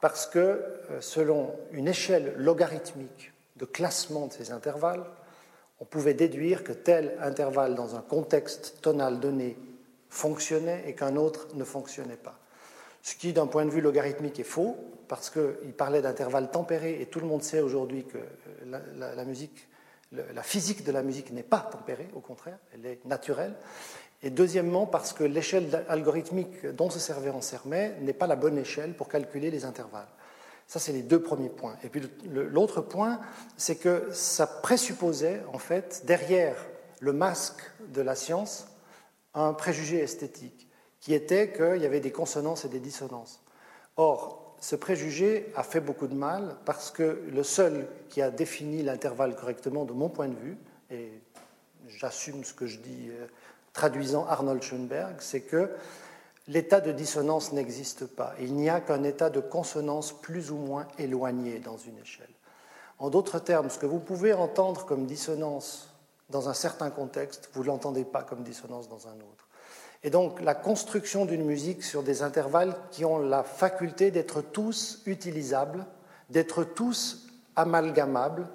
Parce 0.00 0.26
que 0.26 0.38
euh, 0.38 1.00
selon 1.00 1.54
une 1.72 1.88
échelle 1.88 2.34
logarithmique 2.36 3.32
de 3.56 3.64
classement 3.64 4.26
de 4.26 4.32
ces 4.32 4.52
intervalles, 4.52 5.04
on 5.80 5.84
pouvait 5.84 6.14
déduire 6.14 6.64
que 6.64 6.72
tel 6.72 7.16
intervalle 7.20 7.74
dans 7.74 7.96
un 7.96 8.02
contexte 8.02 8.78
tonal 8.80 9.20
donné 9.20 9.58
fonctionnait 10.08 10.84
et 10.86 10.94
qu'un 10.94 11.16
autre 11.16 11.48
ne 11.54 11.64
fonctionnait 11.64 12.16
pas. 12.16 12.38
Ce 13.02 13.14
qui, 13.16 13.32
d'un 13.32 13.46
point 13.46 13.64
de 13.64 13.70
vue 13.70 13.80
logarithmique, 13.80 14.40
est 14.40 14.44
faux, 14.44 14.76
parce 15.08 15.30
qu'il 15.30 15.72
parlait 15.76 16.02
d'intervalles 16.02 16.50
tempérés, 16.50 17.00
et 17.00 17.06
tout 17.06 17.20
le 17.20 17.26
monde 17.26 17.42
sait 17.42 17.60
aujourd'hui 17.60 18.04
que 18.04 18.18
euh, 18.18 19.14
la 19.14 19.24
musique 19.24 19.68
la 20.12 20.42
physique 20.42 20.84
de 20.84 20.92
la 20.92 21.02
musique 21.02 21.32
n'est 21.32 21.42
pas 21.42 21.60
tempérée, 21.60 22.08
au 22.14 22.20
contraire, 22.20 22.58
elle 22.72 22.86
est 22.86 23.04
naturelle. 23.04 23.54
Et 24.22 24.30
deuxièmement, 24.30 24.86
parce 24.86 25.12
que 25.12 25.24
l'échelle 25.24 25.84
algorithmique 25.88 26.66
dont 26.66 26.90
se 26.90 26.98
servait 26.98 27.30
en 27.30 27.40
Sermet 27.40 27.94
n'est 28.00 28.12
pas 28.12 28.26
la 28.26 28.36
bonne 28.36 28.56
échelle 28.58 28.94
pour 28.94 29.08
calculer 29.08 29.50
les 29.50 29.64
intervalles. 29.64 30.08
Ça, 30.66 30.80
c'est 30.80 30.92
les 30.92 31.02
deux 31.02 31.20
premiers 31.20 31.48
points. 31.48 31.76
Et 31.84 31.88
puis 31.88 32.02
l'autre 32.24 32.80
point, 32.80 33.20
c'est 33.56 33.76
que 33.76 34.08
ça 34.12 34.46
présupposait, 34.46 35.42
en 35.52 35.58
fait, 35.58 36.02
derrière 36.06 36.56
le 37.00 37.12
masque 37.12 37.62
de 37.92 38.00
la 38.00 38.14
science, 38.14 38.66
un 39.34 39.52
préjugé 39.52 39.98
esthétique, 39.98 40.68
qui 40.98 41.14
était 41.14 41.52
qu'il 41.52 41.82
y 41.82 41.86
avait 41.86 42.00
des 42.00 42.10
consonances 42.10 42.64
et 42.64 42.68
des 42.68 42.80
dissonances. 42.80 43.44
Or, 43.96 44.45
ce 44.60 44.76
préjugé 44.76 45.52
a 45.56 45.62
fait 45.62 45.80
beaucoup 45.80 46.06
de 46.06 46.14
mal 46.14 46.56
parce 46.64 46.90
que 46.90 47.22
le 47.32 47.42
seul 47.42 47.86
qui 48.08 48.22
a 48.22 48.30
défini 48.30 48.82
l'intervalle 48.82 49.36
correctement, 49.36 49.84
de 49.84 49.92
mon 49.92 50.08
point 50.08 50.28
de 50.28 50.36
vue, 50.36 50.56
et 50.90 51.10
j'assume 51.88 52.44
ce 52.44 52.54
que 52.54 52.66
je 52.66 52.78
dis 52.78 53.08
euh, 53.10 53.26
traduisant 53.72 54.26
Arnold 54.26 54.62
Schoenberg, 54.62 55.16
c'est 55.18 55.42
que 55.42 55.70
l'état 56.48 56.80
de 56.80 56.92
dissonance 56.92 57.52
n'existe 57.52 58.06
pas. 58.06 58.34
Il 58.40 58.54
n'y 58.54 58.68
a 58.70 58.80
qu'un 58.80 59.02
état 59.04 59.30
de 59.30 59.40
consonance 59.40 60.12
plus 60.12 60.50
ou 60.50 60.56
moins 60.56 60.86
éloigné 60.98 61.58
dans 61.58 61.76
une 61.76 61.98
échelle. 61.98 62.26
En 62.98 63.10
d'autres 63.10 63.38
termes, 63.38 63.68
ce 63.68 63.78
que 63.78 63.86
vous 63.86 64.00
pouvez 64.00 64.32
entendre 64.32 64.86
comme 64.86 65.06
dissonance 65.06 65.94
dans 66.30 66.48
un 66.48 66.54
certain 66.54 66.90
contexte, 66.90 67.50
vous 67.52 67.62
ne 67.62 67.68
l'entendez 67.68 68.04
pas 68.04 68.22
comme 68.22 68.42
dissonance 68.42 68.88
dans 68.88 69.06
un 69.08 69.14
autre. 69.14 69.45
Et 70.06 70.10
donc 70.10 70.40
la 70.40 70.54
construction 70.54 71.24
d'une 71.24 71.44
musique 71.44 71.82
sur 71.82 72.04
des 72.04 72.22
intervalles 72.22 72.76
qui 72.92 73.04
ont 73.04 73.18
la 73.18 73.42
faculté 73.42 74.12
d'être 74.12 74.40
tous 74.40 75.02
utilisables, 75.04 75.84
d'être 76.30 76.62
tous 76.62 77.26
amalgamables, 77.56 78.46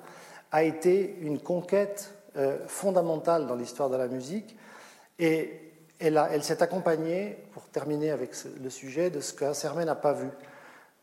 a 0.53 0.63
été 0.63 1.17
une 1.19 1.39
conquête 1.39 2.13
euh, 2.37 2.57
fondamentale 2.67 3.47
dans 3.47 3.55
l'histoire 3.55 3.89
de 3.89 3.97
la 3.97 4.07
musique. 4.07 4.55
Et 5.19 5.73
elle, 5.99 6.41
s'est 6.41 6.63
accompagnée, 6.63 7.37
pour 7.51 7.63
terminer 7.63 8.11
avec 8.11 8.31
le 8.63 8.69
sujet, 8.69 9.09
de 9.09 9.19
ce 9.19 9.33
que 9.33 9.83
n'a 9.83 9.95
pas 9.95 10.13
vu. 10.13 10.29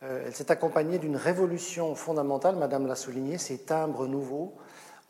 Euh, 0.02 0.24
elle 0.26 0.34
s'est 0.34 0.50
accompagnée 0.50 0.96
d'une 0.96 1.16
révolution 1.16 1.94
fondamentale, 1.94 2.56
Madame 2.56 2.86
l'a 2.86 2.96
souligné, 2.96 3.36
ces 3.36 3.58
timbres 3.58 4.06
nouveaux. 4.06 4.54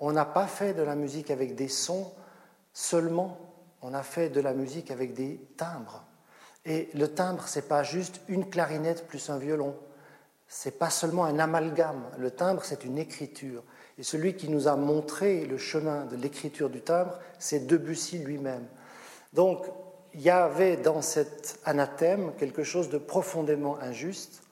On 0.00 0.10
n'a 0.10 0.24
pas 0.24 0.48
fait 0.48 0.74
de 0.74 0.82
la 0.82 0.96
musique 0.96 1.30
avec 1.30 1.54
des 1.54 1.68
sons 1.68 2.10
seulement 2.72 3.38
on 3.82 3.94
a 3.94 4.02
fait 4.02 4.28
de 4.28 4.40
la 4.40 4.52
musique 4.52 4.90
avec 4.90 5.14
des 5.14 5.40
timbres. 5.56 6.04
Et 6.64 6.88
le 6.94 7.08
timbre, 7.08 7.46
ce 7.48 7.58
n'est 7.58 7.66
pas 7.66 7.82
juste 7.82 8.20
une 8.28 8.48
clarinette 8.48 9.06
plus 9.06 9.30
un 9.30 9.38
violon. 9.38 9.76
Ce 10.48 10.68
n'est 10.68 10.74
pas 10.74 10.90
seulement 10.90 11.24
un 11.24 11.38
amalgame. 11.38 12.04
Le 12.18 12.30
timbre, 12.30 12.64
c'est 12.64 12.84
une 12.84 12.98
écriture. 12.98 13.62
Et 13.98 14.02
celui 14.02 14.34
qui 14.34 14.48
nous 14.48 14.68
a 14.68 14.76
montré 14.76 15.44
le 15.44 15.58
chemin 15.58 16.04
de 16.06 16.16
l'écriture 16.16 16.70
du 16.70 16.80
timbre, 16.80 17.18
c'est 17.38 17.66
Debussy 17.66 18.18
lui-même. 18.18 18.66
Donc, 19.32 19.66
il 20.14 20.22
y 20.22 20.30
avait 20.30 20.76
dans 20.76 21.02
cet 21.02 21.60
anathème 21.64 22.32
quelque 22.38 22.64
chose 22.64 22.88
de 22.88 22.98
profondément 22.98 23.78
injuste 23.80 24.42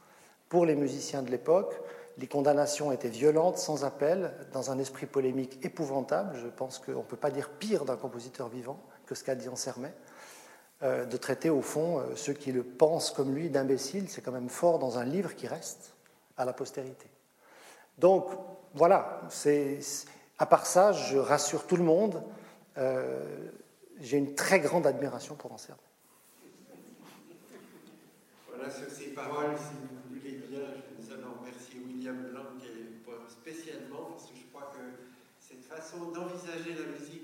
pour 0.48 0.66
les 0.66 0.76
musiciens 0.76 1.22
de 1.22 1.30
l'époque. 1.30 1.80
Les 2.18 2.26
condamnations 2.26 2.92
étaient 2.92 3.08
violentes, 3.08 3.58
sans 3.58 3.84
appel, 3.84 4.32
dans 4.52 4.70
un 4.70 4.78
esprit 4.78 5.06
polémique 5.06 5.64
épouvantable. 5.64 6.38
Je 6.42 6.48
pense 6.48 6.78
qu'on 6.78 6.98
ne 6.98 7.02
peut 7.02 7.16
pas 7.16 7.30
dire 7.30 7.50
pire 7.50 7.84
d'un 7.84 7.96
compositeur 7.96 8.48
vivant 8.48 8.78
que 9.06 9.14
ce 9.14 9.24
qu'a 9.24 9.34
dit 9.34 9.48
Ansermet. 9.48 9.92
Euh, 10.82 11.06
de 11.06 11.16
traiter 11.16 11.48
au 11.48 11.62
fond 11.62 12.00
euh, 12.00 12.16
ceux 12.16 12.34
qui 12.34 12.52
le 12.52 12.62
pensent 12.62 13.10
comme 13.10 13.34
lui 13.34 13.48
d'imbécile, 13.48 14.10
c'est 14.10 14.20
quand 14.20 14.32
même 14.32 14.50
fort 14.50 14.78
dans 14.78 14.98
un 14.98 15.04
livre 15.04 15.34
qui 15.34 15.46
reste 15.46 15.94
à 16.36 16.44
la 16.44 16.52
postérité. 16.52 17.06
Donc 17.96 18.28
voilà, 18.74 19.22
à 20.38 20.44
part 20.44 20.66
ça, 20.66 20.92
je 20.92 21.16
rassure 21.16 21.66
tout 21.66 21.76
le 21.76 21.82
monde, 21.82 22.22
euh, 22.76 23.48
j'ai 24.00 24.18
une 24.18 24.34
très 24.34 24.60
grande 24.60 24.86
admiration 24.86 25.34
pour 25.34 25.50
Ansermet. 25.50 25.80
Voilà, 28.54 28.70
sur 28.70 28.90
ces 28.90 29.14
paroles, 29.14 29.56
si 29.56 29.76
vous 29.80 30.14
voulez 30.14 30.42
bien, 30.46 30.60
je 31.00 31.14
nous 31.14 31.40
remercier 31.40 31.80
William 31.86 32.16
Blanc 32.32 32.42
spécialement, 33.30 34.10
parce 34.10 34.24
que 34.24 34.36
je 34.36 34.44
crois 34.52 34.72
que 34.74 34.82
cette 35.40 35.64
façon 35.64 36.10
d'envisager 36.10 36.74
la 36.74 36.98
musique 36.98 37.15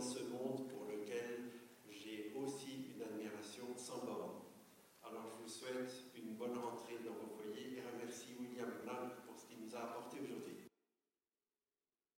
ce 0.00 0.24
monde 0.24 0.68
pour 0.68 0.84
lequel 0.84 1.50
j'ai 1.90 2.32
aussi 2.36 2.92
une 2.94 3.02
admiration 3.02 3.64
sans 3.76 4.04
borne. 4.04 4.42
Alors 5.02 5.26
je 5.30 5.42
vous 5.42 5.48
souhaite 5.48 5.90
une 6.14 6.34
bonne 6.34 6.58
rentrée 6.58 6.98
dans 7.04 7.14
vos 7.14 7.32
foyers 7.34 7.78
et 7.78 7.82
remercie 7.92 8.36
William 8.38 8.70
Blanc 8.84 9.10
pour 9.26 9.38
ce 9.38 9.46
qu'il 9.46 9.64
nous 9.64 9.74
a 9.74 9.80
apporté 9.80 10.18
aujourd'hui. 10.20 10.45